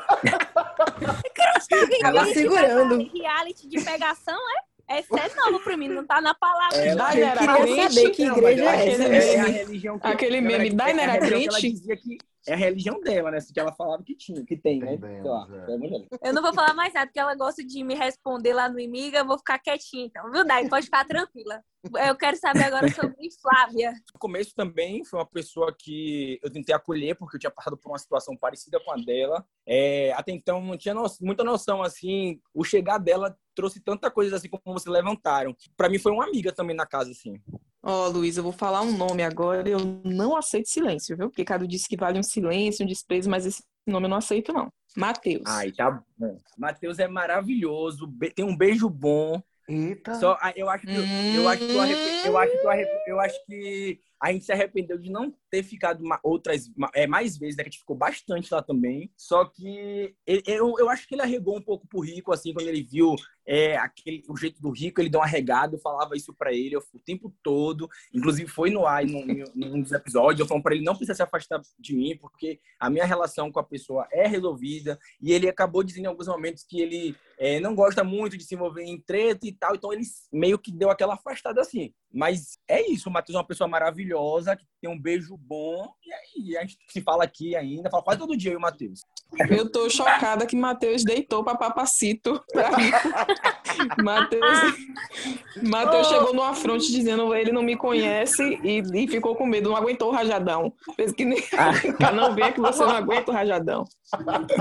Tava 2.01 2.25
segurando. 2.27 3.12
Reality 3.13 3.67
de 3.67 3.84
pegação, 3.84 4.38
é? 4.58 4.72
Essa 4.87 5.19
é 5.19 5.35
novo 5.51 5.63
pra 5.63 5.77
mim, 5.77 5.87
não 5.87 6.05
tá 6.05 6.19
na 6.21 6.33
palavra. 6.35 6.77
Ela- 6.77 6.95
Dai 6.95 7.21
Eu 7.21 7.27
era 7.27 7.39
queria 7.39 7.57
crente? 7.65 7.93
saber 7.93 8.09
que 8.11 8.25
Não, 8.25 8.37
igreja 8.37 8.65
mas 8.65 8.73
é 8.79 8.81
aquele 8.81 8.93
essa. 8.93 9.03
é 9.03 9.39
a 9.39 9.43
meme- 9.43 9.57
religião 9.57 9.99
que, 9.99 10.07
aquele 10.07 10.41
meme, 10.41 10.69
Dai 10.71 10.93
não 10.93 10.99
é 10.99 11.05
a 11.05 11.13
era 11.15 11.25
religião 11.25 11.39
que 11.41 11.47
ela 11.47 11.59
crente? 11.59 11.73
dizia 11.79 11.97
que 11.97 12.17
é 12.47 12.53
a 12.53 12.58
religião 12.58 12.99
dela, 13.01 13.32
né? 13.32 13.39
Que 13.53 13.60
ela 13.60 13.71
falava 13.73 14.03
que 14.03 14.15
tinha, 14.15 14.43
que 14.45 14.58
tem, 14.58 14.79
né? 14.79 14.97
Lá, 15.23 15.47
é. 15.67 16.25
é. 16.25 16.29
Eu 16.29 16.34
não 16.34 16.41
vou 16.41 16.53
falar 16.53 16.73
mais 16.73 16.93
nada, 16.93 17.08
porque 17.08 17.19
ela 17.19 17.36
gosta 17.36 17.63
de 17.63 17.84
me 17.84 17.95
responder 17.95 18.53
lá 18.53 18.69
no 18.69 18.79
Imiga, 18.79 19.19
eu 19.19 19.25
vou 19.27 19.38
ficar 19.38 19.60
quietinha 19.60 20.06
então, 20.06 20.32
viu, 20.32 20.45
Dai? 20.45 20.67
Pode 20.67 20.86
ficar 20.86 21.06
tranquila. 21.06 21.63
Eu 22.08 22.15
quero 22.15 22.38
saber 22.38 22.63
agora 22.63 22.89
sobre 22.93 23.29
Flávia. 23.41 23.91
No 24.13 24.19
começo 24.19 24.56
também 24.56 25.03
foi 25.03 25.19
uma 25.19 25.25
pessoa 25.25 25.75
que 25.77 26.39
eu 26.41 26.49
tentei 26.49 26.73
acolher, 26.73 27.15
porque 27.15 27.36
eu 27.36 27.39
tinha 27.39 27.51
passado 27.51 27.77
por 27.77 27.89
uma 27.91 27.97
situação 27.99 28.38
parecida 28.38 28.79
com 28.79 28.91
a 28.91 28.95
dela. 28.95 29.45
É, 29.67 30.13
até 30.13 30.32
então 30.32 30.62
não 30.62 30.77
tinha 30.77 30.93
no- 30.93 31.03
muita 31.21 31.43
noção, 31.43 31.82
assim, 31.82 32.39
o 32.53 32.63
chegar 32.63 32.97
dela 32.99 33.38
trouxe 33.53 33.82
tanta 33.82 34.10
coisa 34.10 34.36
assim 34.38 34.47
como 34.49 34.62
vocês 34.79 34.91
levantaram. 34.93 35.56
Pra 35.75 35.89
mim 35.89 35.99
foi 35.99 36.12
uma 36.13 36.25
amiga 36.25 36.51
também 36.53 36.75
na 36.75 36.86
casa, 36.86 37.12
assim. 37.12 37.39
Ó, 37.85 38.07
Luiz, 38.07 38.37
eu 38.37 38.43
vou 38.43 38.53
falar 38.53 38.81
um 38.81 38.95
nome 38.95 39.21
agora 39.23 39.67
e 39.67 39.73
eu 39.73 39.79
não 40.05 40.37
aceito 40.37 40.69
silêncio, 40.69 41.17
viu? 41.17 41.29
Porque 41.29 41.43
Cado 41.43 41.67
disse 41.67 41.87
que 41.87 41.97
vale 41.97 42.17
um 42.17 42.23
silêncio, 42.23 42.85
um 42.85 42.87
desprezo, 42.87 43.29
mas 43.29 43.45
esse 43.45 43.61
nome 43.85 44.05
eu 44.05 44.09
não 44.09 44.17
aceito, 44.17 44.53
não. 44.53 44.71
Matheus. 44.95 45.43
Ai, 45.45 45.71
tá 45.71 46.01
bom. 46.17 46.37
Matheus 46.57 46.97
é 46.97 47.07
maravilhoso, 47.09 48.09
tem 48.33 48.45
um 48.45 48.55
beijo 48.55 48.89
bom. 48.89 49.41
Eita. 49.67 50.15
Só, 50.15 50.37
ah, 50.41 50.53
eu 50.55 50.69
acho 50.69 50.85
que 50.87 50.93
eu 50.93 51.47
acho 51.49 51.65
que 51.65 51.73
eu, 51.73 51.81
arrepe- 51.81 52.27
eu 52.27 52.37
acho 52.37 52.51
que 52.51 52.65
eu, 52.65 52.69
arrepe- 52.69 53.03
eu 53.07 53.19
acho 53.19 53.45
que 53.45 53.99
a 54.23 54.31
gente 54.31 54.45
se 54.45 54.53
arrependeu 54.53 54.97
de 54.97 55.12
não 55.12 55.36
ter 55.51 55.63
ficado 55.63 56.01
ma- 56.01 56.19
outras 56.23 56.71
é, 56.95 57.05
mais 57.05 57.38
vezes, 57.38 57.57
né? 57.57 57.63
Que 57.63 57.67
a 57.67 57.71
gente 57.71 57.81
ficou 57.81 57.93
bastante 57.93 58.53
lá 58.53 58.62
também. 58.62 59.12
Só 59.17 59.43
que 59.43 60.15
eu, 60.25 60.75
eu 60.79 60.89
acho 60.89 61.05
que 61.05 61.13
ele 61.13 61.21
arregou 61.21 61.57
um 61.57 61.62
pouco 61.62 61.86
pro 61.86 61.99
Rico, 61.99 62.31
assim, 62.31 62.53
quando 62.53 62.69
ele 62.69 62.81
viu 62.81 63.15
é, 63.45 63.75
aquele, 63.75 64.23
o 64.29 64.38
jeito 64.38 64.62
do 64.62 64.71
Rico, 64.71 65.01
ele 65.01 65.09
deu 65.09 65.19
uma 65.19 65.27
regada, 65.27 65.75
eu 65.75 65.79
falava 65.81 66.15
isso 66.15 66.33
pra 66.33 66.53
ele 66.53 66.73
eu, 66.73 66.81
o 66.93 66.99
tempo 66.99 67.36
todo. 67.43 67.89
Inclusive 68.13 68.49
foi 68.49 68.69
no 68.69 68.86
ar 68.86 69.05
num, 69.05 69.25
num 69.53 69.81
dos 69.81 69.91
episódios, 69.91 70.39
eu 70.39 70.47
falando 70.47 70.63
pra 70.63 70.73
ele 70.73 70.86
não 70.86 70.95
precisa 70.95 71.15
se 71.15 71.21
afastar 71.21 71.62
de 71.77 71.93
mim, 71.93 72.15
porque 72.15 72.62
a 72.79 72.89
minha 72.89 73.05
relação 73.05 73.51
com 73.51 73.59
a 73.59 73.63
pessoa 73.63 74.07
é 74.09 74.25
resolvida. 74.25 74.97
E 75.21 75.33
ele 75.33 75.49
acabou 75.49 75.83
dizendo 75.83 76.05
em 76.05 76.07
alguns 76.07 76.27
momentos 76.27 76.63
que 76.63 76.79
ele 76.79 77.13
é, 77.38 77.59
não 77.59 77.75
gosta 77.75 78.05
muito 78.05 78.38
de 78.38 78.45
se 78.45 78.55
envolver 78.55 78.83
em 78.83 79.01
treta 79.01 79.45
e 79.45 79.51
tal, 79.51 79.75
então 79.75 79.91
ele 79.91 80.03
meio 80.31 80.57
que 80.57 80.71
deu 80.71 80.89
aquela 80.89 81.15
afastada 81.15 81.59
assim. 81.59 81.93
Mas 82.13 82.60
é 82.67 82.80
isso, 82.91 83.10
o 83.10 83.12
Matheus 83.12 83.36
é 83.36 83.39
uma 83.39 83.47
pessoa 83.47 83.67
maravilhosa, 83.67 84.56
que 84.56 84.65
tem 84.80 84.89
um 84.89 84.99
beijo 84.99 85.36
bom, 85.36 85.91
e 86.06 86.13
aí 86.13 86.58
a 86.58 86.62
gente 86.62 86.78
se 86.89 87.02
fala 87.02 87.23
aqui 87.23 87.56
ainda, 87.56 87.89
fala 87.89 88.04
quase 88.04 88.19
todo 88.19 88.38
dia 88.38 88.52
eu 88.52 88.56
e 88.56 88.58
o 88.58 88.62
Matheus. 88.62 89.02
Eu 89.49 89.71
tô 89.71 89.89
chocada 89.89 90.45
que 90.45 90.56
Matheus 90.56 91.04
deitou 91.04 91.43
pra 91.43 91.56
papacito. 91.56 92.39
Matheus, 94.04 94.60
Matheus 95.63 96.08
chegou 96.08 96.34
no 96.34 96.43
afronte 96.43 96.91
dizendo 96.91 97.34
ele 97.34 97.52
não 97.52 97.63
me 97.63 97.76
conhece 97.76 98.60
e, 98.63 98.82
e 98.93 99.08
ficou 99.08 99.36
com 99.36 99.45
medo, 99.45 99.69
não 99.69 99.76
aguentou 99.78 100.10
o 100.10 100.12
rajadão. 100.13 100.71
Fez 100.95 101.12
que 101.12 101.26
nem 101.26 101.41
pra 101.97 102.12
não 102.12 102.36
ver 102.36 102.54
que 102.54 102.60
você 102.62 102.80
não 102.84 102.91
aguenta 102.95 103.32
o 103.32 103.34
rajadão. 103.34 103.86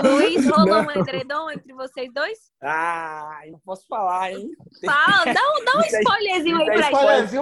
Luiz, 0.03 0.47
rolou 0.49 0.83
Não. 0.83 0.87
um 0.87 0.91
edredom 0.91 1.51
entre 1.51 1.75
vocês 1.75 2.11
dois? 2.13 2.39
Ah, 2.63 3.41
não 3.51 3.59
posso 3.61 3.85
falar, 3.87 4.33
hein? 4.33 4.49
Fala, 4.85 5.25
dá 5.27 5.41
um, 5.41 5.65
dá 5.65 5.73
um 5.77 5.81
aí- 5.83 5.89
spoilerzinho 5.91 6.57
aí 6.57 6.63
aí 6.63 6.67
pra 6.67 6.83
gente. 6.83 6.91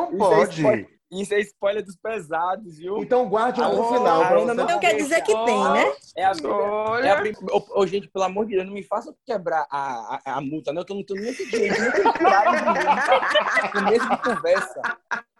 Isso 0.06 0.32
é 0.32 0.36
pode. 0.36 0.54
spoiler. 0.60 1.00
Isso 1.12 1.34
é 1.34 1.40
spoiler 1.40 1.84
dos 1.84 1.96
pesados, 1.96 2.78
viu? 2.78 2.98
Então 2.98 3.28
guarde 3.28 3.60
Alô, 3.60 3.82
final. 3.82 4.22
ainda 4.22 4.54
não 4.54 4.64
Então 4.64 4.78
quer 4.78 4.94
dizer 4.96 5.20
que 5.22 5.32
tem, 5.44 5.60
né? 5.72 5.92
É 6.16 6.24
a, 6.24 6.30
é 6.30 6.44
a 6.44 6.48
Olha, 6.48 7.16
prim- 7.20 7.34
ô, 7.50 7.80
ô, 7.80 7.86
gente, 7.86 8.08
pelo 8.08 8.24
amor 8.26 8.46
de 8.46 8.52
Deus, 8.54 8.64
não 8.66 8.72
me 8.74 8.84
faça 8.84 9.12
quebrar 9.26 9.66
a, 9.68 10.20
a, 10.24 10.34
a 10.36 10.40
multa, 10.40 10.72
não, 10.72 10.84
que 10.84 10.92
eu 10.92 10.96
não 10.96 11.04
tenho 11.04 11.20
nem 11.20 11.34
que 11.34 11.46
dinheiro, 11.46 11.74
nem 11.82 11.90
que 11.90 12.12
tirarem 12.18 12.52
de 12.54 12.68
mim. 12.68 13.72
Começo 13.72 14.08
de 14.08 14.22
conversa. 14.22 14.82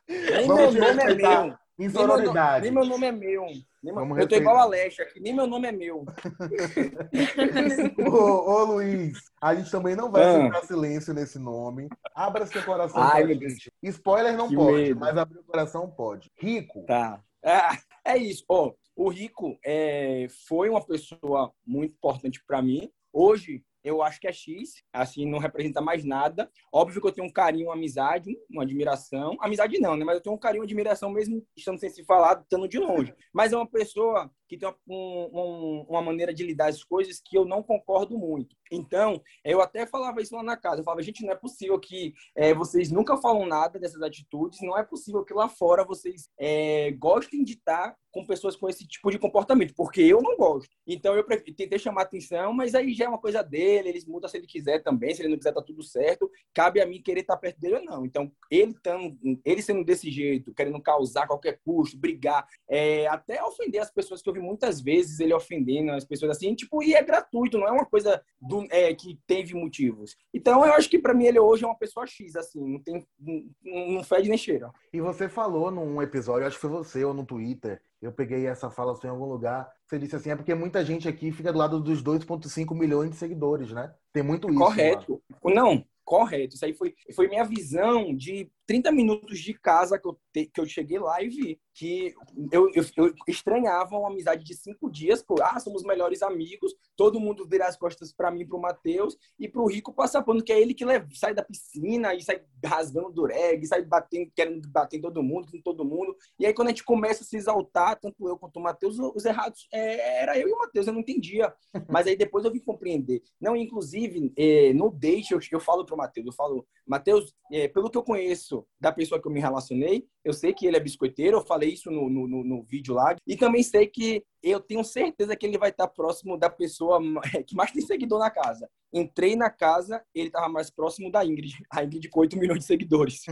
Nem 0.09 0.47
Vamos 0.49 0.75
meu 0.75 0.87
nome 0.87 1.03
é 1.05 1.15
meu. 1.15 1.55
Em 1.81 1.89
Nem 1.89 2.73
meu, 2.73 2.85
nome 2.85 3.07
é 3.07 3.13
meu. 3.13 3.47
Nem 3.83 3.95
Vamos 3.95 4.19
eu 4.19 4.29
tô 4.29 4.37
igual 4.37 4.59
a 4.59 4.63
Alexa 4.63 5.03
aqui, 5.03 5.19
nem 5.19 5.35
meu 5.35 5.47
nome 5.47 5.69
é 5.69 5.73
meu. 5.73 6.05
Ô, 8.07 8.53
ô, 8.53 8.65
Luiz, 8.65 9.19
a 9.41 9.55
gente 9.55 9.71
também 9.71 9.97
não 9.97 10.11
vai 10.11 10.23
Ah. 10.25 10.37
aceitar 10.37 10.67
silêncio 10.67 11.15
nesse 11.15 11.39
nome. 11.39 11.89
Abra 12.15 12.47
seu 12.47 12.63
coração 12.65 13.03
Ai, 13.03 13.25
meu. 13.25 13.39
Spoiler 13.85 14.37
não 14.37 14.49
Que 14.49 14.57
pode, 14.57 14.73
medo. 14.73 15.01
mas 15.01 15.17
abrir 15.17 15.39
o 15.39 15.45
coração 15.45 15.91
pode. 15.91 16.31
Rico. 16.39 16.85
Tá. 16.87 17.19
É, 17.43 18.13
é 18.13 18.17
isso. 18.19 18.45
Ó, 18.47 18.75
o 18.95 19.09
Rico 19.09 19.59
é, 19.65 20.27
foi 20.47 20.69
uma 20.69 20.85
pessoa 20.85 21.51
muito 21.67 21.95
importante 21.95 22.43
para 22.47 22.61
mim. 22.61 22.91
Hoje, 23.11 23.65
eu 23.83 24.03
acho 24.03 24.21
que 24.21 24.27
é 24.27 24.33
X, 24.33 24.83
assim, 24.93 25.27
não 25.27 25.39
representa 25.39 25.81
mais 25.81 26.05
nada. 26.05 26.51
Óbvio 26.73 27.01
que 27.01 27.07
eu 27.07 27.13
tenho 27.13 27.27
um 27.27 27.33
carinho, 27.33 27.67
uma 27.67 27.75
amizade, 27.75 28.37
uma 28.51 28.63
admiração. 28.63 29.37
Amizade 29.41 29.79
não, 29.81 29.97
né? 29.97 30.05
Mas 30.05 30.17
eu 30.17 30.23
tenho 30.23 30.35
um 30.35 30.39
carinho, 30.39 30.63
uma 30.63 30.67
admiração 30.67 31.11
mesmo 31.11 31.45
estando 31.57 31.79
sem 31.79 31.91
se 31.91 32.05
falar, 32.05 32.41
estando 32.41 32.69
de 32.69 32.79
longe. 32.79 33.15
Mas 33.33 33.53
é 33.53 33.57
uma 33.57 33.69
pessoa 33.69 34.31
que 34.49 34.59
tem 34.59 34.69
uma, 34.69 34.77
um, 34.87 35.87
uma 35.89 36.03
maneira 36.03 36.35
de 36.35 36.45
lidar 36.45 36.69
as 36.69 36.83
coisas 36.85 37.21
que 37.25 37.37
eu 37.37 37.45
não 37.45 37.63
concordo 37.63 38.19
muito. 38.19 38.57
Então, 38.71 39.21
eu 39.45 39.61
até 39.61 39.87
falava 39.87 40.21
isso 40.21 40.35
lá 40.35 40.43
na 40.43 40.57
casa. 40.57 40.81
Eu 40.81 40.85
falava, 40.85 41.03
gente, 41.03 41.25
não 41.25 41.33
é 41.33 41.37
possível 41.37 41.79
que 41.79 42.15
é, 42.37 42.55
vocês 42.55 42.91
nunca 42.91 43.17
falam 43.17 43.47
nada 43.47 43.79
dessas 43.79 44.03
atitudes, 44.03 44.61
não 44.63 44.79
é 44.79 44.85
possível 44.85 45.25
que 45.25 45.35
lá 45.35 45.49
fora 45.49 45.85
vocês 45.85 46.29
é, 46.39 46.93
gostem 46.93 47.43
de 47.43 47.55
estar 47.55 47.97
com 48.13 48.27
pessoas 48.27 48.57
com 48.57 48.69
esse 48.69 48.87
tipo 48.87 49.11
de 49.11 49.19
comportamento, 49.19 49.75
porque 49.75 50.01
eu 50.01 50.21
não 50.21 50.37
gosto. 50.37 50.71
Então 50.87 51.15
eu 51.15 51.25
tentei 51.25 51.79
chamar 51.79 52.03
atenção, 52.03 52.53
mas 52.53 52.75
aí 52.75 52.93
já 52.93 53.05
é 53.05 53.09
uma 53.09 53.21
coisa 53.21 53.43
dele, 53.43 53.89
eles 53.89 54.05
mudam 54.05 54.29
se 54.29 54.37
ele 54.37 54.47
quiser 54.47 54.83
também, 54.83 55.15
se 55.15 55.23
ele 55.23 55.29
não 55.29 55.37
quiser 55.37 55.53
tá 55.53 55.63
tudo 55.63 55.83
certo. 55.83 56.31
Cabe 56.53 56.81
a 56.81 56.87
mim 56.87 57.01
querer 57.01 57.21
estar 57.21 57.37
perto 57.37 57.61
dele 57.61 57.77
ou 57.77 57.85
não. 57.85 58.05
Então 58.05 58.31
ele 58.51 58.75
tão, 58.83 59.17
ele 59.45 59.63
sendo 59.63 59.85
desse 59.85 60.11
jeito, 60.11 60.53
querendo 60.55 60.81
causar 60.83 61.27
qualquer 61.27 61.61
custo, 61.65 61.99
brigar, 61.99 62.47
é, 62.69 63.07
até 63.07 63.43
ofender 63.43 63.81
as 63.81 63.91
pessoas 63.91 64.21
que 64.23 64.29
eu 64.29 64.35
vi 64.35 64.41
muitas 64.41 64.81
vezes 64.81 65.21
ele 65.21 65.33
ofendendo 65.33 65.93
as 65.93 66.05
pessoas 66.05 66.37
assim, 66.37 66.55
tipo, 66.55 66.83
e 66.83 66.95
é 66.95 67.03
gratuito, 67.03 67.59
não 67.59 67.69
é 67.69 67.73
uma 67.73 67.87
coisa 67.87 68.23
do, 68.41 68.60
é, 68.71 68.93
que 68.95 69.19
teve 69.27 69.55
motivos. 69.55 70.17
Então 70.33 70.65
eu 70.65 70.73
acho 70.75 70.89
que 70.89 70.99
para 70.99 71.15
mim 71.15 71.27
ele 71.27 71.39
hoje 71.39 71.65
é 71.65 71.67
uma 71.67 71.79
pessoa 71.79 72.07
X, 72.07 72.37
assim, 72.37 72.61
não 72.61 72.81
tem, 72.81 73.07
não, 73.19 73.89
não 73.89 74.05
fede 74.05 74.29
nem 74.29 74.39
cheira. 74.39 74.71
E 74.93 75.01
você 75.01 75.29
falou 75.29 75.71
num 75.71 76.01
episódio, 76.03 76.47
acho 76.47 76.57
que 76.57 76.63
foi 76.63 76.71
você 76.71 77.05
ou 77.05 77.15
no 77.15 77.25
Twitter, 77.25 77.81
eu 78.01 78.13
peguei 78.13 78.47
essa 78.47 78.71
fala 78.71 78.95
sua 78.95 79.09
em 79.09 79.11
algum 79.11 79.27
lugar. 79.27 79.71
Você 79.87 79.99
disse 79.99 80.17
assim, 80.17 80.31
é 80.31 80.37
porque 80.37 80.55
muita 80.55 80.85
gente 80.85 81.07
aqui 81.07 81.31
fica 81.31 81.53
do 81.53 81.59
lado 81.59 81.81
dos 81.81 82.03
2,5 82.03 82.75
milhões 82.75 83.11
de 83.11 83.17
seguidores, 83.17 83.71
né? 83.73 83.93
Tem 84.13 84.23
muito 84.23 84.49
isso. 84.49 84.59
Correto. 84.59 85.23
Lá. 85.45 85.55
Não, 85.55 85.85
correto. 86.03 86.55
Isso 86.55 86.65
aí 86.65 86.73
foi, 86.73 86.95
foi 87.15 87.29
minha 87.29 87.45
visão 87.45 88.15
de 88.15 88.51
30 88.71 88.93
minutos 88.93 89.41
de 89.41 89.53
casa 89.53 89.99
que 89.99 90.07
eu, 90.07 90.17
te, 90.33 90.47
que 90.47 90.61
eu 90.61 90.65
cheguei 90.65 90.97
lá 90.97 91.21
e 91.21 91.29
vi 91.29 91.61
que 91.75 92.15
eu, 92.53 92.71
eu, 92.75 92.85
eu, 92.97 93.15
estranhava 93.27 93.97
uma 93.97 94.11
amizade 94.11 94.45
de 94.45 94.55
cinco 94.55 94.91
dias, 94.91 95.23
por 95.23 95.43
ah, 95.43 95.59
somos 95.59 95.83
melhores 95.83 96.23
amigos, 96.23 96.75
todo 96.95 97.19
mundo 97.19 97.49
virar 97.49 97.69
as 97.69 97.77
costas 97.77 98.13
para 98.13 98.31
mim, 98.31 98.47
para 98.47 98.59
o 98.59 98.61
Matheus, 98.61 99.17
e 99.39 99.49
para 99.49 99.63
o 99.63 99.67
Rico 99.67 99.93
passar 99.93 100.23
pano, 100.23 100.45
que 100.45 100.53
é 100.53 100.61
ele 100.61 100.75
que 100.75 100.85
leva, 100.85 101.09
sai 101.15 101.35
da 101.35 101.43
piscina 101.43 102.15
e 102.15 102.23
sai 102.23 102.45
rasgando 102.65 103.11
dureg, 103.11 103.67
sai 103.67 103.83
batendo, 103.83 104.31
querendo 104.37 104.69
bater 104.69 104.99
em 104.99 105.01
todo 105.01 105.23
mundo, 105.23 105.51
com 105.51 105.61
todo 105.63 105.85
mundo. 105.85 106.15
E 106.39 106.45
aí, 106.45 106.53
quando 106.53 106.69
a 106.69 106.71
gente 106.71 106.85
começa 106.85 107.25
a 107.25 107.27
se 107.27 107.37
exaltar, 107.37 107.99
tanto 107.99 108.29
eu 108.29 108.39
quanto 108.39 108.59
o 108.59 108.63
Matheus, 108.63 108.99
os 108.99 109.25
errados 109.25 109.67
é, 109.73 110.23
era 110.23 110.39
eu 110.39 110.49
e 110.49 110.53
o 110.53 110.59
Matheus, 110.59 110.87
eu 110.87 110.93
não 110.93 111.01
entendia. 111.01 111.53
Mas 111.89 112.07
aí 112.07 112.15
depois 112.15 112.45
eu 112.45 112.53
vim 112.53 112.61
compreender. 112.61 113.23
Não, 113.41 113.57
inclusive, 113.57 114.33
é, 114.37 114.73
no 114.75 114.91
date, 114.91 115.33
eu, 115.33 115.41
eu 115.51 115.61
falo 115.61 115.87
para 115.87 115.95
o 115.95 115.99
Matheus, 115.99 116.27
eu 116.27 116.33
falo, 116.35 116.67
Matheus, 116.87 117.35
é, 117.51 117.69
pelo 117.69 117.91
que 117.91 117.97
eu 117.97 118.03
conheço 118.03 118.60
da 118.81 118.93
pessoa 118.93 119.21
que 119.21 119.27
eu 119.27 119.33
me 119.33 119.41
relacionei, 119.41 120.05
eu 120.25 120.33
sei 120.33 120.53
que 120.53 120.67
ele 120.67 120.77
é 120.77 120.81
biscoiteiro, 120.81 121.39
eu 121.39 121.45
falei 121.45 121.71
isso 121.71 121.91
no, 121.91 122.09
no, 122.09 122.27
no 122.27 122.63
vídeo 122.63 122.95
lá, 122.95 123.17
e 123.27 123.37
também 123.37 123.63
sei 123.63 123.87
que 123.87 124.23
eu 124.43 124.61
tenho 124.61 124.83
certeza 124.83 125.37
que 125.37 125.47
ele 125.47 125.59
vai 125.59 125.71
estar 125.71 125.89
próximo 125.89 126.39
da 126.39 126.49
pessoa 126.49 127.01
que 127.47 127.55
mais 127.55 127.73
tem 127.73 127.83
seguidor 127.83 128.19
na 128.19 128.31
casa. 128.31 128.69
Entrei 128.93 129.37
na 129.37 129.51
casa, 129.51 130.03
ele 130.15 130.29
estava 130.29 130.49
mais 130.49 130.71
próximo 130.71 131.11
da 131.11 131.25
Ingrid. 131.25 131.63
A 131.71 131.85
Ingrid 131.85 132.09
com 132.09 132.21
8 132.21 132.37
milhões 132.37 132.61
de 132.61 132.65
seguidores. 132.65 133.23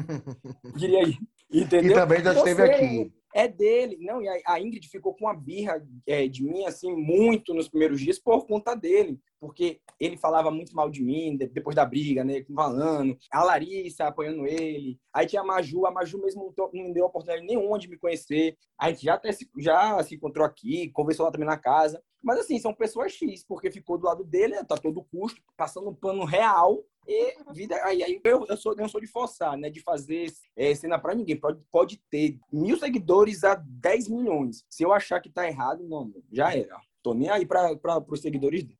Diria 0.77 1.01
aí. 1.05 1.15
Entendeu? 1.51 1.93
E 1.93 1.95
também 1.95 2.23
já 2.23 2.35
esteve 2.35 2.63
aqui 2.63 3.13
é 3.35 3.47
dele. 3.47 3.99
Não, 4.01 4.23
e 4.23 4.29
a 4.47 4.61
Ingrid 4.61 4.89
ficou 4.89 5.15
com 5.15 5.25
uma 5.25 5.35
birra 5.35 5.87
é, 6.07 6.27
de 6.27 6.43
mim, 6.43 6.65
assim, 6.65 6.95
muito 6.95 7.55
nos 7.55 7.69
primeiros 7.69 8.01
dias 8.01 8.19
por 8.19 8.47
conta 8.47 8.75
dele. 8.75 9.19
Porque 9.41 9.81
ele 10.01 10.17
falava 10.17 10.51
muito 10.51 10.75
mal 10.75 10.91
de 10.91 11.03
mim, 11.03 11.37
depois 11.37 11.77
da 11.77 11.85
briga, 11.85 12.25
né? 12.25 12.45
Falando. 12.55 13.17
A 13.31 13.45
Larissa 13.45 14.07
apoiando 14.07 14.47
ele. 14.47 14.99
Aí 15.13 15.27
tinha 15.27 15.43
a 15.43 15.45
Maju. 15.45 15.87
A 15.87 15.93
Maju 15.93 16.21
mesmo 16.21 16.53
não 16.73 16.93
deu 16.93 17.05
oportunidade 17.05 17.47
nenhuma 17.47 17.79
de 17.79 17.89
me 17.89 17.97
conhecer. 17.97 18.57
A 18.81 18.91
gente 18.91 19.05
já, 19.05 19.15
até 19.15 19.31
se, 19.31 19.49
já 19.59 20.03
se 20.03 20.17
encontrou 20.17 20.45
aqui, 20.45 20.91
conversou 20.91 21.25
lá 21.25 21.31
também 21.31 21.47
na 21.47 21.57
casa. 21.57 22.03
Mas, 22.23 22.41
assim, 22.41 22.59
são 22.59 22.75
pessoas 22.75 23.13
X, 23.13 23.45
porque 23.45 23.71
ficou 23.71 23.99
do 23.99 24.07
lado 24.07 24.25
dele, 24.25 24.63
tá 24.65 24.77
todo 24.77 25.05
custo, 25.05 25.41
passando 25.57 25.89
um 25.89 25.95
pano 25.95 26.25
real 26.25 26.85
e 27.07 27.37
vida, 27.55 27.75
aí, 27.85 28.03
aí 28.03 28.21
eu, 28.23 28.45
eu, 28.47 28.57
sou, 28.57 28.75
eu 28.77 28.89
sou 28.89 29.01
de 29.01 29.07
forçar, 29.07 29.57
né? 29.57 29.71
De 29.71 29.81
fazer 29.81 30.31
é, 30.55 30.75
cena 30.75 30.99
para 30.99 31.15
ninguém. 31.15 31.37
Pode, 31.37 31.61
pode 31.73 31.97
ter 32.11 32.39
mil 32.53 32.79
seguidores 32.79 33.45
a 33.45 33.55
10 33.55 34.09
milhões. 34.09 34.65
Se 34.69 34.83
eu 34.83 34.93
achar 34.93 35.21
que 35.21 35.31
tá 35.31 35.47
errado, 35.47 35.83
não, 35.85 36.13
já 36.31 36.55
era. 36.55 36.79
Tô 37.03 37.15
nem 37.15 37.29
aí 37.29 37.47
para 37.47 37.77
os 38.09 38.21
seguidores 38.21 38.65
dele. 38.65 38.79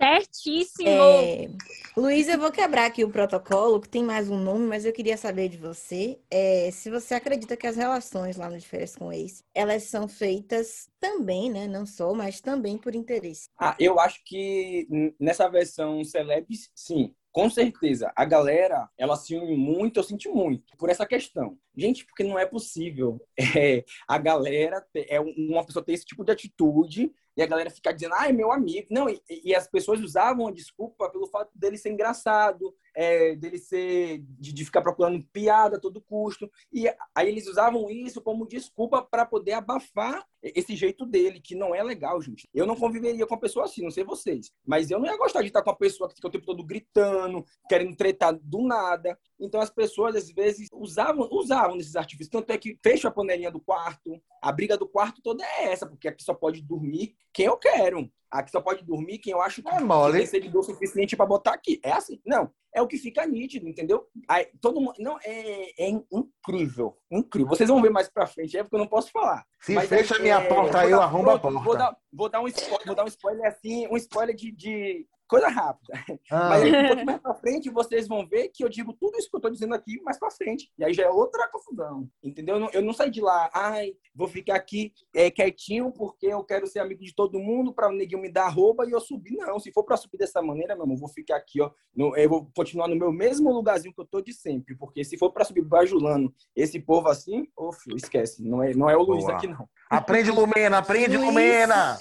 Certíssimo! 0.00 0.88
É... 0.88 1.48
Luiz, 1.96 2.28
eu 2.28 2.38
vou 2.38 2.52
quebrar 2.52 2.86
aqui 2.86 3.04
o 3.04 3.10
protocolo, 3.10 3.80
que 3.80 3.88
tem 3.88 4.02
mais 4.02 4.28
um 4.28 4.38
nome, 4.38 4.66
mas 4.66 4.84
eu 4.84 4.92
queria 4.92 5.16
saber 5.16 5.48
de 5.48 5.56
você 5.56 6.18
é, 6.30 6.70
se 6.70 6.90
você 6.90 7.14
acredita 7.14 7.56
que 7.56 7.66
as 7.66 7.76
relações 7.76 8.36
lá 8.36 8.50
no 8.50 8.58
Diferença 8.58 8.98
com 8.98 9.12
Ex, 9.12 9.42
elas 9.54 9.84
são 9.84 10.06
feitas 10.06 10.88
também, 11.00 11.50
né? 11.50 11.66
Não 11.66 11.86
só, 11.86 12.12
mas 12.12 12.40
também 12.40 12.76
por 12.76 12.94
interesse. 12.94 13.48
Ah, 13.58 13.76
eu 13.78 13.98
acho 13.98 14.20
que 14.24 14.86
nessa 15.18 15.48
versão 15.48 16.04
Celebs, 16.04 16.70
sim. 16.74 17.14
Com 17.32 17.50
certeza, 17.50 18.12
a 18.14 18.24
galera, 18.24 18.88
ela 18.96 19.16
se 19.16 19.34
une 19.34 19.56
muito, 19.56 19.98
eu 19.98 20.04
senti 20.04 20.28
muito, 20.28 20.76
por 20.76 20.88
essa 20.88 21.04
questão. 21.04 21.58
Gente, 21.76 22.04
porque 22.04 22.24
não 22.24 22.38
é 22.38 22.46
possível 22.46 23.20
é, 23.56 23.84
a 24.06 24.18
galera, 24.18 24.84
é 24.94 25.20
uma 25.20 25.64
pessoa 25.64 25.84
ter 25.84 25.92
esse 25.92 26.04
tipo 26.04 26.24
de 26.24 26.32
atitude 26.32 27.12
e 27.36 27.42
a 27.42 27.46
galera 27.46 27.70
ficar 27.70 27.92
dizendo, 27.92 28.14
ah, 28.14 28.28
é 28.28 28.32
meu 28.32 28.52
amigo. 28.52 28.86
Não, 28.90 29.08
e, 29.08 29.20
e, 29.28 29.54
as 29.54 29.66
pessoas 29.66 30.00
usavam 30.00 30.46
a 30.46 30.52
desculpa 30.52 31.10
pelo 31.10 31.26
fato 31.26 31.50
dele 31.54 31.76
ser 31.76 31.90
engraçado, 31.90 32.74
é, 32.94 33.34
dele 33.34 33.58
ser 33.58 34.18
de, 34.38 34.52
de, 34.52 34.64
ficar 34.64 34.82
procurando 34.82 35.24
piada 35.32 35.76
a 35.76 35.80
todo 35.80 36.00
custo. 36.00 36.50
E 36.72 36.86
aí 37.14 37.28
eles 37.28 37.48
usavam 37.48 37.90
isso 37.90 38.22
como 38.22 38.46
desculpa 38.46 39.02
para 39.02 39.26
poder 39.26 39.52
abafar 39.52 40.24
esse 40.42 40.76
jeito 40.76 41.04
dele, 41.06 41.40
que 41.40 41.54
não 41.54 41.74
é 41.74 41.82
legal, 41.82 42.20
gente. 42.20 42.48
Eu 42.54 42.66
não 42.66 42.76
conviveria 42.76 43.26
com 43.26 43.34
uma 43.34 43.40
pessoa 43.40 43.64
assim, 43.64 43.82
não 43.82 43.90
sei 43.90 44.04
vocês, 44.04 44.52
mas 44.64 44.90
eu 44.90 44.98
não 44.98 45.06
ia 45.06 45.16
gostar 45.16 45.40
de 45.40 45.48
estar 45.48 45.62
com 45.62 45.70
uma 45.70 45.76
pessoa 45.76 46.08
que 46.08 46.14
fica 46.14 46.28
o 46.28 46.30
tempo 46.30 46.46
todo 46.46 46.64
gritando, 46.64 47.44
querendo 47.68 47.96
tretar 47.96 48.38
do 48.40 48.62
nada. 48.62 49.18
Então 49.44 49.60
as 49.60 49.70
pessoas 49.70 50.16
às 50.16 50.30
vezes 50.30 50.68
usavam, 50.72 51.28
usavam 51.30 51.76
desses 51.76 51.96
artifícios, 51.96 52.30
tanto 52.30 52.50
é 52.50 52.58
que 52.58 52.78
fecha 52.82 53.08
a 53.08 53.10
panelinha 53.10 53.50
do 53.50 53.60
quarto. 53.60 54.20
A 54.42 54.52
briga 54.52 54.76
do 54.76 54.88
quarto 54.88 55.22
toda 55.22 55.44
é 55.44 55.72
essa, 55.72 55.86
porque 55.86 56.08
aqui 56.08 56.22
só 56.22 56.34
pode 56.34 56.62
dormir 56.62 57.14
quem 57.32 57.46
eu 57.46 57.56
quero. 57.56 58.10
Aqui 58.30 58.50
só 58.50 58.60
pode 58.60 58.84
dormir 58.84 59.18
quem 59.18 59.32
eu 59.32 59.40
acho 59.40 59.62
que, 59.62 59.68
é 59.68 59.78
mole. 59.78 60.18
tem 60.18 60.26
seguidor 60.26 60.64
suficiente 60.64 61.16
para 61.16 61.24
botar 61.24 61.52
aqui. 61.52 61.80
É 61.84 61.92
assim? 61.92 62.20
Não. 62.26 62.50
É 62.74 62.82
o 62.82 62.88
que 62.88 62.98
fica 62.98 63.24
nítido, 63.24 63.68
entendeu? 63.68 64.08
Aí, 64.28 64.48
todo 64.60 64.80
mundo. 64.80 64.94
Não, 64.98 65.16
é, 65.22 65.84
é 65.84 65.88
incrível. 65.88 66.98
Incrível. 67.08 67.48
Vocês 67.48 67.68
vão 67.68 67.80
ver 67.80 67.90
mais 67.90 68.08
pra 68.08 68.26
frente, 68.26 68.58
é 68.58 68.64
porque 68.64 68.74
eu 68.74 68.80
não 68.80 68.88
posso 68.88 69.12
falar. 69.12 69.46
Se 69.60 69.72
Mas 69.72 69.88
fecha 69.88 70.16
é, 70.16 70.18
minha 70.18 70.40
é, 70.40 70.48
porta 70.48 70.80
aí, 70.80 70.90
eu 70.90 71.00
arrombo 71.00 71.30
a 71.30 71.38
porta. 71.38 71.60
Vou 71.60 71.78
dar, 71.78 71.96
vou 72.12 72.28
dar, 72.28 72.40
um, 72.40 72.48
spoiler, 72.48 72.86
vou 72.86 72.96
dar 72.96 73.04
um 73.04 73.08
spoiler 73.08 73.46
assim, 73.46 73.86
um 73.86 73.96
spoiler 73.96 74.34
de, 74.34 74.50
de 74.50 75.06
coisa 75.28 75.48
rápida. 75.48 75.94
Ah. 76.30 76.48
Mas 76.48 76.62
aí, 76.62 76.72
um 76.72 76.88
pouco 76.88 77.04
mais 77.04 77.20
pra 77.20 77.34
frente, 77.34 77.70
vocês 77.70 78.08
vão 78.08 78.26
ver 78.26 78.48
que 78.48 78.64
eu 78.64 78.68
digo 78.68 78.92
tudo 78.92 79.16
isso 79.18 79.30
que 79.30 79.36
eu 79.36 79.40
tô 79.40 79.50
dizendo 79.50 79.74
aqui 79.74 80.00
mais 80.02 80.18
pra 80.18 80.30
frente. 80.30 80.70
E 80.78 80.84
aí 80.84 80.92
já 80.92 81.04
é 81.04 81.10
outra 81.10 81.48
confusão. 81.48 82.08
Entendeu? 82.22 82.56
Eu 82.56 82.60
não, 82.60 82.70
eu 82.70 82.82
não 82.82 82.92
saí 82.92 83.10
de 83.10 83.20
lá, 83.20 83.50
ai, 83.52 83.92
vou 84.14 84.28
ficar 84.28 84.56
aqui 84.56 84.92
é, 85.14 85.30
quietinho 85.30 85.92
porque 85.92 86.26
eu 86.26 86.42
quero 86.44 86.66
ser 86.66 86.80
amigo 86.80 87.02
de 87.02 87.14
todo 87.14 87.38
mundo 87.38 87.72
pra 87.72 87.88
o 87.88 87.92
neguinho 87.92 88.20
me 88.20 88.30
dar 88.30 88.48
roupa 88.48 88.86
e 88.86 88.90
eu 88.90 89.00
subir. 89.00 89.36
Não, 89.36 89.58
se 89.58 89.72
for 89.72 89.84
pra 89.84 89.96
subir 89.96 90.18
dessa 90.18 90.42
maneira, 90.42 90.74
meu 90.74 90.84
irmão, 90.84 90.96
vou 90.96 91.08
ficar 91.08 91.36
aqui, 91.36 91.60
ó. 91.60 91.70
No, 91.94 92.16
eu 92.16 92.28
vou 92.28 92.50
continuar 92.54 92.88
no 92.88 92.96
meu 92.96 93.12
mesmo 93.12 93.52
lugarzinho 93.52 93.94
que 93.94 94.00
eu 94.00 94.06
tô 94.06 94.20
de 94.20 94.32
sempre. 94.32 94.76
Porque 94.76 95.04
se 95.04 95.16
for 95.16 95.30
pra 95.30 95.44
subir 95.44 95.62
bajulando 95.62 96.34
esse 96.54 96.80
povo 96.80 97.08
assim, 97.08 97.46
ô, 97.56 97.72
filho, 97.72 97.96
esquece. 97.96 98.42
Não 98.42 98.62
é, 98.62 98.74
não 98.74 98.88
é 98.90 98.96
o 98.96 99.02
Luiz 99.02 99.24
Boa. 99.24 99.36
aqui, 99.36 99.46
não. 99.46 99.68
Aprende, 99.90 100.30
Lumena, 100.30 100.78
aprende, 100.78 101.16
Luiz... 101.16 101.28
Lumena! 101.28 101.98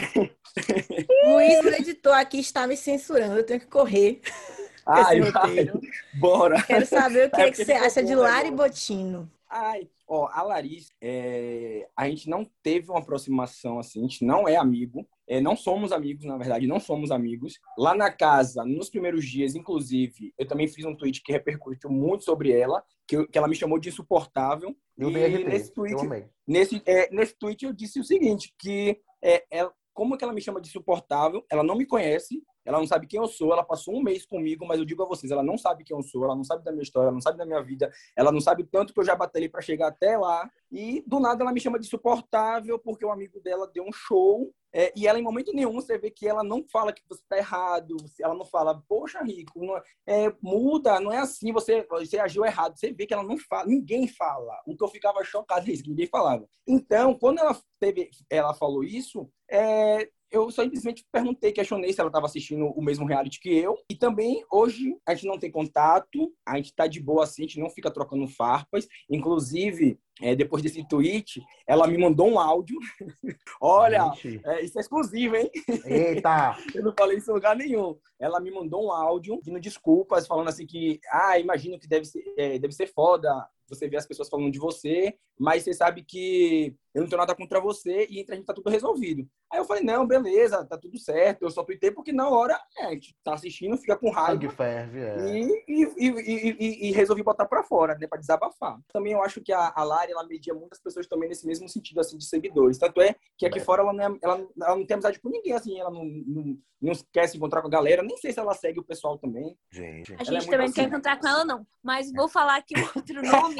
Luiz, 1.26 1.60
o 1.64 1.68
editor 1.70 2.14
aqui 2.14 2.40
está 2.40 2.66
me 2.66 2.76
censurando, 2.76 3.13
eu 3.18 3.46
tenho 3.46 3.60
que 3.60 3.68
correr. 3.68 4.22
Ai, 4.86 5.22
vai, 5.22 5.72
bora. 6.16 6.62
Quero 6.64 6.86
saber 6.86 7.28
o 7.28 7.32
que, 7.32 7.42
é 7.42 7.52
que 7.52 7.64
você 7.64 7.72
acha 7.72 8.04
de 8.04 8.14
Lari 8.14 8.52
Botino. 8.52 9.32
Ai, 9.50 9.88
ó, 10.08 10.28
a 10.32 10.42
Larissa, 10.42 10.92
é, 11.00 11.88
a 11.96 12.10
gente 12.10 12.28
não 12.28 12.44
teve 12.64 12.90
uma 12.90 13.00
aproximação 13.00 13.78
assim, 13.78 14.00
a 14.00 14.02
gente 14.02 14.26
não 14.26 14.48
é 14.48 14.56
amigo, 14.56 15.08
é, 15.28 15.40
não 15.40 15.56
somos 15.56 15.92
amigos, 15.92 16.26
na 16.26 16.38
verdade, 16.38 16.68
não 16.68 16.80
somos 16.80 17.12
amigos. 17.12 17.60
Lá 17.78 17.96
na 17.96 18.12
casa, 18.12 18.66
nos 18.66 18.90
primeiros 18.90 19.26
dias, 19.26 19.56
inclusive, 19.56 20.34
eu 20.38 20.48
também 20.48 20.68
fiz 20.68 20.84
um 20.86 20.96
tweet 20.96 21.22
que 21.22 21.32
repercutiu 21.32 21.90
muito 21.90 22.24
sobre 22.24 22.52
ela, 22.52 22.84
que, 23.08 23.28
que 23.28 23.38
ela 23.38 23.48
me 23.48 23.56
chamou 23.56 23.78
de 23.78 23.90
insuportável. 23.90 24.76
Eu 24.98 25.12
e 25.12 25.44
nesse 25.46 25.72
tweet, 25.72 25.94
eu 25.94 26.30
nesse, 26.48 26.82
é, 26.86 27.14
nesse 27.14 27.36
tweet 27.38 27.64
eu 27.64 27.74
disse 27.74 28.00
o 28.00 28.04
seguinte, 28.04 28.54
que 28.58 29.00
é, 29.24 29.46
ela, 29.52 29.72
como 29.94 30.18
que 30.18 30.24
ela 30.24 30.34
me 30.34 30.42
chama 30.42 30.60
de 30.60 30.68
insuportável? 30.68 31.46
Ela 31.50 31.64
não 31.64 31.76
me 31.76 31.86
conhece, 31.86 32.44
ela 32.66 32.80
não 32.80 32.88
sabe 32.88 33.08
quem 33.08 33.20
eu 33.20 33.28
sou, 33.28 33.52
ela 33.52 33.64
passou 33.64 33.96
um 33.96 34.02
mês 34.02 34.26
comigo, 34.26 34.66
mas 34.66 34.80
eu 34.80 34.86
digo 34.86 35.04
a 35.04 35.06
vocês, 35.06 35.32
ela 35.32 35.44
não 35.44 35.58
sabe 35.58 35.84
quem 35.84 35.96
eu 35.96 36.04
sou, 36.04 36.24
ela 36.24 36.36
não 36.36 36.44
sabe 36.44 36.64
da 36.64 36.72
minha 36.72 36.84
história, 36.84 37.08
ela 37.08 37.14
não 37.14 37.22
sabe 37.22 37.38
da 37.38 37.46
minha 37.46 37.62
vida, 37.62 37.92
ela 38.16 38.32
não 38.32 38.42
sabe 38.42 38.64
tanto 38.64 38.94
que 38.94 39.00
eu 39.00 39.06
já 39.06 39.16
batalhei 39.16 39.50
para 39.50 39.62
chegar 39.62 39.88
até 39.88 40.18
lá. 40.18 40.50
E 40.72 41.04
do 41.06 41.20
nada 41.20 41.44
ela 41.44 41.54
me 41.54 41.60
chama 41.60 41.80
de 41.80 41.86
insuportável 41.86 42.80
porque 42.80 43.06
o 43.06 43.12
amigo 43.12 43.40
dela 43.42 43.68
deu 43.68 43.84
um 43.84 43.92
show 43.94 44.52
É, 44.76 44.92
e 44.96 45.06
ela, 45.08 45.20
em 45.20 45.22
momento 45.22 45.54
nenhum, 45.54 45.72
você 45.74 46.00
vê 46.00 46.10
que 46.10 46.28
ela 46.28 46.44
não 46.44 46.66
fala 46.68 46.92
que 46.92 47.04
você 47.08 47.22
está 47.22 47.38
errado, 47.38 47.96
ela 48.20 48.34
não 48.34 48.44
fala, 48.44 48.82
poxa, 48.90 49.22
Rico, 49.22 49.64
não, 49.64 49.80
é, 50.08 50.34
muda, 50.42 51.00
não 51.00 51.12
é 51.14 51.20
assim, 51.20 51.54
você, 51.54 51.86
você 51.88 52.18
agiu 52.18 52.44
errado. 52.44 52.76
Você 52.76 52.92
vê 52.92 53.06
que 53.06 53.14
ela 53.14 53.24
não 53.24 53.38
fala, 53.38 53.68
ninguém 53.68 54.08
fala. 54.08 54.60
O 54.66 54.76
que 54.76 54.84
eu 54.84 54.88
ficava 54.88 55.24
chocado 55.24 55.70
é 55.70 55.74
isso, 55.74 55.88
ninguém 55.88 56.08
falava. 56.08 56.48
Então, 56.68 57.14
quando 57.14 57.38
ela, 57.38 57.56
teve, 57.80 58.10
ela 58.28 58.54
falou 58.56 58.84
isso, 58.84 59.30
é, 59.48 60.10
eu 60.34 60.50
simplesmente 60.50 61.06
perguntei, 61.12 61.52
questionei 61.52 61.94
se 61.94 62.00
ela 62.00 62.10
estava 62.10 62.26
assistindo 62.26 62.66
o 62.66 62.82
mesmo 62.82 63.06
reality 63.06 63.40
que 63.40 63.56
eu. 63.56 63.78
E 63.88 63.96
também, 63.96 64.44
hoje, 64.52 64.98
a 65.06 65.14
gente 65.14 65.28
não 65.28 65.38
tem 65.38 65.52
contato, 65.52 66.34
a 66.44 66.56
gente 66.56 66.72
está 66.72 66.88
de 66.88 67.00
boa 67.00 67.24
assim, 67.24 67.44
a 67.44 67.46
gente 67.46 67.60
não 67.60 67.70
fica 67.70 67.92
trocando 67.92 68.28
farpas. 68.28 68.88
Inclusive, 69.08 70.00
é, 70.20 70.36
depois 70.36 70.64
desse 70.64 70.84
tweet, 70.88 71.40
ela 71.68 71.86
me 71.86 72.00
mandou 72.00 72.32
um 72.32 72.40
áudio. 72.40 72.80
Olha, 73.62 74.12
é, 74.44 74.66
isso 74.66 74.80
é 74.80 74.82
exclusivo, 74.82 75.36
hein? 75.36 75.52
Eita! 75.86 76.58
eu 76.74 76.84
não 76.84 76.94
falei 76.98 77.20
isso 77.20 77.30
em 77.30 77.36
lugar 77.36 77.56
nenhum. 77.56 77.96
Ela 78.20 78.40
me 78.40 78.50
mandou 78.50 78.88
um 78.88 78.92
áudio 78.92 79.38
pedindo 79.38 79.60
desculpas, 79.60 80.26
falando 80.26 80.48
assim 80.48 80.66
que, 80.66 81.00
ah, 81.12 81.38
imagino 81.38 81.78
que 81.78 81.88
deve 81.88 82.06
ser, 82.06 82.24
é, 82.36 82.58
deve 82.58 82.74
ser 82.74 82.88
foda 82.88 83.48
você 83.68 83.88
vê 83.88 83.98
as 83.98 84.06
pessoas 84.06 84.30
falando 84.30 84.52
de 84.52 84.60
você, 84.60 85.18
mas 85.40 85.64
você 85.64 85.74
sabe 85.74 86.04
que 86.04 86.76
eu 86.94 87.02
não 87.02 87.10
tenho 87.10 87.20
nada 87.20 87.36
contra 87.36 87.60
você 87.60 88.06
e 88.10 88.20
entre 88.20 88.34
a 88.34 88.38
gente 88.38 88.46
tá 88.46 88.54
tudo 88.54 88.70
resolvido. 88.70 89.28
Aí 89.52 89.60
eu 89.60 89.66
falei, 89.66 89.84
não, 89.84 90.06
beleza, 90.06 90.64
tá 90.66 90.78
tudo 90.78 90.98
certo. 91.00 91.44
Eu 91.44 91.50
só 91.50 91.64
tuitei 91.64 91.92
porque 91.92 92.12
na 92.12 92.30
hora 92.30 92.60
é, 92.78 92.86
a 92.86 92.92
gente 92.92 93.16
tá 93.24 93.34
assistindo, 93.34 93.78
fica 93.78 93.96
com 93.96 94.12
raiva. 94.12 94.50
Ferve, 94.50 95.00
é. 95.00 95.18
e, 95.28 95.64
e, 95.68 96.08
e, 96.10 96.90
e, 96.90 96.92
resolvi 96.92 97.24
botar 97.24 97.46
pra 97.46 97.64
fora, 97.64 97.96
né, 97.96 98.08
pra 98.08 98.20
desabafar. 98.20 98.80
Também 98.92 99.14
eu 99.14 99.24
acho 99.24 99.42
que 99.42 99.52
a, 99.52 99.74
a 99.76 99.84
Lari, 99.84 100.12
ela 100.12 100.26
media 100.26 100.54
muitas 100.54 100.80
pessoas 100.80 101.08
também 101.08 101.30
nesse 101.30 101.46
mesmo 101.46 101.68
sentido, 101.68 102.00
assim, 102.00 102.18
de 102.18 102.26
seguidores. 102.26 102.78
Tanto 102.78 103.02
é 103.02 103.16
que 103.38 103.46
aqui 103.46 103.60
é. 103.60 103.64
fora 103.64 103.82
ela 103.82 103.94
não, 103.94 104.04
é, 104.04 104.20
ela, 104.22 104.48
ela 104.62 104.76
não 104.76 104.86
tem 104.86 104.96
amizade 104.96 105.20
com 105.20 105.30
ninguém, 105.30 105.54
assim, 105.54 105.80
ela 105.80 105.92
não, 105.92 106.04
não, 106.04 106.58
não 106.82 106.94
quer 107.12 107.28
se 107.28 107.38
encontrar 107.38 107.62
com 107.62 107.68
a 107.68 107.72
galera. 107.72 108.04
Nem 108.04 108.18
sei 108.18 108.32
se 108.32 108.40
ela 108.40 108.54
segue 108.54 108.80
o 108.80 108.84
pessoal 108.84 109.18
também. 109.18 109.58
Gente. 109.72 110.14
A 110.14 110.24
gente 110.24 110.48
é 110.48 110.52
também 110.52 110.68
não 110.68 110.74
quer 110.74 110.84
encontrar 110.84 111.20
com 111.20 111.28
ela, 111.28 111.46
não. 111.46 111.66
Mas 111.82 112.12
vou 112.12 112.28
falar 112.28 112.58
aqui 112.58 112.74
outro 112.96 113.22
nome, 113.24 113.53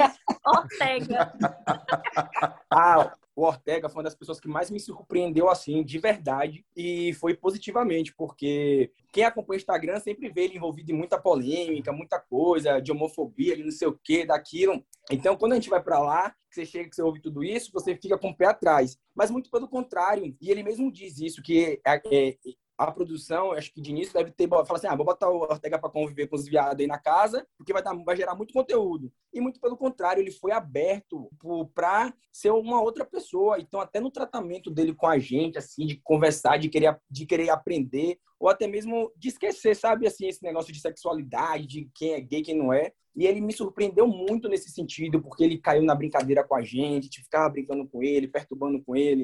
Ortega. 0.44 1.32
ah, 2.70 3.16
o 3.36 3.42
Ortega 3.42 3.88
foi 3.88 3.98
uma 3.98 4.04
das 4.04 4.14
pessoas 4.14 4.38
que 4.38 4.46
mais 4.46 4.70
me 4.70 4.78
surpreendeu, 4.78 5.48
assim, 5.48 5.82
de 5.82 5.98
verdade, 5.98 6.64
e 6.76 7.12
foi 7.14 7.34
positivamente, 7.34 8.14
porque 8.14 8.92
quem 9.12 9.24
acompanha 9.24 9.56
o 9.56 9.60
Instagram 9.60 9.98
sempre 9.98 10.28
vê 10.28 10.44
ele 10.44 10.56
envolvido 10.56 10.92
em 10.92 10.94
muita 10.94 11.20
polêmica, 11.20 11.92
muita 11.92 12.20
coisa, 12.20 12.78
de 12.80 12.92
homofobia, 12.92 13.56
não 13.56 13.72
sei 13.72 13.88
o 13.88 13.98
que, 14.02 14.24
daquilo. 14.24 14.84
Então, 15.10 15.36
quando 15.36 15.52
a 15.52 15.54
gente 15.56 15.68
vai 15.68 15.82
para 15.82 15.98
lá, 15.98 16.34
você 16.48 16.64
chega, 16.64 16.88
você 16.92 17.02
ouve 17.02 17.20
tudo 17.20 17.42
isso, 17.42 17.72
você 17.72 17.96
fica 17.96 18.16
com 18.16 18.30
o 18.30 18.36
pé 18.36 18.46
atrás. 18.46 18.96
Mas 19.14 19.30
muito 19.30 19.50
pelo 19.50 19.68
contrário, 19.68 20.36
e 20.40 20.50
ele 20.50 20.62
mesmo 20.62 20.90
diz 20.92 21.18
isso, 21.18 21.42
que 21.42 21.80
é, 21.84 22.00
é, 22.06 22.36
a 22.76 22.90
produção, 22.90 23.52
acho 23.52 23.72
que 23.72 23.80
de 23.80 23.90
início 23.90 24.12
deve 24.12 24.32
ter, 24.32 24.48
fala 24.48 24.64
assim, 24.72 24.86
ah, 24.86 24.96
vou 24.96 25.06
botar 25.06 25.30
o 25.30 25.38
Ortega 25.38 25.78
para 25.78 25.90
conviver 25.90 26.26
com 26.26 26.36
os 26.36 26.46
viados 26.46 26.80
aí 26.80 26.86
na 26.86 26.98
casa, 26.98 27.46
porque 27.56 27.72
vai, 27.72 27.82
dar, 27.82 27.94
vai 28.04 28.16
gerar 28.16 28.34
muito 28.34 28.52
conteúdo. 28.52 29.12
E 29.32 29.40
muito 29.40 29.60
pelo 29.60 29.76
contrário, 29.76 30.20
ele 30.20 30.32
foi 30.32 30.50
aberto 30.50 31.30
para 31.74 32.12
ser 32.32 32.50
uma 32.50 32.82
outra 32.82 33.04
pessoa. 33.04 33.60
Então, 33.60 33.80
até 33.80 34.00
no 34.00 34.10
tratamento 34.10 34.70
dele 34.70 34.94
com 34.94 35.06
a 35.06 35.18
gente, 35.18 35.56
assim, 35.56 35.86
de 35.86 36.00
conversar, 36.02 36.58
de 36.58 36.68
querer, 36.68 36.98
de 37.08 37.26
querer 37.26 37.50
aprender, 37.50 38.18
ou 38.40 38.48
até 38.48 38.66
mesmo 38.66 39.12
de 39.16 39.28
esquecer, 39.28 39.76
sabe, 39.76 40.06
assim, 40.06 40.26
esse 40.26 40.42
negócio 40.42 40.72
de 40.72 40.80
sexualidade, 40.80 41.66
de 41.66 41.90
quem 41.94 42.14
é 42.14 42.20
gay, 42.20 42.42
quem 42.42 42.56
não 42.56 42.72
é. 42.72 42.92
E 43.16 43.26
ele 43.26 43.40
me 43.40 43.52
surpreendeu 43.52 44.08
muito 44.08 44.48
nesse 44.48 44.70
sentido, 44.70 45.22
porque 45.22 45.44
ele 45.44 45.58
caiu 45.58 45.84
na 45.84 45.94
brincadeira 45.94 46.42
com 46.42 46.56
a 46.56 46.62
gente, 46.62 46.98
a 46.98 47.02
gente 47.02 47.22
ficava 47.22 47.48
brincando 47.48 47.88
com 47.88 48.02
ele, 48.02 48.26
perturbando 48.26 48.82
com 48.82 48.96
ele. 48.96 49.22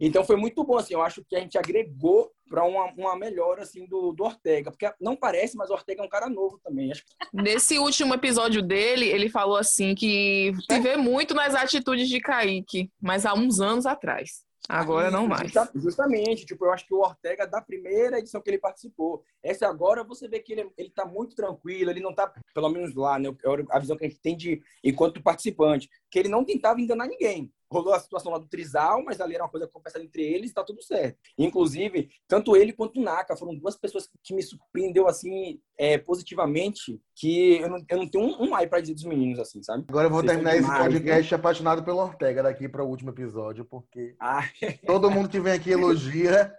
Então 0.00 0.24
foi 0.24 0.36
muito 0.36 0.64
bom, 0.64 0.78
assim, 0.78 0.94
eu 0.94 1.02
acho 1.02 1.22
que 1.28 1.36
a 1.36 1.40
gente 1.40 1.58
agregou 1.58 2.32
para 2.48 2.64
uma, 2.64 2.86
uma 2.96 3.16
melhora 3.16 3.62
assim 3.62 3.86
do, 3.86 4.12
do 4.12 4.24
Ortega, 4.24 4.70
porque 4.70 4.90
não 4.98 5.14
parece, 5.14 5.56
mas 5.56 5.68
o 5.68 5.74
Ortega 5.74 6.02
é 6.02 6.04
um 6.04 6.08
cara 6.08 6.28
novo 6.28 6.58
também. 6.64 6.90
Acho. 6.90 7.04
Nesse 7.32 7.78
último 7.78 8.14
episódio 8.14 8.62
dele, 8.62 9.06
ele 9.06 9.28
falou 9.28 9.56
assim 9.56 9.94
que 9.94 10.52
se 10.68 10.80
vê 10.80 10.96
muito 10.96 11.34
nas 11.34 11.54
atitudes 11.54 12.08
de 12.08 12.18
Kaique, 12.18 12.90
mas 13.00 13.26
há 13.26 13.34
uns 13.34 13.60
anos 13.60 13.84
atrás. 13.84 14.42
Agora 14.68 15.10
não 15.10 15.26
mais. 15.26 15.52
Justamente, 15.74 16.46
tipo, 16.46 16.64
eu 16.64 16.72
acho 16.72 16.86
que 16.86 16.94
o 16.94 17.00
Ortega, 17.00 17.46
da 17.46 17.60
primeira 17.60 18.18
edição 18.18 18.40
que 18.40 18.48
ele 18.48 18.58
participou, 18.58 19.22
essa 19.42 19.66
agora 19.66 20.04
você 20.04 20.28
vê 20.28 20.38
que 20.38 20.52
ele, 20.52 20.70
ele 20.78 20.90
tá 20.90 21.04
muito 21.04 21.34
tranquilo, 21.34 21.90
ele 21.90 22.00
não 22.00 22.14
tá, 22.14 22.32
pelo 22.54 22.68
menos 22.68 22.94
lá, 22.94 23.18
né? 23.18 23.28
A 23.70 23.78
visão 23.78 23.96
que 23.96 24.04
a 24.04 24.08
gente 24.08 24.20
tem 24.20 24.36
de 24.36 24.62
enquanto 24.84 25.22
participante, 25.22 25.90
que 26.10 26.18
ele 26.18 26.28
não 26.28 26.44
tentava 26.44 26.80
enganar 26.80 27.06
ninguém 27.06 27.50
rolou 27.70 27.94
a 27.94 28.00
situação 28.00 28.32
lá 28.32 28.38
do 28.38 28.48
Trizal, 28.48 29.02
mas 29.04 29.20
ali 29.20 29.34
era 29.34 29.44
uma 29.44 29.50
coisa 29.50 29.68
conversada 29.68 30.04
entre 30.04 30.22
eles 30.22 30.52
tá 30.52 30.64
tudo 30.64 30.82
certo. 30.82 31.18
Inclusive, 31.38 32.10
tanto 32.26 32.56
ele 32.56 32.72
quanto 32.72 32.98
o 32.98 33.02
Naka 33.02 33.36
foram 33.36 33.54
duas 33.54 33.76
pessoas 33.76 34.10
que 34.22 34.34
me 34.34 34.42
surpreendeu, 34.42 35.06
assim, 35.06 35.60
é, 35.78 35.96
positivamente, 35.96 37.00
que 37.20 37.60
eu 37.60 37.68
não, 37.68 37.84
eu 37.86 37.98
não 37.98 38.08
tenho 38.08 38.24
um, 38.24 38.48
um 38.48 38.54
ai 38.54 38.66
pra 38.66 38.80
dizer 38.80 38.94
dos 38.94 39.04
meninos, 39.04 39.38
assim, 39.38 39.62
sabe? 39.62 39.84
Agora 39.88 40.06
eu 40.06 40.10
vou 40.10 40.20
Vocês 40.20 40.32
terminar 40.32 40.56
esse 40.56 40.66
podcast 40.66 41.30
né? 41.30 41.36
apaixonado 41.36 41.84
pelo 41.84 41.98
Ortega 41.98 42.42
daqui 42.42 42.66
para 42.66 42.82
o 42.82 42.88
último 42.88 43.10
episódio, 43.10 43.62
porque 43.66 44.16
ah. 44.18 44.42
todo 44.86 45.10
mundo 45.10 45.28
que 45.28 45.38
vem 45.38 45.52
aqui 45.52 45.70
elogia. 45.70 46.50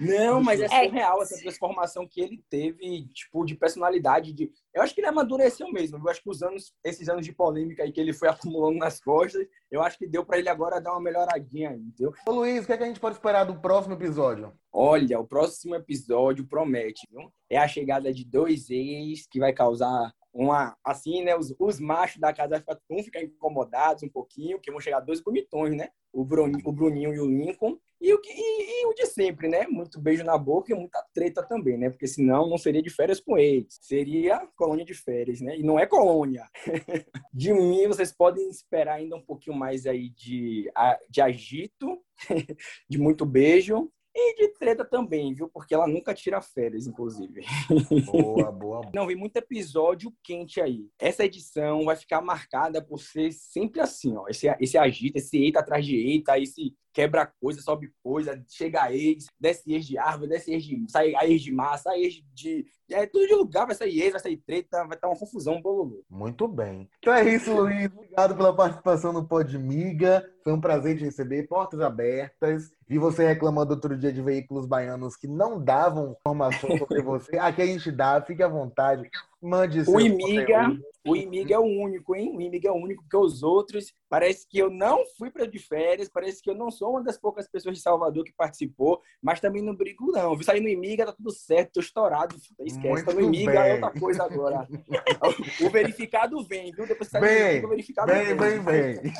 Não, 0.00 0.42
mas 0.42 0.58
é 0.60 0.68
surreal 0.68 1.22
essa 1.22 1.38
transformação 1.38 2.08
que 2.08 2.20
ele 2.20 2.42
teve, 2.50 3.06
tipo, 3.14 3.44
de 3.44 3.54
personalidade. 3.54 4.32
De... 4.32 4.50
Eu 4.74 4.82
acho 4.82 4.92
que 4.92 5.00
ele 5.00 5.06
amadureceu 5.06 5.70
mesmo. 5.70 5.96
Eu 5.96 6.10
acho 6.10 6.20
que 6.20 6.30
os 6.30 6.42
anos, 6.42 6.72
esses 6.82 7.08
anos 7.08 7.24
de 7.24 7.32
polêmica 7.32 7.84
aí 7.84 7.92
que 7.92 8.00
ele 8.00 8.12
foi 8.12 8.26
acumulando 8.28 8.78
nas 8.78 9.00
costas, 9.00 9.46
eu 9.70 9.80
acho 9.80 9.96
que 9.96 10.08
deu 10.08 10.24
para 10.24 10.38
ele 10.38 10.48
agora 10.48 10.80
dar 10.80 10.90
uma 10.90 11.00
melhoradinha 11.00 11.70
aí, 11.70 11.80
entendeu? 11.80 12.12
Ô 12.26 12.32
Luiz, 12.32 12.64
o 12.64 12.66
que, 12.66 12.72
é 12.72 12.76
que 12.76 12.82
a 12.82 12.86
gente 12.88 13.00
pode 13.00 13.14
esperar 13.14 13.44
do 13.44 13.60
próximo 13.60 13.94
episódio? 13.94 14.52
Olha, 14.72 15.20
o 15.20 15.26
próximo 15.26 15.76
episódio 15.76 16.44
promete, 16.48 17.06
viu? 17.08 17.32
É 17.54 17.58
a 17.58 17.68
chegada 17.68 18.12
de 18.12 18.24
dois 18.24 18.68
ex 18.68 19.28
que 19.30 19.38
vai 19.38 19.52
causar 19.52 20.12
uma 20.32 20.76
assim, 20.84 21.22
né? 21.22 21.36
Os, 21.36 21.54
os 21.56 21.78
machos 21.78 22.18
da 22.18 22.32
casa 22.32 22.64
vão 22.88 23.00
ficar 23.00 23.22
incomodados 23.22 24.02
um 24.02 24.08
pouquinho, 24.08 24.56
porque 24.56 24.72
vão 24.72 24.80
chegar 24.80 24.98
dois 24.98 25.20
bonitões, 25.20 25.76
né? 25.76 25.90
O 26.12 26.24
Bruninho, 26.24 26.62
o 26.64 26.72
Bruninho 26.72 27.14
e 27.14 27.20
o 27.20 27.26
Lincoln. 27.26 27.78
E 28.00 28.12
o, 28.12 28.20
que, 28.20 28.28
e, 28.28 28.82
e, 28.82 28.86
o 28.86 28.92
de 28.92 29.06
sempre, 29.06 29.48
né? 29.48 29.68
Muito 29.68 30.00
beijo 30.00 30.24
na 30.24 30.36
boca 30.36 30.72
e 30.72 30.74
muita 30.74 31.00
treta 31.14 31.44
também, 31.44 31.78
né? 31.78 31.88
Porque 31.88 32.08
senão 32.08 32.50
não 32.50 32.58
seria 32.58 32.82
de 32.82 32.90
férias 32.90 33.20
com 33.20 33.38
eles. 33.38 33.78
Seria 33.80 34.46
colônia 34.56 34.84
de 34.84 34.94
férias, 34.94 35.40
né? 35.40 35.56
E 35.56 35.62
não 35.62 35.78
é 35.78 35.86
colônia. 35.86 36.44
de 37.32 37.52
mim, 37.52 37.86
vocês 37.86 38.12
podem 38.12 38.50
esperar 38.50 38.96
ainda 38.96 39.14
um 39.14 39.22
pouquinho 39.22 39.56
mais 39.56 39.86
aí 39.86 40.10
de, 40.10 40.70
de 41.08 41.20
agito, 41.20 42.02
de 42.90 42.98
muito 42.98 43.24
beijo 43.24 43.90
e 44.14 44.34
de 44.36 44.48
treta 44.54 44.84
também, 44.84 45.34
viu? 45.34 45.48
Porque 45.48 45.74
ela 45.74 45.86
nunca 45.86 46.14
tira 46.14 46.40
férias, 46.40 46.86
inclusive. 46.86 47.42
Boa, 48.06 48.52
boa. 48.52 48.90
Não, 48.94 49.06
vem 49.06 49.16
muito 49.16 49.36
episódio 49.36 50.14
quente 50.22 50.60
aí. 50.60 50.88
Essa 50.98 51.24
edição 51.24 51.84
vai 51.84 51.96
ficar 51.96 52.20
marcada 52.20 52.80
por 52.82 53.00
ser 53.00 53.32
sempre 53.32 53.80
assim, 53.80 54.16
ó. 54.16 54.26
Esse, 54.28 54.46
esse 54.60 54.78
agita, 54.78 55.18
esse 55.18 55.36
eita 55.36 55.60
atrás 55.60 55.84
de 55.84 55.96
eita, 55.96 56.38
esse 56.38 56.74
quebra 56.94 57.30
coisa, 57.40 57.60
sobe 57.60 57.92
coisa, 58.02 58.40
chega 58.48 58.90
ex, 58.92 59.26
desce 59.38 59.74
ex 59.74 59.84
de 59.84 59.98
árvore, 59.98 60.30
desce 60.30 60.52
ex 60.52 60.62
de. 60.62 60.84
sai 60.88 61.12
ex 61.24 61.42
de 61.42 61.52
massa, 61.52 61.90
sai 61.90 62.00
ex 62.00 62.22
de. 62.32 62.64
É 62.90 63.06
tudo 63.06 63.26
de 63.26 63.34
lugar, 63.34 63.66
vai 63.66 63.74
sair 63.74 64.00
ex, 64.00 64.12
vai 64.12 64.20
sair 64.20 64.36
treta, 64.36 64.84
vai 64.84 64.96
estar 64.96 65.08
uma 65.08 65.18
confusão, 65.18 65.60
bololô. 65.60 66.04
Muito 66.08 66.46
bem. 66.46 66.88
Então 66.98 67.12
é 67.14 67.34
isso, 67.34 67.52
Luiz. 67.52 67.90
Obrigado 67.92 68.36
pela 68.36 68.54
participação 68.54 69.12
no 69.12 69.26
Podmiga. 69.26 70.24
Foi 70.44 70.52
um 70.52 70.60
prazer 70.60 70.98
te 70.98 71.04
receber, 71.04 71.48
portas 71.48 71.80
abertas. 71.80 72.70
Vi 72.86 72.98
você 72.98 73.26
reclamando 73.26 73.72
outro 73.72 73.96
dia 73.96 74.12
de 74.12 74.20
veículos 74.20 74.66
baianos 74.66 75.16
que 75.16 75.26
não 75.26 75.58
davam 75.58 76.14
informação 76.20 76.76
sobre 76.76 77.00
você. 77.02 77.38
Aqui 77.38 77.62
a 77.62 77.66
gente 77.66 77.90
dá, 77.90 78.20
fique 78.20 78.42
à 78.42 78.48
vontade. 78.48 79.10
Mande 79.44 79.84
o 79.86 80.00
Imiga, 80.00 80.74
o 81.06 81.14
Imiga 81.14 81.54
é 81.54 81.58
o 81.58 81.64
único, 81.64 82.16
hein? 82.16 82.32
O 82.34 82.40
Imiga 82.40 82.70
é 82.70 82.72
o 82.72 82.76
único, 82.76 83.02
porque 83.02 83.16
os 83.18 83.42
outros, 83.42 83.92
parece 84.08 84.48
que 84.48 84.56
eu 84.56 84.70
não 84.70 85.04
fui 85.18 85.30
para 85.30 85.46
de 85.46 85.58
férias, 85.58 86.08
parece 86.08 86.40
que 86.40 86.48
eu 86.48 86.54
não 86.54 86.70
sou 86.70 86.92
uma 86.92 87.02
das 87.02 87.18
poucas 87.18 87.46
pessoas 87.46 87.76
de 87.76 87.82
Salvador 87.82 88.24
que 88.24 88.32
participou, 88.32 89.02
mas 89.22 89.40
também 89.40 89.60
não 89.60 89.74
brigo, 89.74 90.10
não. 90.10 90.34
Vi 90.34 90.44
sair 90.44 90.62
no 90.62 90.68
Imiga, 90.68 91.04
tá 91.04 91.12
tudo 91.12 91.30
certo, 91.30 91.74
tô 91.74 91.80
estourado. 91.80 92.34
Esquece, 92.60 93.04
tá 93.04 93.12
no 93.12 93.20
Imiga 93.20 93.50
é 93.50 93.62
bem. 93.62 93.70
é 93.70 93.74
outra 93.74 94.00
coisa 94.00 94.24
agora. 94.24 94.66
o 95.60 95.68
verificado 95.68 96.42
vem, 96.44 96.72
viu? 96.72 96.86
Depois 96.86 97.10
sai 97.10 97.20
bem, 97.20 97.50
Imiga, 97.50 97.66
o 97.66 97.70
verificado 97.70 98.10
vem. 98.10 98.24
Bem, 98.34 98.62
bem, 98.62 98.62
bem. 98.62 99.12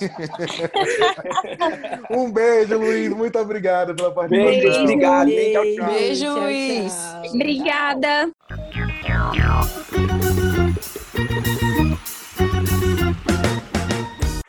um 2.18 2.32
beijo, 2.32 2.78
Luiz. 2.78 3.10
Muito 3.10 3.38
obrigado 3.38 3.94
pela 3.94 4.10
participação. 4.10 4.58
Beijo, 4.58 4.80
obrigado. 4.80 5.26
Beijo, 5.26 5.84
beijo 5.84 6.34
Luiz. 6.40 6.94
Obrigada. 7.34 8.32
Thank 9.06 9.36
you. 11.98 12.13